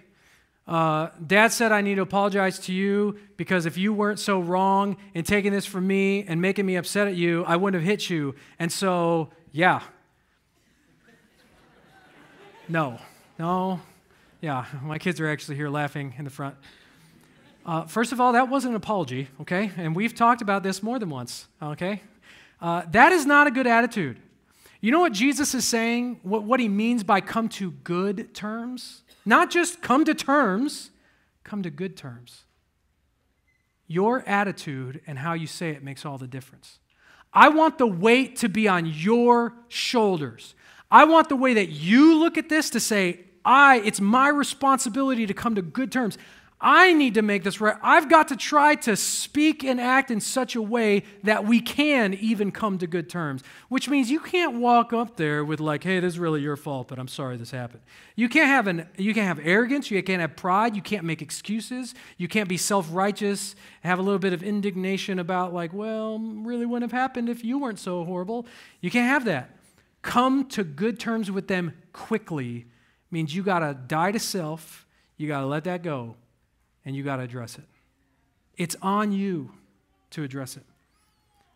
uh, 0.66 1.08
Dad 1.26 1.48
said 1.52 1.72
I 1.72 1.80
need 1.80 1.96
to 1.96 2.02
apologize 2.02 2.58
to 2.60 2.72
you 2.72 3.18
because 3.36 3.66
if 3.66 3.76
you 3.76 3.92
weren't 3.92 4.18
so 4.18 4.40
wrong 4.40 4.96
in 5.14 5.24
taking 5.24 5.52
this 5.52 5.66
from 5.66 5.86
me 5.86 6.24
and 6.24 6.40
making 6.40 6.66
me 6.66 6.76
upset 6.76 7.08
at 7.08 7.16
you, 7.16 7.44
I 7.44 7.56
wouldn't 7.56 7.82
have 7.82 7.88
hit 7.88 8.08
you. 8.08 8.34
And 8.58 8.70
so, 8.70 9.30
yeah. 9.50 9.82
No, 12.68 12.98
no, 13.38 13.80
yeah, 14.40 14.66
my 14.82 14.98
kids 14.98 15.20
are 15.20 15.28
actually 15.28 15.56
here 15.56 15.68
laughing 15.68 16.14
in 16.16 16.24
the 16.24 16.30
front. 16.30 16.54
Uh, 17.64 17.84
first 17.84 18.12
of 18.12 18.20
all, 18.20 18.32
that 18.32 18.48
wasn't 18.48 18.72
an 18.72 18.76
apology, 18.76 19.28
okay? 19.40 19.70
And 19.76 19.94
we've 19.94 20.14
talked 20.14 20.42
about 20.42 20.62
this 20.62 20.82
more 20.82 20.98
than 20.98 21.10
once, 21.10 21.46
okay? 21.62 22.02
Uh, 22.60 22.82
that 22.90 23.12
is 23.12 23.24
not 23.24 23.46
a 23.46 23.50
good 23.50 23.66
attitude. 23.66 24.18
You 24.80 24.90
know 24.90 25.00
what 25.00 25.12
Jesus 25.12 25.54
is 25.54 25.64
saying? 25.64 26.18
What, 26.24 26.42
what 26.42 26.58
he 26.58 26.68
means 26.68 27.04
by 27.04 27.20
come 27.20 27.48
to 27.50 27.70
good 27.70 28.34
terms? 28.34 29.02
Not 29.24 29.50
just 29.50 29.80
come 29.80 30.04
to 30.04 30.14
terms, 30.14 30.90
come 31.44 31.62
to 31.62 31.70
good 31.70 31.96
terms. 31.96 32.44
Your 33.86 34.28
attitude 34.28 35.00
and 35.06 35.20
how 35.20 35.34
you 35.34 35.46
say 35.46 35.70
it 35.70 35.84
makes 35.84 36.04
all 36.04 36.18
the 36.18 36.26
difference. 36.26 36.80
I 37.32 37.48
want 37.48 37.78
the 37.78 37.86
weight 37.86 38.36
to 38.36 38.48
be 38.48 38.66
on 38.66 38.86
your 38.86 39.54
shoulders. 39.68 40.54
I 40.90 41.04
want 41.04 41.28
the 41.28 41.36
way 41.36 41.54
that 41.54 41.68
you 41.68 42.18
look 42.18 42.36
at 42.36 42.48
this 42.48 42.70
to 42.70 42.80
say, 42.80 43.20
I, 43.44 43.80
it's 43.84 44.00
my 44.00 44.28
responsibility 44.28 45.26
to 45.26 45.34
come 45.34 45.54
to 45.54 45.62
good 45.62 45.92
terms. 45.92 46.18
I 46.64 46.92
need 46.92 47.14
to 47.14 47.22
make 47.22 47.42
this 47.42 47.60
right. 47.60 47.76
I've 47.82 48.08
got 48.08 48.28
to 48.28 48.36
try 48.36 48.76
to 48.76 48.94
speak 48.94 49.64
and 49.64 49.80
act 49.80 50.12
in 50.12 50.20
such 50.20 50.54
a 50.54 50.62
way 50.62 51.02
that 51.24 51.44
we 51.44 51.60
can 51.60 52.14
even 52.14 52.52
come 52.52 52.78
to 52.78 52.86
good 52.86 53.10
terms, 53.10 53.42
which 53.68 53.88
means 53.88 54.12
you 54.12 54.20
can't 54.20 54.54
walk 54.54 54.92
up 54.92 55.16
there 55.16 55.44
with 55.44 55.58
like, 55.58 55.82
"Hey, 55.82 55.98
this 55.98 56.14
is 56.14 56.18
really 56.20 56.40
your 56.40 56.56
fault, 56.56 56.86
but 56.86 57.00
I'm 57.00 57.08
sorry 57.08 57.36
this 57.36 57.50
happened." 57.50 57.82
You 58.14 58.28
can't 58.28 58.46
have 58.46 58.68
an 58.68 58.86
you 58.96 59.12
can't 59.12 59.26
have 59.26 59.44
arrogance, 59.44 59.90
you 59.90 60.00
can't 60.04 60.20
have 60.20 60.36
pride, 60.36 60.76
you 60.76 60.82
can't 60.82 61.04
make 61.04 61.20
excuses, 61.20 61.96
you 62.16 62.28
can't 62.28 62.48
be 62.48 62.56
self-righteous, 62.56 63.56
have 63.82 63.98
a 63.98 64.02
little 64.02 64.20
bit 64.20 64.32
of 64.32 64.44
indignation 64.44 65.18
about 65.18 65.52
like, 65.52 65.72
"Well, 65.72 66.20
really 66.20 66.64
wouldn't 66.64 66.92
have 66.92 66.96
happened 66.96 67.28
if 67.28 67.44
you 67.44 67.58
weren't 67.58 67.80
so 67.80 68.04
horrible." 68.04 68.46
You 68.80 68.90
can't 68.90 69.08
have 69.08 69.24
that. 69.24 69.58
Come 70.02 70.46
to 70.50 70.62
good 70.62 71.00
terms 71.00 71.28
with 71.28 71.48
them 71.48 71.72
quickly 71.92 72.66
means 73.10 73.34
you 73.34 73.42
got 73.42 73.58
to 73.58 73.74
die 73.74 74.12
to 74.12 74.20
self, 74.20 74.86
you 75.16 75.26
got 75.26 75.40
to 75.40 75.46
let 75.46 75.64
that 75.64 75.82
go 75.82 76.16
and 76.84 76.96
you 76.96 77.02
got 77.02 77.16
to 77.16 77.22
address 77.22 77.58
it. 77.58 77.64
It's 78.56 78.76
on 78.82 79.12
you 79.12 79.52
to 80.10 80.22
address 80.22 80.56
it. 80.56 80.64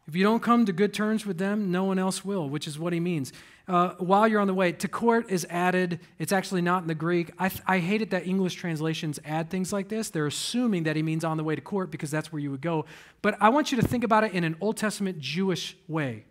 If 0.08 0.14
you 0.14 0.22
don't 0.22 0.40
come 0.40 0.66
to 0.66 0.72
good 0.72 0.94
terms 0.94 1.26
with 1.26 1.36
them, 1.36 1.72
no 1.72 1.82
one 1.82 1.98
else 1.98 2.24
will, 2.24 2.48
which 2.48 2.68
is 2.68 2.78
what 2.78 2.92
he 2.92 3.00
means. 3.00 3.32
Uh, 3.66 3.94
while 3.98 4.28
you're 4.28 4.40
on 4.40 4.46
the 4.46 4.54
way, 4.54 4.70
to 4.70 4.86
court 4.86 5.28
is 5.28 5.44
added. 5.50 5.98
It's 6.20 6.30
actually 6.30 6.62
not 6.62 6.82
in 6.82 6.88
the 6.88 6.94
Greek. 6.94 7.32
I, 7.40 7.50
I 7.66 7.78
hate 7.80 8.02
it 8.02 8.10
that 8.10 8.24
English 8.24 8.54
translations 8.54 9.18
add 9.24 9.50
things 9.50 9.72
like 9.72 9.88
this. 9.88 10.08
They're 10.10 10.28
assuming 10.28 10.84
that 10.84 10.94
he 10.94 11.02
means 11.02 11.24
on 11.24 11.36
the 11.36 11.42
way 11.42 11.56
to 11.56 11.60
court 11.60 11.90
because 11.90 12.12
that's 12.12 12.32
where 12.32 12.38
you 12.38 12.52
would 12.52 12.60
go. 12.60 12.84
But 13.20 13.36
I 13.40 13.48
want 13.48 13.72
you 13.72 13.80
to 13.80 13.86
think 13.86 14.04
about 14.04 14.22
it 14.22 14.32
in 14.32 14.44
an 14.44 14.54
Old 14.60 14.76
Testament 14.76 15.18
Jewish 15.18 15.76
way. 15.88 16.24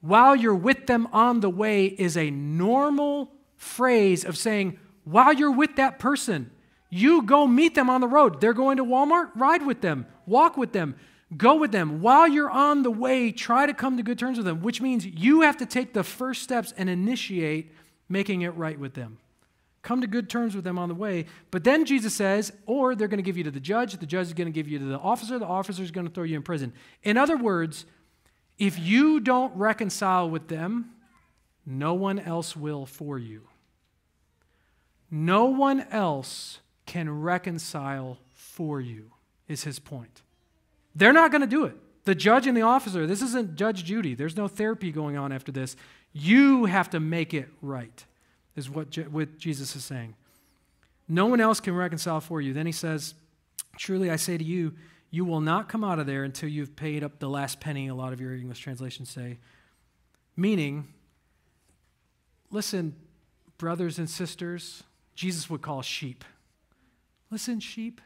While 0.00 0.34
you're 0.34 0.54
with 0.54 0.86
them 0.86 1.06
on 1.12 1.40
the 1.40 1.50
way 1.50 1.86
is 1.86 2.16
a 2.16 2.30
normal 2.30 3.32
phrase 3.56 4.24
of 4.24 4.38
saying, 4.38 4.78
while 5.04 5.34
you're 5.34 5.50
with 5.50 5.76
that 5.76 5.98
person, 5.98 6.50
you 6.94 7.22
go 7.22 7.44
meet 7.44 7.74
them 7.74 7.90
on 7.90 8.00
the 8.00 8.06
road. 8.06 8.40
They're 8.40 8.52
going 8.52 8.76
to 8.76 8.84
Walmart, 8.84 9.30
ride 9.34 9.66
with 9.66 9.80
them, 9.80 10.06
walk 10.26 10.56
with 10.56 10.72
them, 10.72 10.94
go 11.36 11.56
with 11.56 11.72
them. 11.72 12.00
While 12.00 12.28
you're 12.28 12.50
on 12.50 12.84
the 12.84 12.90
way, 12.90 13.32
try 13.32 13.66
to 13.66 13.74
come 13.74 13.96
to 13.96 14.04
good 14.04 14.16
terms 14.16 14.36
with 14.36 14.46
them, 14.46 14.62
which 14.62 14.80
means 14.80 15.04
you 15.04 15.40
have 15.40 15.56
to 15.56 15.66
take 15.66 15.92
the 15.92 16.04
first 16.04 16.44
steps 16.44 16.72
and 16.76 16.88
initiate 16.88 17.72
making 18.08 18.42
it 18.42 18.50
right 18.50 18.78
with 18.78 18.94
them. 18.94 19.18
Come 19.82 20.02
to 20.02 20.06
good 20.06 20.30
terms 20.30 20.54
with 20.54 20.62
them 20.62 20.78
on 20.78 20.88
the 20.88 20.94
way. 20.94 21.26
But 21.50 21.64
then 21.64 21.84
Jesus 21.84 22.14
says, 22.14 22.52
or 22.64 22.94
they're 22.94 23.08
going 23.08 23.18
to 23.18 23.24
give 23.24 23.36
you 23.36 23.44
to 23.44 23.50
the 23.50 23.58
judge, 23.58 23.94
the 23.96 24.06
judge 24.06 24.28
is 24.28 24.32
going 24.32 24.46
to 24.46 24.52
give 24.52 24.68
you 24.68 24.78
to 24.78 24.84
the 24.84 24.98
officer, 24.98 25.36
the 25.36 25.46
officer 25.46 25.82
is 25.82 25.90
going 25.90 26.06
to 26.06 26.12
throw 26.12 26.22
you 26.22 26.36
in 26.36 26.44
prison. 26.44 26.72
In 27.02 27.16
other 27.16 27.36
words, 27.36 27.86
if 28.56 28.78
you 28.78 29.18
don't 29.18 29.54
reconcile 29.56 30.30
with 30.30 30.46
them, 30.46 30.92
no 31.66 31.94
one 31.94 32.20
else 32.20 32.54
will 32.54 32.86
for 32.86 33.18
you. 33.18 33.48
No 35.10 35.46
one 35.46 35.80
else 35.90 36.60
can 36.86 37.22
reconcile 37.22 38.18
for 38.30 38.80
you, 38.80 39.12
is 39.48 39.64
his 39.64 39.78
point. 39.78 40.22
They're 40.94 41.12
not 41.12 41.30
going 41.30 41.40
to 41.40 41.46
do 41.46 41.64
it. 41.64 41.76
The 42.04 42.14
judge 42.14 42.46
and 42.46 42.56
the 42.56 42.62
officer, 42.62 43.06
this 43.06 43.22
isn't 43.22 43.56
Judge 43.56 43.84
Judy. 43.84 44.14
There's 44.14 44.36
no 44.36 44.46
therapy 44.46 44.92
going 44.92 45.16
on 45.16 45.32
after 45.32 45.50
this. 45.50 45.74
You 46.12 46.66
have 46.66 46.90
to 46.90 47.00
make 47.00 47.32
it 47.32 47.48
right 47.62 48.04
is 48.56 48.70
what, 48.70 48.94
what 49.08 49.38
Jesus 49.38 49.74
is 49.74 49.84
saying. 49.84 50.14
No 51.08 51.26
one 51.26 51.40
else 51.40 51.60
can 51.60 51.74
reconcile 51.74 52.20
for 52.20 52.40
you. 52.40 52.52
Then 52.52 52.66
he 52.66 52.72
says, 52.72 53.14
Truly 53.76 54.10
I 54.10 54.16
say 54.16 54.38
to 54.38 54.44
you, 54.44 54.74
you 55.10 55.24
will 55.24 55.40
not 55.40 55.68
come 55.68 55.84
out 55.84 55.98
of 55.98 56.06
there 56.06 56.24
until 56.24 56.48
you've 56.48 56.76
paid 56.76 57.04
up 57.04 57.18
the 57.18 57.28
last 57.28 57.60
penny, 57.60 57.88
a 57.88 57.94
lot 57.94 58.12
of 58.12 58.20
your 58.20 58.34
English 58.34 58.60
translations 58.60 59.10
say. 59.10 59.38
Meaning, 60.36 60.88
listen, 62.50 62.96
brothers 63.58 63.98
and 63.98 64.08
sisters, 64.08 64.82
Jesus 65.14 65.48
would 65.50 65.62
call 65.62 65.82
sheep. 65.82 66.24
Listen, 67.34 67.58
sheep, 67.58 68.00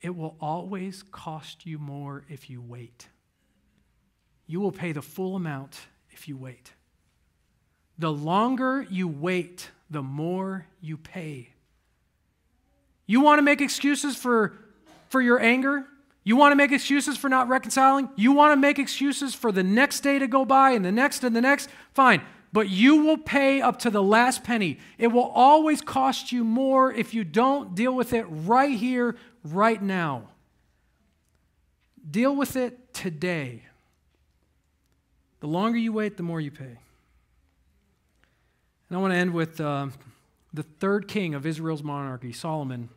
it 0.00 0.14
will 0.14 0.36
always 0.40 1.02
cost 1.10 1.66
you 1.66 1.80
more 1.80 2.22
if 2.28 2.48
you 2.48 2.60
wait. 2.62 3.08
You 4.46 4.60
will 4.60 4.70
pay 4.70 4.92
the 4.92 5.02
full 5.02 5.34
amount 5.34 5.80
if 6.12 6.28
you 6.28 6.36
wait. 6.36 6.74
The 7.98 8.12
longer 8.12 8.86
you 8.88 9.08
wait, 9.08 9.72
the 9.90 10.00
more 10.00 10.64
you 10.80 10.96
pay. 10.96 11.48
You 13.08 13.20
want 13.20 13.40
to 13.40 13.42
make 13.42 13.60
excuses 13.60 14.14
for, 14.14 14.56
for 15.08 15.20
your 15.20 15.40
anger? 15.40 15.84
You 16.22 16.36
want 16.36 16.52
to 16.52 16.56
make 16.56 16.70
excuses 16.70 17.18
for 17.18 17.28
not 17.28 17.48
reconciling? 17.48 18.10
You 18.14 18.30
want 18.30 18.52
to 18.52 18.56
make 18.56 18.78
excuses 18.78 19.34
for 19.34 19.50
the 19.50 19.64
next 19.64 20.02
day 20.02 20.20
to 20.20 20.28
go 20.28 20.44
by 20.44 20.70
and 20.70 20.84
the 20.84 20.92
next 20.92 21.24
and 21.24 21.34
the 21.34 21.40
next? 21.40 21.68
Fine. 21.94 22.22
But 22.52 22.70
you 22.70 23.04
will 23.04 23.18
pay 23.18 23.60
up 23.60 23.78
to 23.80 23.90
the 23.90 24.02
last 24.02 24.42
penny. 24.42 24.78
It 24.96 25.08
will 25.08 25.30
always 25.34 25.80
cost 25.82 26.32
you 26.32 26.44
more 26.44 26.92
if 26.92 27.12
you 27.12 27.24
don't 27.24 27.74
deal 27.74 27.94
with 27.94 28.12
it 28.12 28.24
right 28.24 28.76
here, 28.76 29.16
right 29.44 29.80
now. 29.82 30.28
Deal 32.10 32.34
with 32.34 32.56
it 32.56 32.94
today. 32.94 33.64
The 35.40 35.46
longer 35.46 35.78
you 35.78 35.92
wait, 35.92 36.16
the 36.16 36.22
more 36.22 36.40
you 36.40 36.50
pay. 36.50 36.78
And 38.88 38.96
I 38.96 39.00
want 39.00 39.12
to 39.12 39.18
end 39.18 39.34
with 39.34 39.60
uh, 39.60 39.88
the 40.54 40.62
third 40.62 41.06
king 41.06 41.34
of 41.34 41.44
Israel's 41.44 41.82
monarchy, 41.82 42.32
Solomon, 42.32 42.88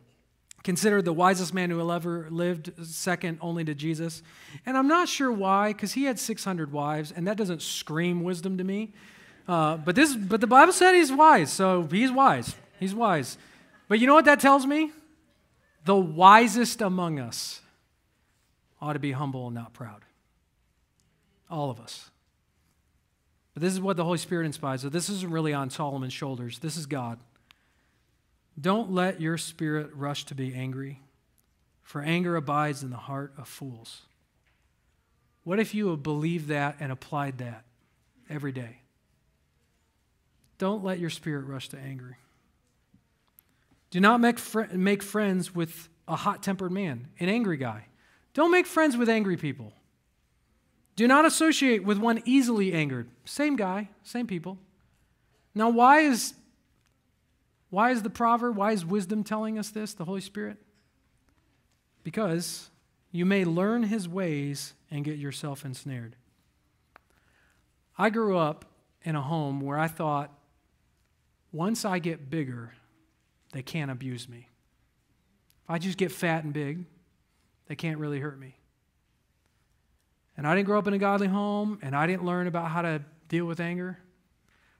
considered 0.62 1.04
the 1.04 1.12
wisest 1.12 1.52
man 1.52 1.70
who 1.70 1.90
ever 1.90 2.28
lived, 2.30 2.72
second 2.86 3.38
only 3.40 3.64
to 3.64 3.74
Jesus. 3.74 4.22
And 4.64 4.78
I'm 4.78 4.88
not 4.88 5.08
sure 5.08 5.30
why, 5.30 5.72
because 5.72 5.92
he 5.92 6.04
had 6.04 6.18
600 6.18 6.72
wives, 6.72 7.12
and 7.12 7.26
that 7.26 7.36
doesn't 7.36 7.62
scream 7.62 8.22
wisdom 8.22 8.58
to 8.58 8.64
me. 8.64 8.94
Uh, 9.48 9.76
but 9.76 9.94
this, 9.94 10.14
but 10.14 10.40
the 10.40 10.46
Bible 10.46 10.72
said 10.72 10.94
he's 10.94 11.12
wise, 11.12 11.52
so 11.52 11.88
he's 11.90 12.12
wise. 12.12 12.54
He's 12.78 12.94
wise. 12.94 13.38
But 13.88 13.98
you 13.98 14.06
know 14.06 14.14
what 14.14 14.24
that 14.24 14.40
tells 14.40 14.66
me? 14.66 14.92
The 15.84 15.96
wisest 15.96 16.80
among 16.80 17.18
us 17.18 17.60
ought 18.80 18.92
to 18.94 18.98
be 18.98 19.12
humble 19.12 19.46
and 19.46 19.54
not 19.54 19.72
proud. 19.72 20.02
All 21.50 21.70
of 21.70 21.80
us. 21.80 22.10
But 23.54 23.62
this 23.62 23.72
is 23.72 23.80
what 23.80 23.96
the 23.96 24.04
Holy 24.04 24.18
Spirit 24.18 24.46
inspires. 24.46 24.82
So 24.82 24.88
this 24.88 25.08
isn't 25.08 25.30
really 25.30 25.52
on 25.52 25.70
Solomon's 25.70 26.12
shoulders. 26.12 26.58
This 26.60 26.76
is 26.76 26.86
God. 26.86 27.18
Don't 28.60 28.92
let 28.92 29.20
your 29.20 29.38
spirit 29.38 29.90
rush 29.94 30.24
to 30.26 30.34
be 30.34 30.54
angry, 30.54 31.00
for 31.82 32.02
anger 32.02 32.36
abides 32.36 32.82
in 32.82 32.90
the 32.90 32.96
heart 32.96 33.32
of 33.38 33.48
fools. 33.48 34.02
What 35.44 35.58
if 35.58 35.74
you 35.74 35.88
have 35.88 36.02
believed 36.02 36.48
that 36.48 36.76
and 36.78 36.92
applied 36.92 37.38
that 37.38 37.64
every 38.28 38.52
day? 38.52 38.81
Don't 40.62 40.84
let 40.84 41.00
your 41.00 41.10
spirit 41.10 41.46
rush 41.46 41.70
to 41.70 41.76
anger. 41.76 42.18
Do 43.90 43.98
not 43.98 44.20
make, 44.20 44.38
fr- 44.38 44.72
make 44.72 45.02
friends 45.02 45.52
with 45.52 45.88
a 46.06 46.14
hot 46.14 46.40
tempered 46.40 46.70
man, 46.70 47.08
an 47.18 47.28
angry 47.28 47.56
guy. 47.56 47.86
Don't 48.32 48.52
make 48.52 48.66
friends 48.66 48.96
with 48.96 49.08
angry 49.08 49.36
people. 49.36 49.72
Do 50.94 51.08
not 51.08 51.24
associate 51.24 51.82
with 51.82 51.98
one 51.98 52.22
easily 52.26 52.72
angered. 52.72 53.08
Same 53.24 53.56
guy, 53.56 53.88
same 54.04 54.28
people. 54.28 54.56
Now, 55.52 55.68
why 55.68 56.02
is, 56.02 56.34
why 57.70 57.90
is 57.90 58.04
the 58.04 58.10
proverb, 58.10 58.54
why 58.54 58.70
is 58.70 58.86
wisdom 58.86 59.24
telling 59.24 59.58
us 59.58 59.70
this, 59.70 59.94
the 59.94 60.04
Holy 60.04 60.20
Spirit? 60.20 60.58
Because 62.04 62.70
you 63.10 63.26
may 63.26 63.44
learn 63.44 63.82
his 63.82 64.08
ways 64.08 64.74
and 64.92 65.04
get 65.04 65.18
yourself 65.18 65.64
ensnared. 65.64 66.14
I 67.98 68.10
grew 68.10 68.38
up 68.38 68.64
in 69.02 69.16
a 69.16 69.22
home 69.22 69.60
where 69.60 69.76
I 69.76 69.88
thought, 69.88 70.30
once 71.52 71.84
I 71.84 71.98
get 71.98 72.30
bigger, 72.30 72.72
they 73.52 73.62
can't 73.62 73.90
abuse 73.90 74.28
me. 74.28 74.48
If 75.64 75.70
I 75.70 75.78
just 75.78 75.98
get 75.98 76.10
fat 76.10 76.44
and 76.44 76.52
big, 76.52 76.86
they 77.66 77.76
can't 77.76 77.98
really 77.98 78.18
hurt 78.18 78.38
me. 78.38 78.56
And 80.36 80.46
I 80.46 80.54
didn't 80.54 80.66
grow 80.66 80.78
up 80.78 80.86
in 80.86 80.94
a 80.94 80.98
godly 80.98 81.28
home, 81.28 81.78
and 81.82 81.94
I 81.94 82.06
didn't 82.06 82.24
learn 82.24 82.46
about 82.46 82.70
how 82.70 82.82
to 82.82 83.02
deal 83.28 83.44
with 83.44 83.60
anger. 83.60 83.98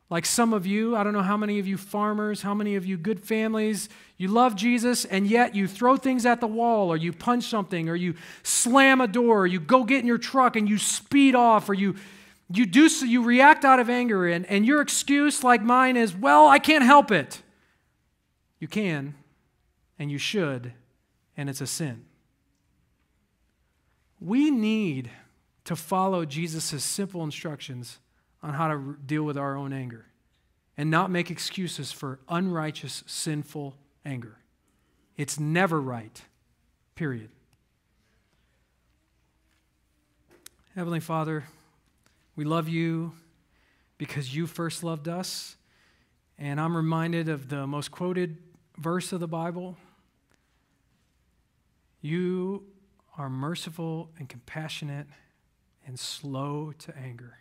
Like 0.09 0.27
some 0.27 0.53
of 0.53 0.67
you, 0.67 0.97
I 0.97 1.05
don't 1.05 1.13
know 1.15 1.23
how 1.23 1.37
many 1.37 1.59
of 1.59 1.67
you 1.67 1.79
farmers, 1.79 2.43
how 2.43 2.53
many 2.53 2.77
of 2.77 2.85
you 2.85 2.99
good 2.99 3.21
families, 3.21 3.89
you 4.19 4.29
love 4.29 4.57
Jesus, 4.57 5.05
and 5.05 5.27
yet 5.27 5.55
you 5.55 5.67
throw 5.67 5.97
things 5.97 6.27
at 6.27 6.41
the 6.41 6.47
wall, 6.47 6.91
or 6.93 6.97
you 6.97 7.13
punch 7.13 7.45
something, 7.45 7.89
or 7.89 7.95
you 7.95 8.15
slam 8.43 9.01
a 9.01 9.07
door, 9.07 9.41
or 9.41 9.47
you 9.47 9.61
go 9.61 9.85
get 9.85 10.01
in 10.01 10.07
your 10.07 10.19
truck 10.19 10.57
and 10.57 10.69
you 10.69 10.77
speed 10.77 11.35
off, 11.35 11.69
or 11.69 11.75
you 11.75 11.97
you 12.55 12.67
do 12.67 12.89
so 12.89 13.05
you 13.05 13.23
react 13.23 13.65
out 13.65 13.81
of 13.81 13.89
anger, 13.89 14.27
and, 14.27 14.45
and 14.47 14.67
your 14.67 14.81
excuse, 14.81 15.45
like 15.45 15.63
mine, 15.63 15.97
is, 15.97 16.15
well, 16.15 16.49
I 16.49 16.59
can't 16.59 16.85
help 16.85 17.11
it. 17.11 17.43
You 18.59 18.69
can, 18.69 19.15
and 19.99 20.11
you 20.11 20.19
should, 20.19 20.73
and 21.37 21.49
it's 21.49 21.61
a 21.61 21.67
sin. 21.67 22.05
We 24.21 24.51
need 24.51 25.11
to 25.65 25.77
follow 25.77 26.25
Jesus' 26.25 26.85
simple 26.85 27.25
instructions 27.25 27.99
on 28.43 28.55
how 28.55 28.69
to 28.69 28.97
deal 29.07 29.23
with 29.23 29.37
our 29.37 29.57
own 29.57 29.73
anger 29.73 30.07
and 30.77 30.91
not 30.91 31.11
make 31.11 31.31
excuses 31.31 31.93
for 31.93 32.19
unrighteous, 32.29 33.05
sinful 33.07 33.77
anger. 34.05 34.39
It's 35.17 35.39
never 35.39 35.81
right, 35.81 36.23
period. 36.95 37.31
Heavenly 40.75 41.01
Father, 41.01 41.45
we 42.35 42.45
love 42.45 42.69
you 42.69 43.13
because 43.99 44.35
you 44.35 44.47
first 44.47 44.83
loved 44.83 45.09
us. 45.09 45.57
And 46.39 46.61
I'm 46.61 46.77
reminded 46.77 47.29
of 47.29 47.49
the 47.49 47.67
most 47.67 47.91
quoted 47.91 48.39
verse 48.79 49.13
of 49.13 49.21
the 49.21 49.29
Bible. 49.29 49.77
You 52.01 52.65
are 53.17 53.29
merciful 53.29 54.11
and 54.19 54.29
compassionate 54.29 55.07
and 55.87 55.99
slow 55.99 56.73
to 56.79 56.97
anger. 56.97 57.39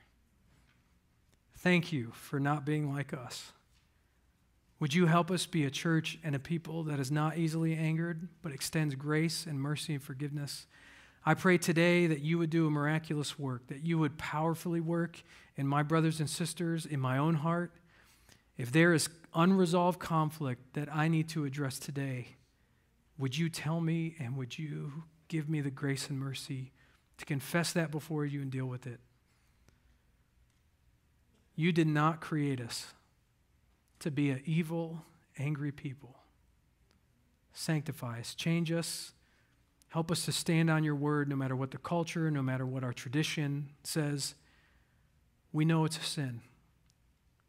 Thank 1.57 1.91
you 1.91 2.11
for 2.13 2.39
not 2.39 2.65
being 2.65 2.93
like 2.93 3.13
us. 3.13 3.53
Would 4.79 4.95
you 4.95 5.05
help 5.05 5.29
us 5.29 5.45
be 5.45 5.63
a 5.63 5.69
church 5.69 6.17
and 6.23 6.35
a 6.35 6.39
people 6.39 6.83
that 6.85 6.99
is 6.99 7.11
not 7.11 7.37
easily 7.37 7.75
angered, 7.75 8.27
but 8.41 8.51
extends 8.51 8.95
grace 8.95 9.45
and 9.45 9.61
mercy 9.61 9.93
and 9.93 10.03
forgiveness? 10.03 10.65
I 11.25 11.33
pray 11.35 11.57
today 11.57 12.07
that 12.07 12.21
you 12.21 12.37
would 12.39 12.49
do 12.49 12.67
a 12.67 12.71
miraculous 12.71 13.37
work, 13.37 13.67
that 13.67 13.85
you 13.85 13.99
would 13.99 14.17
powerfully 14.17 14.81
work 14.81 15.21
in 15.55 15.67
my 15.67 15.83
brothers 15.83 16.19
and 16.19 16.29
sisters, 16.29 16.85
in 16.85 16.99
my 16.99 17.17
own 17.17 17.35
heart. 17.35 17.73
If 18.57 18.71
there 18.71 18.93
is 18.93 19.07
unresolved 19.33 19.99
conflict 19.99 20.73
that 20.73 20.93
I 20.93 21.07
need 21.07 21.29
to 21.29 21.45
address 21.45 21.77
today, 21.77 22.35
would 23.17 23.37
you 23.37 23.49
tell 23.49 23.81
me 23.81 24.15
and 24.19 24.35
would 24.35 24.57
you 24.57 25.03
give 25.31 25.47
me 25.47 25.61
the 25.61 25.71
grace 25.71 26.09
and 26.09 26.19
mercy 26.19 26.73
to 27.17 27.25
confess 27.25 27.71
that 27.71 27.89
before 27.89 28.25
you 28.25 28.41
and 28.41 28.51
deal 28.51 28.65
with 28.65 28.85
it. 28.85 28.99
You 31.55 31.71
did 31.71 31.87
not 31.87 32.19
create 32.19 32.59
us 32.59 32.93
to 33.99 34.11
be 34.11 34.29
an 34.29 34.41
evil, 34.45 35.05
angry 35.37 35.71
people. 35.71 36.17
Sanctify 37.53 38.19
us, 38.19 38.35
change 38.35 38.73
us, 38.73 39.13
help 39.91 40.11
us 40.11 40.25
to 40.25 40.31
stand 40.33 40.69
on 40.69 40.83
your 40.83 40.95
word 40.95 41.29
no 41.29 41.35
matter 41.35 41.55
what 41.55 41.71
the 41.71 41.77
culture, 41.77 42.29
no 42.29 42.41
matter 42.41 42.65
what 42.65 42.83
our 42.83 42.93
tradition 42.93 43.69
says. 43.83 44.35
We 45.53 45.63
know 45.63 45.85
it's 45.85 45.97
a 45.97 46.03
sin. 46.03 46.41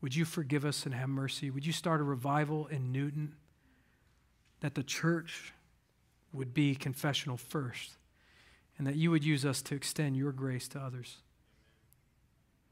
Would 0.00 0.14
you 0.14 0.24
forgive 0.24 0.64
us 0.64 0.84
and 0.84 0.94
have 0.94 1.08
mercy? 1.08 1.50
Would 1.50 1.66
you 1.66 1.72
start 1.72 2.00
a 2.00 2.04
revival 2.04 2.66
in 2.66 2.92
Newton 2.92 3.34
that 4.60 4.74
the 4.74 4.82
church 4.82 5.52
would 6.32 6.54
be 6.54 6.74
confessional 6.74 7.36
first? 7.36 7.96
and 8.78 8.86
that 8.86 8.96
you 8.96 9.10
would 9.10 9.24
use 9.24 9.44
us 9.44 9.62
to 9.62 9.74
extend 9.74 10.16
your 10.16 10.32
grace 10.32 10.68
to 10.68 10.80
others. 10.80 11.18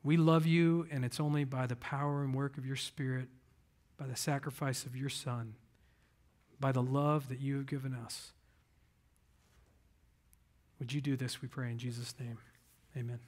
We 0.03 0.17
love 0.17 0.47
you, 0.47 0.87
and 0.91 1.05
it's 1.05 1.21
only 1.21 1.45
by 1.45 1.67
the 1.67 1.77
power 1.77 2.25
and 2.25 2.35
work 2.35 2.57
of 2.57 2.67
your 2.67 2.77
Spirit, 2.77 3.29
by 3.99 4.07
the 4.07 4.17
sacrifice 4.17 4.85
of 4.85 4.97
your 4.97 5.11
Son, 5.11 5.55
by 6.59 6.73
the 6.73 6.83
love 6.83 7.29
that 7.29 7.41
you 7.41 7.57
have 7.57 7.67
given 7.67 7.95
us. 7.95 8.33
Would 10.81 10.93
you 10.93 11.01
do 11.01 11.15
this, 11.17 11.41
we 11.43 11.47
pray, 11.49 11.71
in 11.71 11.79
Jesus' 11.79 12.15
name? 12.19 12.39
Amen. 12.97 13.21